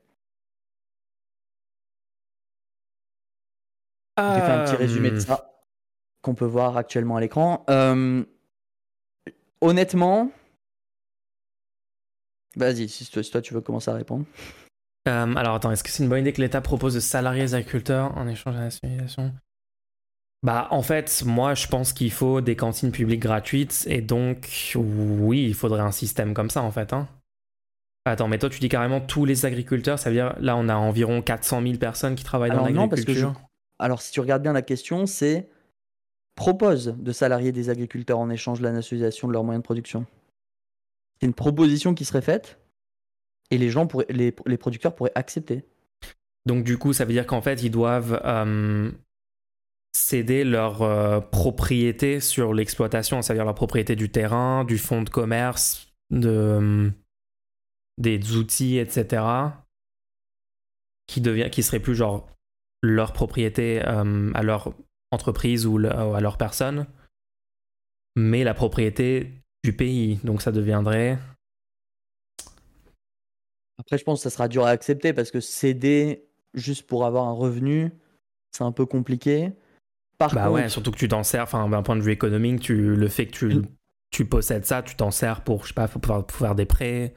[4.19, 5.51] J'ai fait un petit résumé de Euh, ça
[6.23, 7.65] qu'on peut voir actuellement à l'écran.
[7.69, 8.25] Euh,
[9.61, 10.31] honnêtement,
[12.55, 14.25] vas-y, si toi, si toi tu veux commencer à répondre.
[15.09, 17.55] euh, alors attends, est-ce que c'est une bonne idée que l'État propose de salarier les
[17.55, 19.33] agriculteurs en échange de la nationalisation?
[20.43, 25.45] Bah en fait, moi je pense qu'il faut des cantines publiques gratuites et donc oui,
[25.47, 26.93] il faudrait un système comme ça en fait.
[26.93, 27.09] Hein.
[28.05, 30.75] Attends, mais toi tu dis carrément tous les agriculteurs, ça veut dire là on a
[30.75, 33.49] environ 400 000 personnes qui travaillent dans Alors non, parce que je- l'agriculture.
[33.79, 35.49] Alors, si tu regardes bien la question, c'est
[36.37, 40.07] propose de salarier des agriculteurs en échange de la nationalisation de leurs moyens de production.
[41.21, 42.59] C'est une proposition qui serait faite
[43.51, 45.65] et les gens pourraient, les, les producteurs pourraient accepter.
[46.47, 48.91] Donc du coup, ça veut dire qu'en fait, ils doivent euh,
[49.93, 55.93] céder leur euh, propriété sur l'exploitation, c'est-à-dire leur propriété du terrain, du fonds de commerce,
[56.11, 56.91] de, euh,
[57.99, 59.25] des outils, etc.
[61.07, 62.29] Qui, devient, qui serait plus genre
[62.83, 64.75] leur propriété euh, à leur
[65.11, 66.87] entreprise ou ou à leur personne,
[68.17, 69.31] mais la propriété
[69.63, 70.19] du pays.
[70.25, 71.19] Donc ça deviendrait...
[73.79, 77.27] Après, je pense que ça sera dur à accepter parce que céder juste pour avoir
[77.27, 77.91] un revenu,
[78.53, 79.53] c'est un peu compliqué.
[80.29, 82.61] Par Bah contre, ouais, surtout que tu t'en sers, enfin d'un point de vue économique,
[82.61, 83.67] tu, le fait que tu, Mm.
[84.11, 87.15] tu possèdes ça, tu t'en sers pour, je sais pas, pour faire des prêts.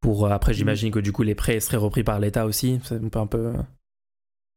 [0.00, 2.80] Pour, euh, après, j'imagine que du coup, les prêts seraient repris par l'État aussi.
[2.84, 3.52] C'est un peu, un peu.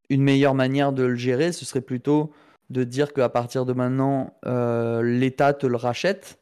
[0.09, 2.31] Une meilleure manière de le gérer, ce serait plutôt
[2.69, 6.39] de dire qu'à partir de maintenant, euh, l'État te le rachète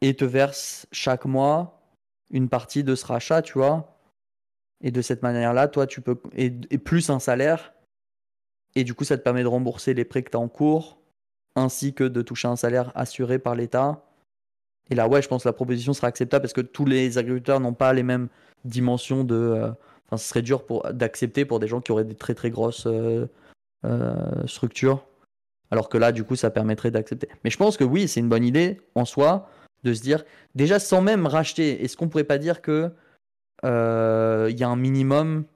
[0.00, 1.80] et te verse chaque mois
[2.30, 3.96] une partie de ce rachat, tu vois.
[4.82, 6.20] Et de cette manière-là, toi, tu peux.
[6.34, 7.73] Et, et plus un salaire.
[8.74, 10.98] Et du coup, ça te permet de rembourser les prêts que tu as en cours,
[11.56, 14.04] ainsi que de toucher un salaire assuré par l'État.
[14.90, 17.60] Et là, ouais, je pense que la proposition sera acceptable parce que tous les agriculteurs
[17.60, 18.28] n'ont pas les mêmes
[18.64, 19.34] dimensions de.
[19.34, 19.70] euh,
[20.06, 22.86] Enfin, ce serait dur pour d'accepter pour des gens qui auraient des très très grosses
[22.86, 23.26] euh,
[23.86, 25.06] euh, structures.
[25.70, 27.28] Alors que là, du coup, ça permettrait d'accepter.
[27.42, 29.48] Mais je pense que oui, c'est une bonne idée en soi
[29.82, 30.24] de se dire,
[30.54, 32.90] déjà sans même racheter, est-ce qu'on pourrait pas dire que
[33.62, 35.46] il y a un minimum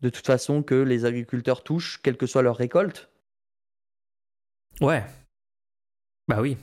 [0.00, 3.10] de toute façon que les agriculteurs touchent, quelle que soit leur récolte?
[4.80, 5.04] Ouais.
[6.28, 6.56] Bah oui.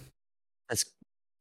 [0.68, 0.85] Parce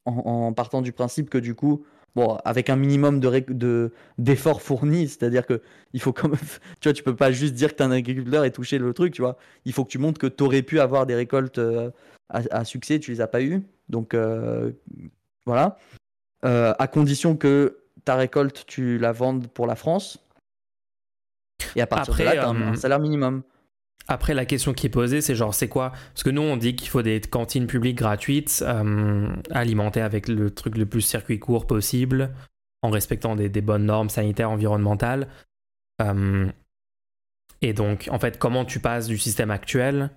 [0.05, 5.09] en, en partant du principe que du coup, bon, avec un minimum de d'efforts fournis,
[5.09, 5.63] c'est-à-dire que
[5.93, 6.39] il faut quand même,
[6.81, 8.93] tu vois, tu peux pas juste dire que tu es un agriculteur et toucher le
[8.93, 9.37] truc, tu vois.
[9.65, 11.91] Il faut que tu montres que tu aurais pu avoir des récoltes euh,
[12.29, 14.73] à, à succès, tu les as pas eu, donc euh,
[15.47, 15.79] voilà.
[16.45, 20.19] Euh, à condition que ta récolte, tu la vendes pour la France.
[21.77, 23.43] Et à partir Après, de là, un, euh, un salaire minimum.
[24.09, 25.93] Après, la question qui est posée, c'est genre, c'est quoi?
[26.13, 30.51] Parce que nous, on dit qu'il faut des cantines publiques gratuites, euh, alimentées avec le
[30.51, 32.31] truc le plus circuit court possible,
[32.83, 35.29] en respectant des, des bonnes normes sanitaires, environnementales.
[36.01, 36.49] Euh,
[37.61, 40.11] et donc, en fait, comment tu passes du système actuel,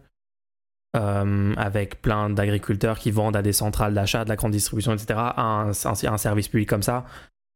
[0.96, 5.14] euh, avec plein d'agriculteurs qui vendent à des centrales d'achat, de la grande distribution, etc.,
[5.18, 7.06] à un, un- un service public comme ça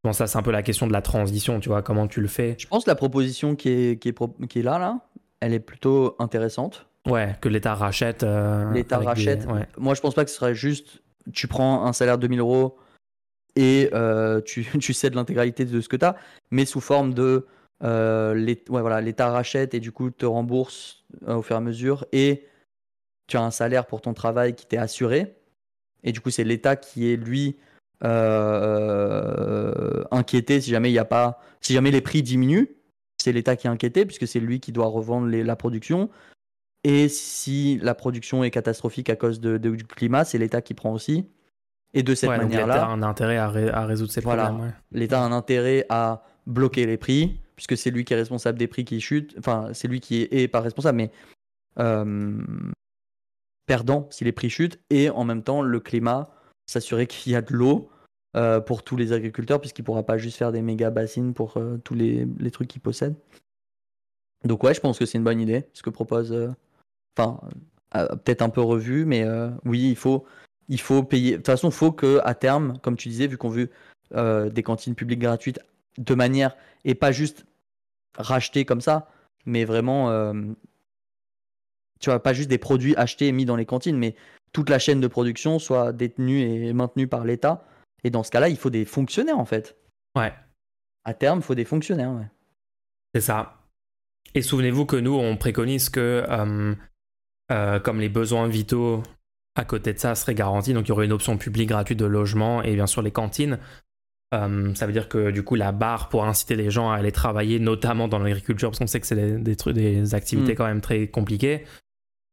[0.03, 2.27] Bon, ça, c'est un peu la question de la transition, tu vois, comment tu le
[2.27, 4.99] fais Je pense que la proposition qui est, qui est, qui est là, là,
[5.41, 6.85] elle est plutôt intéressante.
[7.07, 8.23] Ouais, que l'État rachète.
[8.23, 9.45] euh, L'État des- rachète.
[9.47, 9.65] ouais.
[9.77, 11.01] Moi, je pense pas que ce serait juste
[11.33, 12.77] tu prends un salaire de 2000 euros
[13.55, 16.15] et euh, tu, tu cèdes l'intégralité de ce que tu as,
[16.51, 17.45] mais sous forme de
[17.83, 21.61] euh, l'É- ouais, voilà, l'État rachète et du coup te rembourse au fur et à
[21.61, 22.47] mesure et
[23.27, 25.35] tu as un salaire pour ton travail qui t'est assuré.
[26.03, 27.57] Et du coup, c'est l'État qui est lui
[28.03, 32.67] euh, inquiété si jamais il y a pas, si jamais les prix diminuent,
[33.17, 36.09] c'est l'État qui est inquiété puisque c'est lui qui doit revendre les- la production.
[36.85, 40.73] Et si la production est catastrophique à cause de, de- du climat, c'est l'État qui
[40.73, 41.25] prend aussi.
[41.93, 44.21] Et de cette Ouais, donc l'État a manière-là, un intérêt à, ré- à résoudre ces
[44.21, 44.45] Voilà.
[44.47, 44.67] problèmes.
[44.67, 44.73] ouais.
[44.91, 48.67] l'État a un intérêt à bloquer les prix, puisque c'est lui qui est responsable des
[48.67, 49.35] prix qui chutent.
[49.39, 51.11] Enfin, c'est lui qui est, est pas responsable, mais
[51.79, 52.37] euh,
[53.65, 54.79] perdant si les prix chutent.
[54.89, 56.29] Et en même temps, le climat,
[56.69, 57.89] s'assurer qu'il y a de l'eau
[58.37, 61.57] euh, pour tous les agriculteurs, puisqu'il ne pourra pas juste faire des méga bassines pour
[61.57, 63.15] euh, tous les, les trucs qu'il possède.
[64.45, 66.31] Donc ouais, je pense que c'est une bonne idée, ce que propose...
[66.31, 66.49] euh,
[67.17, 67.41] Enfin,
[67.91, 69.25] peut-être un peu revu, mais
[69.65, 70.23] oui, il faut,
[71.03, 71.31] payer.
[71.31, 73.69] De toute façon, il faut que terme, comme tu disais, vu qu'on veut
[74.13, 75.59] des cantines publiques gratuites
[75.97, 76.55] de manière
[76.85, 77.45] et pas juste
[78.15, 79.11] racheter comme ça,
[79.45, 80.33] mais vraiment,
[81.99, 84.15] tu vois, pas juste des produits achetés et mis dans les cantines, mais
[84.51, 87.65] toute la chaîne de production soit détenue et maintenue par l'État.
[88.03, 89.75] Et dans ce cas-là, il faut des fonctionnaires en fait.
[90.17, 90.33] Ouais.
[91.03, 92.11] À terme, il faut des fonctionnaires.
[92.11, 92.27] Ouais.
[93.13, 93.55] C'est ça.
[94.35, 96.75] Et souvenez-vous que nous, on préconise que, euh,
[97.51, 99.01] euh, comme les besoins vitaux
[99.55, 102.05] à côté de ça seraient garantis, donc il y aurait une option publique gratuite de
[102.05, 103.57] logement et bien sûr les cantines.
[104.33, 107.11] Euh, ça veut dire que du coup, la barre pour inciter les gens à aller
[107.11, 110.55] travailler, notamment dans l'agriculture, parce qu'on sait que c'est des, des, trucs- des activités Mm.
[110.55, 111.65] quand même très compliquées,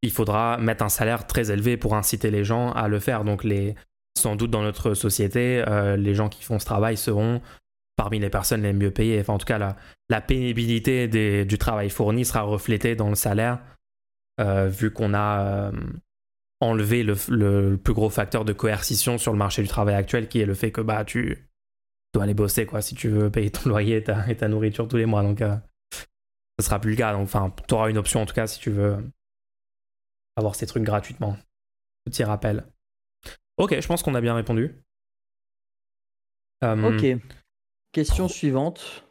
[0.01, 3.23] il faudra mettre un salaire très élevé pour inciter les gens à le faire.
[3.23, 3.45] Donc,
[4.17, 7.41] sans doute dans notre société, euh, les gens qui font ce travail seront
[7.95, 9.19] parmi les personnes les mieux payées.
[9.19, 9.75] Enfin, en tout cas,
[10.09, 11.07] la, pénibilité
[11.45, 13.59] du travail fourni sera reflétée dans le salaire,
[14.39, 15.71] euh, vu qu'on a euh,
[16.61, 20.45] enlevé le, plus gros facteur de coercition sur le marché du travail actuel, qui est
[20.45, 21.49] le fait que bah, tu
[22.13, 23.97] dois aller bosser quoi, si tu veux payer ton loyer
[24.27, 25.23] et ta, nourriture tous les mois.
[25.23, 25.41] Donc,
[26.59, 27.15] ce sera plus le cas.
[27.15, 28.97] Enfin, tu auras une option en tout cas si tu veux
[30.37, 31.37] avoir ces trucs gratuitement.
[32.05, 32.65] Petit rappel.
[33.57, 34.81] Ok, je pense qu'on a bien répondu.
[36.63, 37.21] Euh, Ok.
[37.91, 39.05] Question suivante.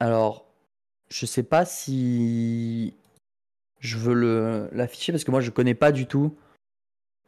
[0.00, 0.46] Alors,
[1.10, 2.94] je sais pas si
[3.78, 6.36] je veux l'afficher parce que moi je connais pas du tout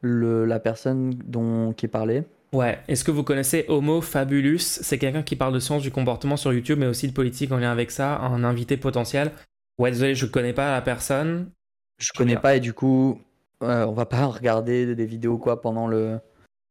[0.00, 2.24] le, la personne dont qui est parlé.
[2.52, 4.60] Ouais, est-ce que vous connaissez Homo Fabulus?
[4.60, 7.58] C'est quelqu'un qui parle de sciences du comportement sur YouTube, mais aussi de politique en
[7.58, 9.32] lien avec ça, un invité potentiel.
[9.78, 11.50] Ouais, désolé, je connais pas la personne.
[11.98, 13.20] Je connais pas et du coup
[13.62, 16.18] euh, on va pas regarder des vidéos quoi pendant le.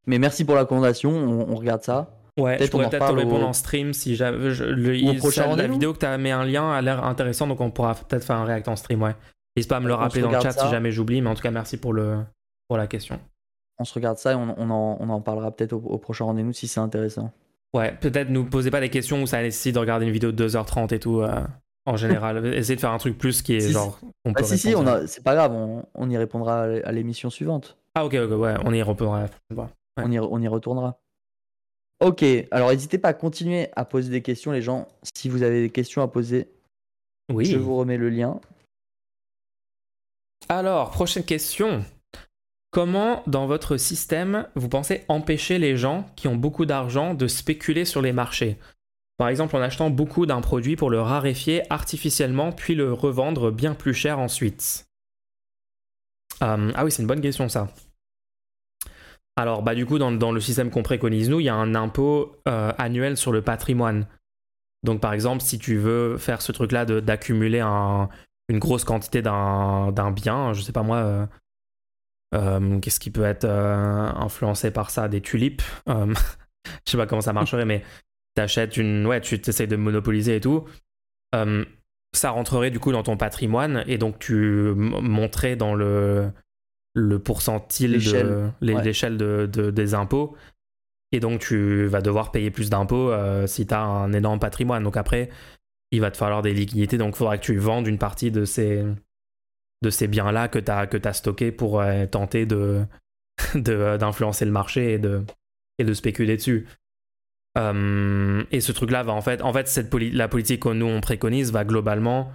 [0.05, 2.17] Mais merci pour la recommandation, on, on regarde ça.
[2.37, 4.37] Ouais, Peut-être je pourrais peut-être te répondre au- en stream si j'avais.
[4.37, 7.61] le- prochain ça- La vidéo que tu as mis un lien a l'air intéressant, donc
[7.61, 9.15] on pourra peut-être faire un react en stream, ouais.
[9.55, 10.65] N'hésite pas à me le rappeler dans le chat ça.
[10.65, 12.17] si jamais j'oublie, mais en tout cas, merci pour, le,
[12.67, 13.19] pour la question.
[13.77, 16.25] On se regarde ça et on, on en, on en parlera peut-être au, au prochain
[16.25, 17.31] rendez-vous si c'est intéressant.
[17.75, 20.47] Ouais, peut-être nous posez pas des questions où ça nécessite de regarder une vidéo de
[20.47, 21.21] 2h30 et tout.
[21.21, 21.39] euh,
[21.85, 23.99] en général, essayez de faire un truc plus qui est Si, genre.
[24.25, 25.05] On Bah, peut si, si, on a...
[25.07, 27.77] c'est pas grave, on, on y répondra à l'émission suivante.
[27.95, 29.25] Ah, ok, ok, ouais, on y répondra.
[29.51, 29.65] Ouais.
[29.97, 30.99] On, y, on y retournera.
[31.99, 34.87] Ok, alors n'hésitez pas à continuer à poser des questions, les gens.
[35.15, 36.49] Si vous avez des questions à poser,
[37.31, 37.45] Oui.
[37.45, 38.39] je vous remets le lien.
[40.49, 41.85] Alors, prochaine question.
[42.71, 47.85] Comment, dans votre système, vous pensez empêcher les gens qui ont beaucoup d'argent de spéculer
[47.85, 48.57] sur les marchés?
[49.23, 53.73] Par exemple, en achetant beaucoup d'un produit pour le raréfier artificiellement, puis le revendre bien
[53.73, 54.85] plus cher ensuite.
[56.41, 57.69] Euh, ah oui, c'est une bonne question ça.
[59.37, 62.35] Alors, bah du coup, dans, le système qu'on préconise nous, il y a un impôt
[62.49, 64.07] euh, annuel sur le patrimoine.
[64.83, 68.09] Donc, par exemple, si tu veux faire ce truc-là d'accumuler un,
[68.49, 71.29] une grosse quantité d'un bien, je sais pas moi,
[72.35, 75.07] euh, qu'est-ce qui peut être influencé par ça?
[75.07, 75.61] Des tulipes?
[76.85, 77.83] Je sais pas comment ça marcherait, mais
[78.35, 79.05] t'achètes une.
[79.05, 80.65] Ouais, tu essayes de monopoliser et tout.
[81.35, 81.65] Euh,
[82.15, 86.29] ça rentrerait du coup dans ton patrimoine et donc tu m- monterais dans le,
[86.93, 88.83] le pourcentil de L'échelle, l'é- ouais.
[88.83, 90.35] l'échelle de, de- des impôts.
[91.11, 94.83] Et donc tu vas devoir payer plus d'impôts euh, si tu as un énorme patrimoine.
[94.83, 95.29] Donc après,
[95.91, 96.97] il va te falloir des liquidités.
[96.97, 98.83] Donc il faudra que tu vendes une partie de ces,
[99.83, 102.83] de ces biens-là que tu as, que as stockés pour euh, tenter de,
[103.55, 105.23] de- d'influencer le marché et de,
[105.79, 106.67] et de spéculer dessus.
[107.57, 111.51] Euh, et ce truc-là va en fait, en fait, la politique que nous on préconise
[111.51, 112.31] va globalement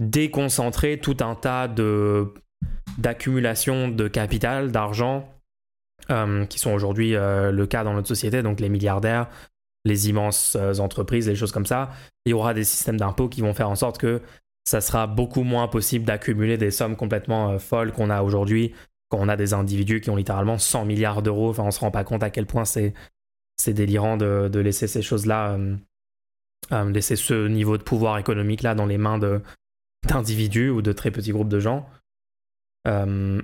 [0.00, 2.32] déconcentrer tout un tas de
[2.98, 5.32] d'accumulation de capital, d'argent,
[6.10, 9.28] euh, qui sont aujourd'hui euh, le cas dans notre société, donc les milliardaires,
[9.84, 11.90] les immenses entreprises, les choses comme ça.
[12.26, 14.20] Il y aura des systèmes d'impôts qui vont faire en sorte que
[14.64, 18.74] ça sera beaucoup moins possible d'accumuler des sommes complètement folles qu'on a aujourd'hui
[19.08, 21.50] quand on a des individus qui ont littéralement 100 milliards d'euros.
[21.50, 22.92] Enfin, on se rend pas compte à quel point c'est
[23.60, 25.76] c'est délirant de, de laisser ces choses-là, euh,
[26.72, 29.18] euh, laisser ce niveau de pouvoir économique là dans les mains
[30.08, 31.86] d'individus ou de très petits groupes de gens.
[32.88, 33.40] Euh,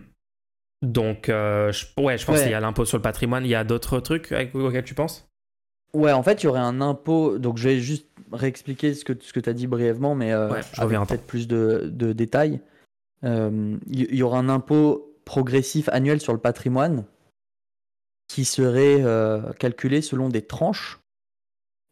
[0.82, 2.42] donc, je, ouais, je pense Ouais.
[2.42, 3.44] qu'il y a l'impôt sur le patrimoine.
[3.44, 5.28] Il y a d'autres trucs auxquels tu penses?
[5.92, 7.38] Ouais, en fait, il y aurait un impôt.
[7.38, 10.60] Donc, je vais juste réexpliquer ce que, ce que tu as dit brièvement, mais Ouais,
[10.72, 11.04] je reviens.
[11.06, 12.60] peut-être plus de, de détails.
[13.22, 17.04] Il y, il y aura un impôt progressif annuel sur le patrimoine
[18.28, 21.00] qui serait euh, calculé selon des tranches.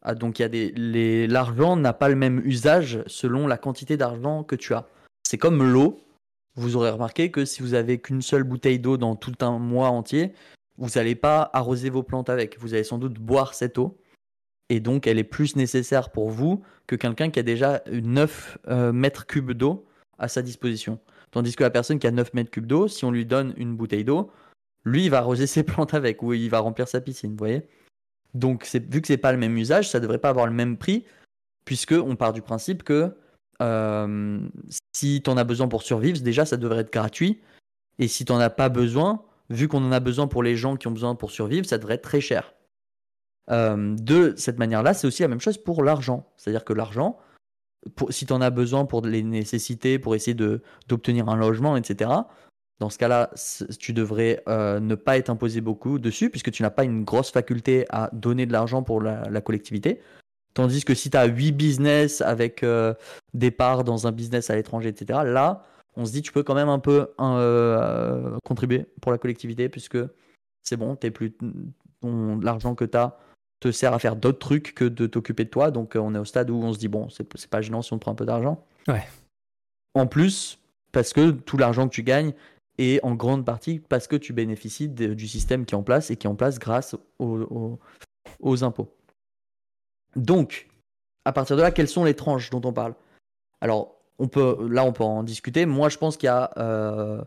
[0.03, 4.45] Ah, donc, il y a l'argent n'a pas le même usage selon la quantité d'argent
[4.45, 4.89] que tu as.
[5.27, 6.01] C'est comme l'eau.
[6.57, 9.89] Vous aurez remarqué que si vous avez qu'une seule bouteille d'eau dans tout un mois
[9.89, 10.33] entier,
[10.77, 12.59] vous n'allez pas arroser vos plantes avec.
[12.61, 13.99] Vous allez sans doute boire cette eau.
[14.69, 18.93] Et donc, elle est plus nécessaire pour vous que quelqu'un qui a déjà 9 euh,
[18.93, 19.87] mètres cubes d'eau
[20.19, 20.99] à sa disposition.
[21.31, 23.77] Tandis que la personne qui a 9 mètres cubes d'eau, si on lui donne une
[23.77, 24.31] bouteille d'eau,
[24.85, 27.67] lui, il va arroser ses plantes avec ou il va remplir sa piscine, voyez?
[28.35, 31.05] Donc, vu que c'est pas le même usage, ça devrait pas avoir le même prix,
[31.65, 33.15] puisque on part du principe que
[33.63, 34.41] euh,
[34.93, 37.41] si tu en as besoin pour survivre, déjà, ça devrait être gratuit.
[38.01, 40.77] Et si tu n'en as pas besoin, vu qu'on en a besoin pour les gens
[40.77, 42.55] qui ont besoin pour survivre, ça devrait être très cher.
[43.51, 46.33] Euh, de cette manière-là, c'est aussi la même chose pour l'argent.
[46.37, 47.19] C'est-à-dire que l'argent,
[48.11, 52.11] si tu en as besoin pour les nécessités, pour essayer d'obtenir un logement, etc.,
[52.81, 53.31] dans ce cas-là,
[53.79, 57.31] tu devrais euh, ne pas être imposé beaucoup dessus, puisque tu n'as pas une grosse
[57.31, 60.01] faculté à donner de l'argent pour la, la collectivité.
[60.55, 62.95] Tandis que si tu as 8 business avec euh,
[63.33, 65.63] des parts dans un business à l'étranger, etc., là,
[65.97, 69.99] on se dit tu peux quand même un peu euh, contribuer pour la collectivité, puisque
[70.63, 71.37] c'est bon, t'es plus
[72.03, 73.19] l'argent que tu as
[73.61, 75.71] te sert à faire d'autres trucs que de t'occuper de toi.
[75.71, 77.93] Donc on est au stade où on se dit bon, c'est c'est pas gênant si
[77.93, 78.65] on te prend un peu d'argent.
[78.89, 79.05] Ouais.
[79.95, 80.59] En plus,
[80.93, 82.33] parce que tout l'argent que tu gagnes
[82.79, 86.17] est en grande partie parce que tu bénéficies du système qui est en place et
[86.17, 87.79] qui est en place grâce aux,
[88.65, 88.93] impôts.
[90.17, 90.69] Donc,
[91.25, 92.95] à partir de là, quelles sont les tranches dont on parle?
[93.61, 95.67] Alors, on peut, là, on peut en discuter.
[95.67, 97.23] Moi, je pense qu'il y a euh,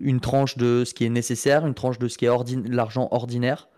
[0.00, 3.68] une tranche de ce qui est nécessaire, une tranche de ce qui est l'argent ordinaire,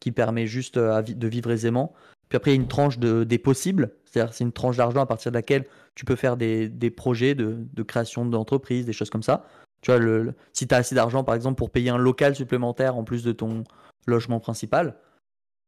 [0.00, 1.94] qui permet juste euh, de vivre aisément.
[2.28, 5.00] Puis après, il y a une tranche de, des possibles, c'est-à-dire c'est une tranche d'argent
[5.00, 8.92] à partir de laquelle tu peux faire des, des projets de, de création d'entreprise, des
[8.92, 9.46] choses comme ça.
[9.80, 12.34] Tu vois, le, le- si tu as assez d'argent, par exemple, pour payer un local
[12.34, 13.64] supplémentaire en plus de ton
[14.06, 14.96] logement principal,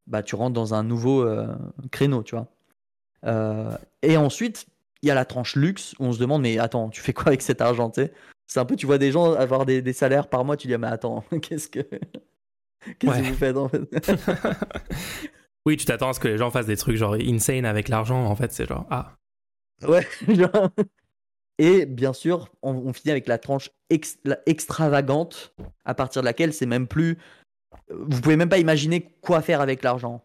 [0.07, 1.47] bah, tu rentres dans un nouveau euh,
[1.91, 2.47] créneau, tu vois.
[3.25, 3.71] Euh,
[4.01, 4.65] et ensuite,
[5.01, 7.27] il y a la tranche luxe où on se demande, mais attends, tu fais quoi
[7.27, 8.13] avec cet argent, tu sais?
[8.47, 10.73] C'est un peu, tu vois des gens avoir des, des salaires par mois, tu dis,
[10.73, 11.79] ah, mais attends, qu'est-ce que.
[12.99, 13.21] Qu'est-ce Ouais.
[13.21, 13.81] que vous faites en fait?
[15.67, 18.25] Oui, tu t'attends à ce que les gens fassent des trucs genre insane avec l'argent.
[18.25, 19.13] En fait, c'est genre ah.
[19.87, 20.69] Ouais, genre.
[21.57, 25.53] Et bien sûr, on, finit avec la tranche extravagante,
[25.85, 27.17] à partir de laquelle c'est même plus.
[27.89, 30.23] Vous pouvez même pas imaginer quoi faire avec l'argent.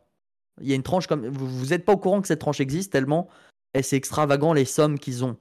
[0.63, 1.27] Il y a une tranche comme.
[1.27, 3.29] Vous n'êtes pas au courant que cette tranche existe tellement
[3.83, 5.37] c'est extravagant les sommes qu'ils ont.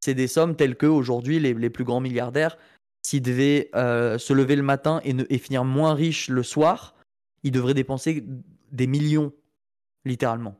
[0.00, 2.56] C'est des sommes telles que aujourd'hui les, plus grands milliardaires,
[3.02, 6.94] s'ils devaient euh, se lever le matin et, et finir moins riches le soir,
[7.42, 8.24] ils devraient dépenser
[8.72, 9.32] des millions,
[10.04, 10.56] littéralement.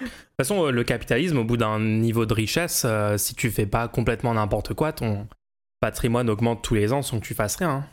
[0.00, 3.66] De toute façon, le capitalisme, au bout d'un niveau de richesse, euh, si tu fais
[3.66, 5.28] pas complètement n'importe quoi, ton
[5.80, 7.86] patrimoine augmente tous les ans sans que tu fasses rien.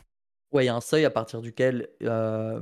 [0.53, 2.59] Ouais, il y a un seuil à partir duquel, euh,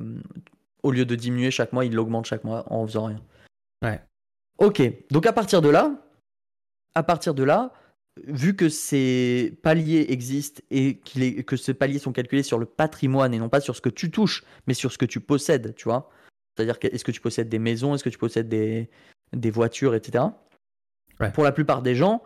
[0.84, 3.22] au lieu de diminuer chaque mois, il l'augmente chaque mois en faisant rien.
[3.84, 4.02] Ouais.
[4.58, 4.82] Ok,
[5.12, 5.92] donc à partir de là,
[6.96, 7.74] à partir de là,
[8.24, 13.40] vu que ces paliers existent et que ces paliers sont calculés sur le patrimoine et
[13.40, 16.10] non pas sur ce que tu touches, mais sur ce que tu possèdes, tu vois.
[16.56, 18.90] C'est-à-dire, est-ce que tu possèdes des maisons, est-ce que tu possèdes des,
[19.36, 20.26] des voitures, etc.
[21.34, 22.24] Pour la plupart des gens,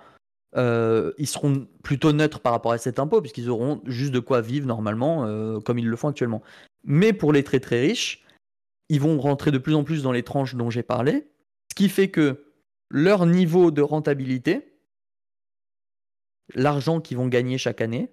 [0.55, 4.41] euh, ils seront plutôt neutres par rapport à cet impôt, puisqu'ils auront juste de quoi
[4.41, 6.41] vivre normalement, euh, comme ils le font actuellement.
[6.83, 8.25] Mais pour les très très riches,
[8.89, 11.29] ils vont rentrer de plus en plus dans les tranches dont j'ai parlé,
[11.69, 12.45] ce qui fait que
[12.89, 14.73] leur niveau de rentabilité,
[16.55, 18.11] l'argent qu'ils vont gagner chaque année,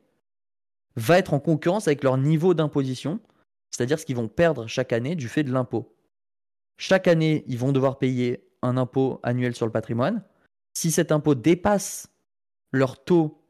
[0.97, 3.21] va être en concurrence avec leur niveau d'imposition,
[3.71, 5.97] c'est-à-dire ce qu'ils vont perdre chaque année du fait de l'impôt.
[6.79, 10.23] Chaque année, ils vont devoir payer un impôt annuel sur le patrimoine.
[10.75, 12.09] Si cet impôt dépasse
[12.73, 13.43] leur taux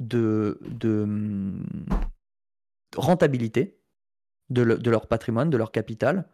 [0.00, 0.58] de,
[2.96, 3.78] rentabilité
[4.50, 6.28] de, leur patrimoine, de leur capital,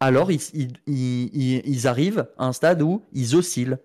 [0.00, 3.76] alors ils, arrivent à un stade où ils oscillent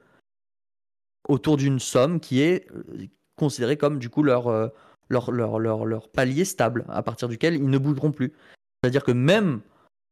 [1.29, 3.05] autour d'une somme qui est euh,
[3.35, 4.69] considérée comme du coup euh,
[5.09, 8.33] leur, leur, palier stable, à partir duquel ils ne bougeront plus.
[8.81, 9.61] C'est-à-dire que même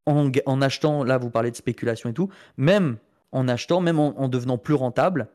[0.06, 2.98] en, en, achetant, là vous parlez de spéculation et tout, même
[3.32, 5.28] en achetant, même en, devenant plus rentable,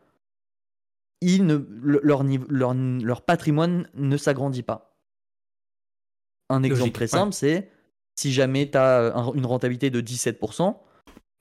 [1.22, 4.98] ils ne, leur, leur, leur patrimoine ne s'agrandit pas.
[6.50, 7.70] Un exemple très simple, c'est
[8.16, 10.76] si jamais tu as une rentabilité de 17%,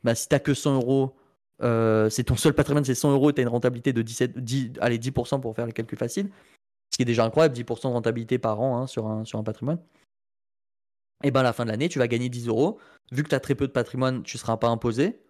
[0.05, 1.17] bah, si tu n'as que 100 euros,
[1.63, 4.73] euh, c'est ton seul patrimoine, c'est 100 euros, tu as une rentabilité de 17, 10,
[4.81, 6.31] allez, 10% pour faire les calculs faciles,
[6.91, 9.43] ce qui est déjà incroyable, 10% de rentabilité par an hein, sur, un, sur un
[9.43, 9.79] patrimoine.
[11.23, 12.79] Et ben à la fin de l'année, tu vas gagner 10 euros.
[13.13, 15.21] Vu que tu as très peu de patrimoine, tu ne seras pas imposé.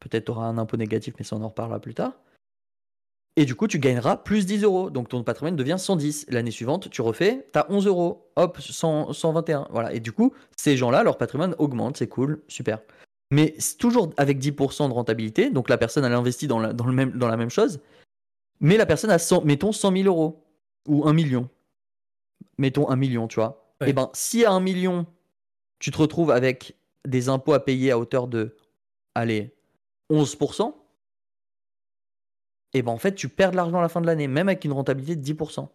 [0.00, 2.14] Peut-être tu auras un impôt négatif, mais ça on en reparlera plus tard.
[3.36, 4.90] Et du coup, tu gagneras plus 10 euros.
[4.90, 6.26] Donc ton patrimoine devient 110.
[6.28, 8.30] L'année suivante, tu refais, tu as 11 euros.
[8.36, 9.68] Hop, 121.
[9.70, 9.92] Voilà.
[9.92, 11.96] Et du coup, ces gens-là, leur patrimoine augmente.
[11.96, 12.80] C'est cool, super.
[13.32, 15.50] Mais toujours avec 10% de rentabilité.
[15.50, 17.80] Donc la personne, elle investit dans la, dans, le même, dans la même chose.
[18.60, 20.44] Mais la personne a, 100, mettons, 100 000 euros.
[20.86, 21.48] Ou 1 million.
[22.58, 23.74] Mettons 1 million, tu vois.
[23.80, 25.06] Et eh ben, si à 1 million,
[25.84, 28.56] tu te retrouves avec des impôts à payer à hauteur de,
[29.14, 29.54] allez,
[30.10, 30.72] 11%,
[32.72, 34.64] et ben en fait, tu perds de l'argent à la fin de l'année, même avec
[34.64, 35.68] une rentabilité de 10%.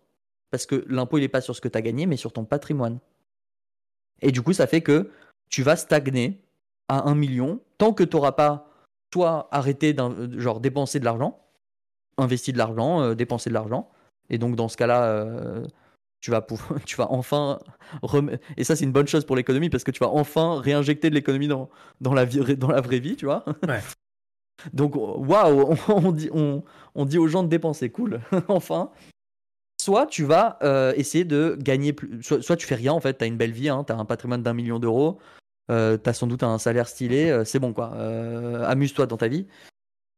[0.50, 2.44] Parce que l'impôt, il n'est pas sur ce que tu as gagné, mais sur ton
[2.44, 2.98] patrimoine.
[4.24, 5.12] Et du coup, ça fait que
[5.48, 6.42] tu vas stagner
[6.88, 8.68] à 1 million tant que tu n'auras pas,
[9.12, 9.96] toi, arrêté
[10.38, 11.40] genre dépenser de l'argent,
[12.18, 13.92] investi de l'argent, euh, dépenser de l'argent.
[14.32, 15.68] Et donc, dans ce cas-là, euh,
[16.22, 16.46] tu, vas
[16.86, 17.60] tu vas enfin.
[18.58, 21.16] Et ça, c'est une bonne chose pour l'économie parce que tu vas enfin réinjecter de
[21.16, 21.70] l'économie dans,
[22.02, 23.46] dans, la dans la vraie vie, tu vois.
[23.68, 23.80] Ouais.
[24.74, 28.92] Donc, waouh, on, dit, on, dit aux gens de dépenser, cool, enfin.
[29.82, 32.22] Soit tu vas euh, essayer de gagner plus.
[32.22, 34.04] Soit, tu fais rien, en fait, tu as une belle vie, hein, tu as un
[34.04, 35.20] patrimoine d'un million d'euros,
[35.72, 37.94] euh, tu as sans doute un salaire stylé, euh, c'est bon quoi.
[38.68, 39.48] Amuse-toi dans ta vie.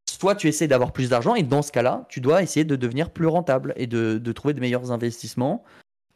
[0.10, 3.12] Soit tu essaies d'avoir plus d'argent, et dans ce cas-là, tu dois essayer de devenir
[3.12, 5.64] plus rentable et de, de trouver de meilleurs investissements.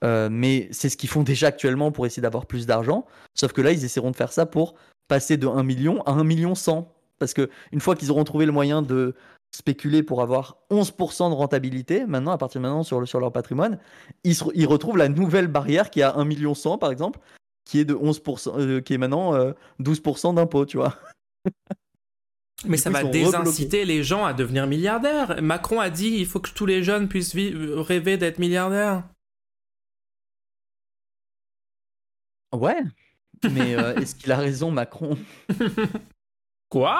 [0.03, 3.05] Mais c'est ce qu'ils font déjà actuellement pour essayer d'avoir plus d'argent.
[3.33, 4.75] Sauf que là, ils essaieront de faire ça pour
[5.07, 8.45] passer de 1 million à 1 million 100 parce que une fois qu'ils auront trouvé
[8.45, 9.15] le moyen de
[9.55, 13.79] spéculer pour avoir 11% de rentabilité, maintenant, à partir de maintenant, sur, sur leur patrimoine,
[14.23, 17.19] ils, ils retrouvent la nouvelle barrière qui a 1 million 100 par exemple,
[17.65, 19.33] qui est de 11%, euh, qui est maintenant
[19.79, 20.97] 12% euh, d'impôt, tu vois.
[22.67, 25.41] Mais ça va désinciter les gens à devenir milliardaires.
[25.41, 29.03] Macron a dit il faut que tous les jeunes puissent rêver d'être milliardaires.
[32.55, 32.81] Ouais,
[33.51, 35.17] mais euh, est-ce qu'il a raison, Macron?
[36.69, 36.99] Quoi?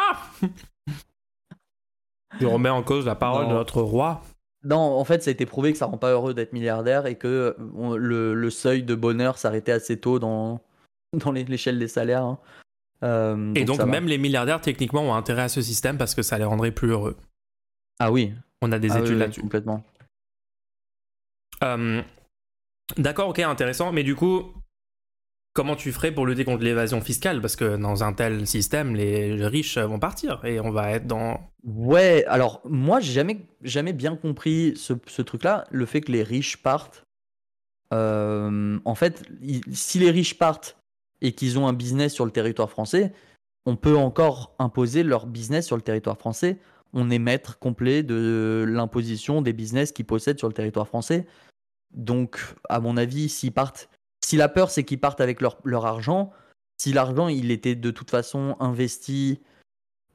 [2.40, 4.22] Tu remets en cause la parole de notre roi?
[4.64, 7.16] Non, en fait, ça a été prouvé que ça rend pas heureux d'être milliardaire et
[7.16, 10.60] que le, seuil de bonheur s'arrêtait assez tôt dans,
[11.14, 12.24] dans l'échelle des salaires.
[12.24, 12.40] Hein.
[13.04, 16.38] Euh, et donc, même les milliardaires, techniquement, ont intérêt à ce système parce que ça
[16.38, 17.16] les rendrait plus heureux.
[18.00, 18.34] Ah oui.
[18.62, 19.42] On a des ah études là-dessus.
[19.42, 19.84] Complètement.
[21.64, 22.02] Euh,
[22.98, 23.92] d'accord, ok, intéressant.
[23.92, 24.52] Mais du coup,
[25.56, 27.42] comment tu ferais pour lutter contre l'évasion fiscale?
[27.42, 31.40] Parce que dans un tel système, les riches vont partir et on va être dans.
[31.64, 36.58] Ouais, alors moi, j'ai jamais, jamais bien compris ce, truc-là, le fait que les riches
[36.58, 37.04] partent.
[37.94, 39.24] Euh, en fait,
[39.72, 40.78] si les riches partent
[41.22, 43.14] et qu'ils ont un business sur le territoire français,
[43.66, 46.60] on peut encore imposer leur business sur le territoire français.
[46.94, 51.26] On est maître complet de l'imposition des business qu'ils possèdent sur le territoire français.
[51.94, 53.90] Donc, à mon avis, s'ils partent,
[54.26, 56.34] si la peur c'est qu'ils partent avec leur, leur argent,
[56.78, 59.40] si l'argent il était de toute façon investi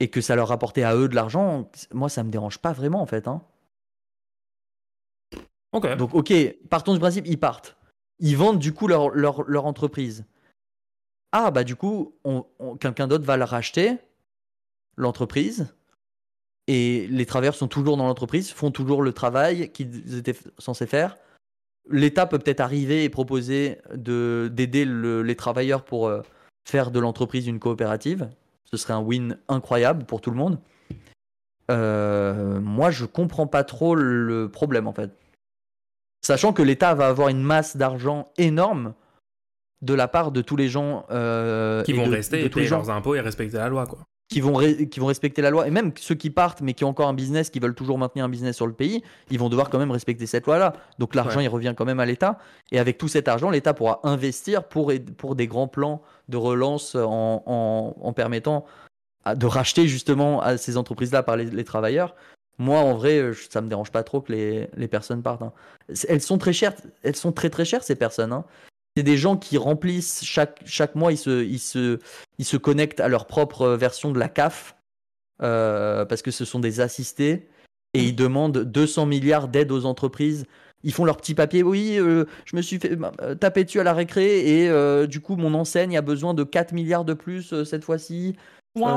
[0.01, 3.01] et que ça leur rapportait à eux de l'argent, moi ça me dérange pas vraiment
[3.01, 3.29] en fait.
[3.29, 3.41] Hein.
[5.73, 5.97] Ok.
[5.97, 6.33] Donc ok,
[6.69, 7.77] partons du principe, ils partent.
[8.19, 10.25] Ils vendent du coup leur, leur, leur entreprise.
[11.33, 13.97] Ah bah du coup, on, on- quelqu'un d'autre va la racheter,
[14.97, 15.73] l'entreprise,
[16.67, 21.17] et les travailleurs sont toujours dans l'entreprise, font toujours le travail qu'ils étaient censés faire.
[21.91, 26.23] L'État peut peut-être arriver et proposer de- d'aider le- les travailleurs pour euh,
[26.69, 28.29] faire de l'entreprise une coopérative.
[28.65, 30.59] Ce serait un win incroyable pour tout le monde.
[31.71, 35.11] Euh, moi, je comprends pas trop le problème en fait.
[36.23, 38.95] Sachant que l'État va avoir une masse d'argent énorme
[39.83, 42.59] de la part de tous les gens euh, Qui vont de- rester de et tous
[42.59, 44.01] les payer gens leurs impôts et respecter la loi, quoi.
[44.31, 46.89] Qui vont, qui vont respecter la loi, et même ceux qui partent mais qui ont
[46.89, 49.69] encore un business, qui veulent toujours maintenir un business sur le pays, ils vont devoir
[49.71, 50.75] quand même respecter cette loi-là.
[51.01, 51.45] Donc l'argent, Ouais.
[51.45, 52.39] il revient quand même à l'État.
[52.71, 56.95] Et avec tout cet argent, l'État pourra investir pour, pour des grands plans de relance
[56.95, 58.65] en, en, en permettant
[59.35, 62.15] de racheter justement à ces entreprises-là par les, les travailleurs.
[62.59, 65.43] Moi, en vrai, euh, ça me dérange pas trop que les, les personnes partent.
[65.43, 65.53] hein.
[66.09, 68.33] Elles sont très chères, elles sont très très chères ces personnes.
[68.33, 68.45] hein.
[69.01, 71.99] C'est des gens qui remplissent chaque, chaque mois, ils se, ils, se,
[72.37, 74.77] ils se connectent à leur propre version de la CAF
[75.41, 77.49] euh, parce que ce sont des assistés
[77.95, 80.45] et ils demandent 200 milliards d'aides aux entreprises.
[80.83, 81.63] Ils font leur petit papier.
[81.63, 85.37] Oui, euh, je me suis fait euh, taper dessus à la récré et du coup,
[85.37, 88.37] mon enseigne a besoin de 4 milliards de plus cette fois-ci.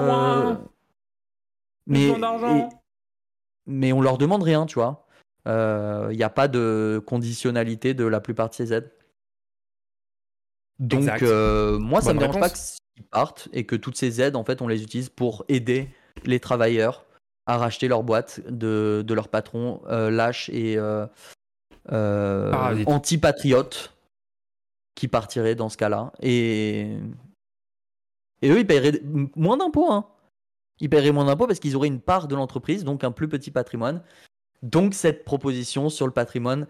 [0.02, 0.56] Euh,
[1.88, 2.10] mais,
[2.58, 2.66] et-
[3.68, 5.08] mais on leur demande rien, tu vois.
[5.46, 8.92] Il n'y a pas de conditionnalité de la plupart de ces aides.
[10.80, 14.36] Donc, euh, moi, ça Bonne me dérange pas qu'ils partent et que toutes ces aides,
[14.36, 15.90] en fait, on les utilise pour aider
[16.26, 17.06] les travailleurs
[17.46, 21.08] à racheter leur boîte de, de leur patron euh, lâche et euh,
[22.86, 23.94] anti-patriote
[24.96, 26.14] qui partirait dans ce cas-là.
[26.22, 26.98] Et,
[28.42, 29.02] et eux, ils paieraient
[29.36, 29.92] moins d'impôts.
[29.92, 30.08] Hein.
[30.80, 33.52] Ils paieraient moins d'impôts parce qu'ils auraient une part de l'entreprise, donc un plus petit
[33.52, 34.02] patrimoine.
[34.62, 36.68] Donc cette proposition sur le patrimoine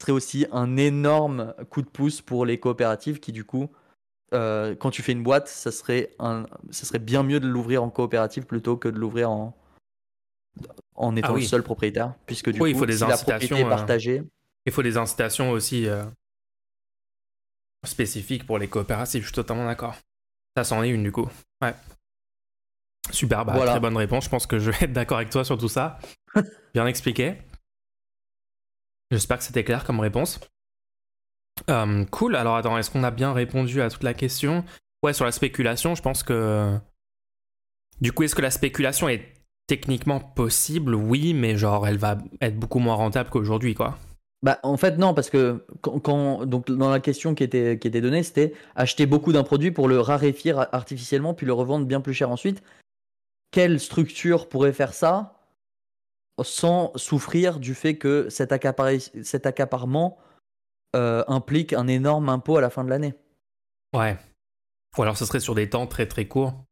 [0.00, 3.68] serait aussi un énorme coup de pouce pour les coopératives qui, du coup,
[4.32, 7.82] euh, quand tu fais une boîte, ça serait, un, ça serait bien mieux de l'ouvrir
[7.82, 9.56] en coopérative plutôt que de l'ouvrir en,
[10.94, 11.42] en étant Ah oui.
[11.42, 12.14] le seul propriétaire.
[12.26, 14.22] Puisque du Oui, il coup, faut des la propriété incitations, est euh, partagée,
[14.66, 16.04] Il faut des incitations aussi euh,
[17.84, 19.96] spécifiques pour les coopératives, je suis totalement d'accord.
[20.56, 21.28] Ça, c'en est une du coup.
[21.62, 21.74] Ouais.
[23.10, 23.72] Super, bah, Voilà.
[23.72, 24.24] très bonne réponse.
[24.24, 25.98] Je pense que je vais être d'accord avec toi sur tout ça.
[26.74, 27.36] Bien expliqué.
[29.10, 30.40] J'espère que c'était clair comme réponse.
[31.68, 34.64] Euh, cool, alors attends, est-ce qu'on a bien répondu à toute la question?
[35.02, 36.78] Ouais, sur la spéculation, je pense que.
[38.00, 39.34] Du coup, est-ce que la spéculation est
[39.66, 40.94] techniquement possible?
[40.94, 43.98] Oui, mais genre, elle va être beaucoup moins rentable qu'aujourd'hui, quoi.
[44.42, 48.00] Bah, en fait, non, parce que quand, donc, dans la question qui était, qui était
[48.00, 52.14] donnée, c'était acheter beaucoup d'un produit pour le raréfier artificiellement, puis le revendre bien plus
[52.14, 52.62] cher ensuite.
[53.50, 55.39] Quelle structure pourrait faire ça?
[56.42, 60.18] Sans souffrir du fait que cet, accaparement
[60.96, 63.14] euh, implique un énorme impôt à la fin de l'année
[63.94, 64.16] Ouais.
[64.96, 66.64] Ou alors ce serait sur des temps très très courts.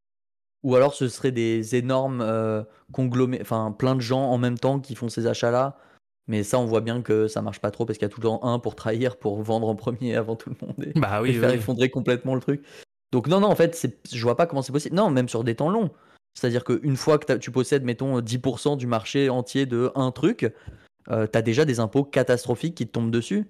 [0.65, 2.63] Ou alors ce serait des énormes euh,
[2.93, 5.79] conglomérés, enfin plein de gens en même temps qui font ces achats-là.
[6.27, 8.21] Mais ça, on voit bien que ça marche pas trop parce qu'il y a tout
[8.21, 10.77] le temps un pour trahir, pour vendre en premier avant tout le monde.
[10.85, 10.99] Et...
[10.99, 11.57] Bah oui, et faire oui.
[11.57, 12.63] effondrer complètement le truc.
[13.13, 14.95] Donc non, non, en fait, je vois pas comment c'est possible.
[14.95, 15.91] Non, même sur des temps longs.
[16.39, 20.53] C'est-à-dire qu'une fois que tu possèdes, mettons, 10% du marché entier de un truc,
[21.11, 23.49] euh, tu as déjà des impôts catastrophiques qui te tombent dessus.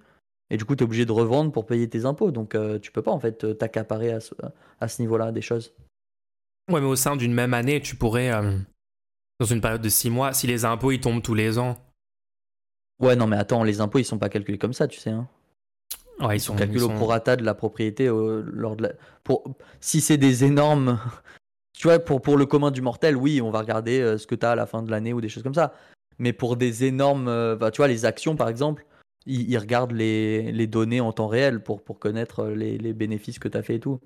[0.50, 2.30] Et du coup, tu es obligé de revendre pour payer tes impôts.
[2.30, 4.34] Donc euh, tu peux pas, en fait, euh, t'accaparer à ce,
[4.80, 5.74] à ce niveau-là des choses.
[6.70, 8.56] Ouais, mais au sein d'une même année, tu pourrais, euh,
[9.40, 11.76] dans une période de 6 mois, si les impôts ils tombent tous les ans,
[13.00, 15.10] Ouais, non, mais attends, les impôts, ils sont pas calculés comme ça, tu sais.
[15.10, 15.28] Hein.
[16.18, 18.82] ouais, Ils ils sont calculés ils au sont- prorata de la propriété euh, lors de
[18.84, 18.92] la...
[19.22, 19.44] pour...
[19.78, 20.98] si c'est des énormes
[21.78, 24.34] tu vois pour, pour le commun du mortel oui on va regarder euh, ce que
[24.34, 25.72] tu as à la fin de l'année ou des choses comme ça.
[26.18, 28.84] Mais pour des énormes euh, bah, tu vois les actions par exemple
[29.26, 32.92] ils, ils regardent les, les données en temps réel pour, pour connaître euh, les, les
[32.92, 34.00] bénéfices que tu as fait et tout.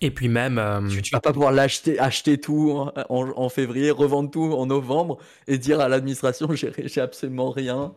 [0.00, 3.48] Et puis même, euh, tu, tu vas pas pouvoir l'acheter acheter tout en, en- en
[3.48, 5.18] février revendre tout en novembre
[5.48, 7.94] et dire à l'administration j'ai j'ai absolument rien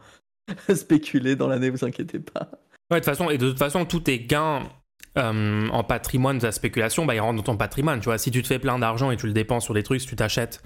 [0.74, 2.50] spéculé dans l'année vous inquiétez pas.
[2.90, 4.64] Ouais, de toute façon, et de toute façon, tous tes gains
[5.18, 8.00] euh, en patrimoine de la spéculation, bah, ils rentrent dans ton patrimoine.
[8.00, 10.02] Tu vois, si tu te fais plein d'argent et tu le dépenses sur des trucs,
[10.02, 10.62] si tu t'achètes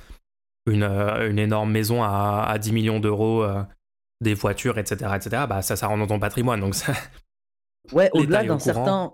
[0.68, 3.64] une, euh, une énorme maison à, à 10 millions d'euros, euh,
[4.22, 6.60] des voitures, etc., etc., bah, ça, ça rentre dans ton patrimoine.
[6.60, 6.94] Donc, ça...
[7.92, 9.14] Ouais, au-delà d'un au certain,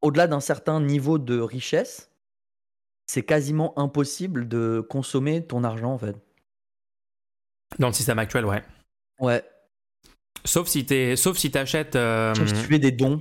[0.00, 2.12] au-delà d'un certain niveau de richesse,
[3.04, 6.14] c'est quasiment impossible de consommer ton argent en fait.
[7.80, 8.62] Dans le système actuel, ouais.
[9.18, 9.42] Ouais.
[10.44, 11.94] Sauf si t'es, sauf si t'achètes.
[11.94, 13.20] Sauf si tu fais des dons.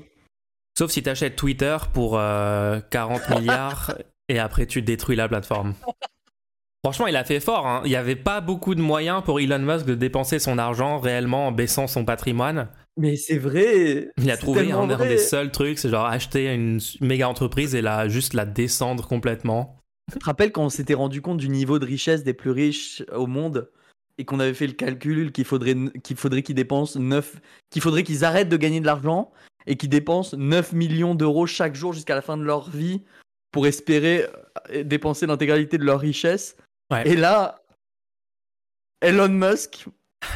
[0.78, 3.96] Sauf si t'achètes Twitter pour euh, 40 milliards
[4.30, 5.74] et après tu détruis la plateforme.
[6.84, 7.68] Franchement, il a fait fort.
[7.68, 7.82] hein.
[7.86, 11.48] Il n'y avait pas beaucoup de moyens pour Elon Musk de dépenser son argent réellement
[11.48, 12.70] en baissant son patrimoine.
[12.98, 14.10] Mais c'est vrai.
[14.18, 15.08] Il a trouvé un, vrai.
[15.08, 19.78] des seuls trucs, c'est genre acheter une méga entreprise et la, juste la descendre complètement.
[20.12, 23.04] Tu te rappelles quand on s'était rendu compte du niveau de richesse des plus riches
[23.14, 23.70] au monde
[24.18, 27.40] et qu'on avait fait le calcul qu'il faudrait qu'il faudrait qu'ils dépensent 9
[27.70, 29.32] qu'il faudrait qu'ils arrêtent de gagner de l'argent?
[29.68, 33.02] Et qu'ils dépensent 9 millions d'euros chaque jour jusqu'à la fin de leur vie
[33.52, 34.28] pour espérer
[34.72, 36.56] euh, dépenser l'intégralité de leur richesse.
[36.92, 37.08] Ouais.
[37.08, 37.62] Et là
[39.02, 39.88] Elon Musk,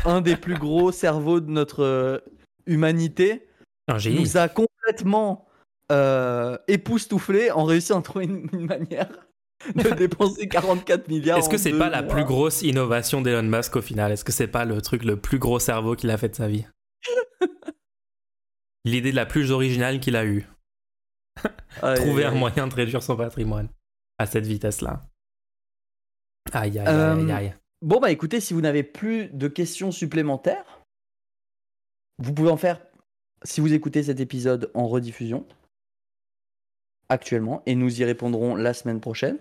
[0.05, 2.19] un des plus gros cerveaux de notre euh,
[2.65, 3.47] humanité,
[3.87, 5.47] nous a complètement
[5.91, 9.09] euh, époustouflés en réussissant à trouver une, une manière
[9.75, 11.37] de dépenser 44 milliards.
[11.37, 14.11] Est-ce que c'est pas la plus grosse innovation d'Elon Musk au final?
[14.11, 16.47] Est-ce que c'est pas le truc le plus gros cerveau qu'il a fait de sa
[16.47, 16.65] vie?
[18.85, 20.47] L'idée la plus originale qu'il a eue.
[21.81, 23.67] Trouver un moyen de réduire son patrimoine
[24.17, 25.01] à cette vitesse-là.
[26.53, 27.55] Aïe, aïe, Euh, aïe, aïe.
[27.81, 30.81] Bon, bah écoutez, si vous n'avez plus de questions supplémentaires,
[32.19, 32.79] vous pouvez en faire
[33.43, 35.45] si vous écoutez cet épisode en rediffusion
[37.09, 39.37] actuellement et nous y répondrons la semaine prochaine.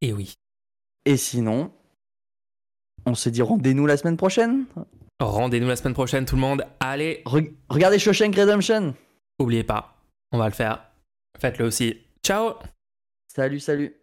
[0.00, 0.34] Et oui.
[1.04, 1.72] Et sinon,
[3.06, 4.66] on se dit rendez-nous la semaine prochaine.
[5.20, 6.64] Rendez-nous la semaine prochaine, tout le monde.
[6.80, 8.94] Allez, Re- regardez Shawshank Redemption.
[9.38, 9.94] oubliez pas,
[10.32, 10.82] on va le faire.
[11.38, 11.98] Faites-le aussi.
[12.24, 12.54] Ciao
[13.28, 13.94] Salut, salut.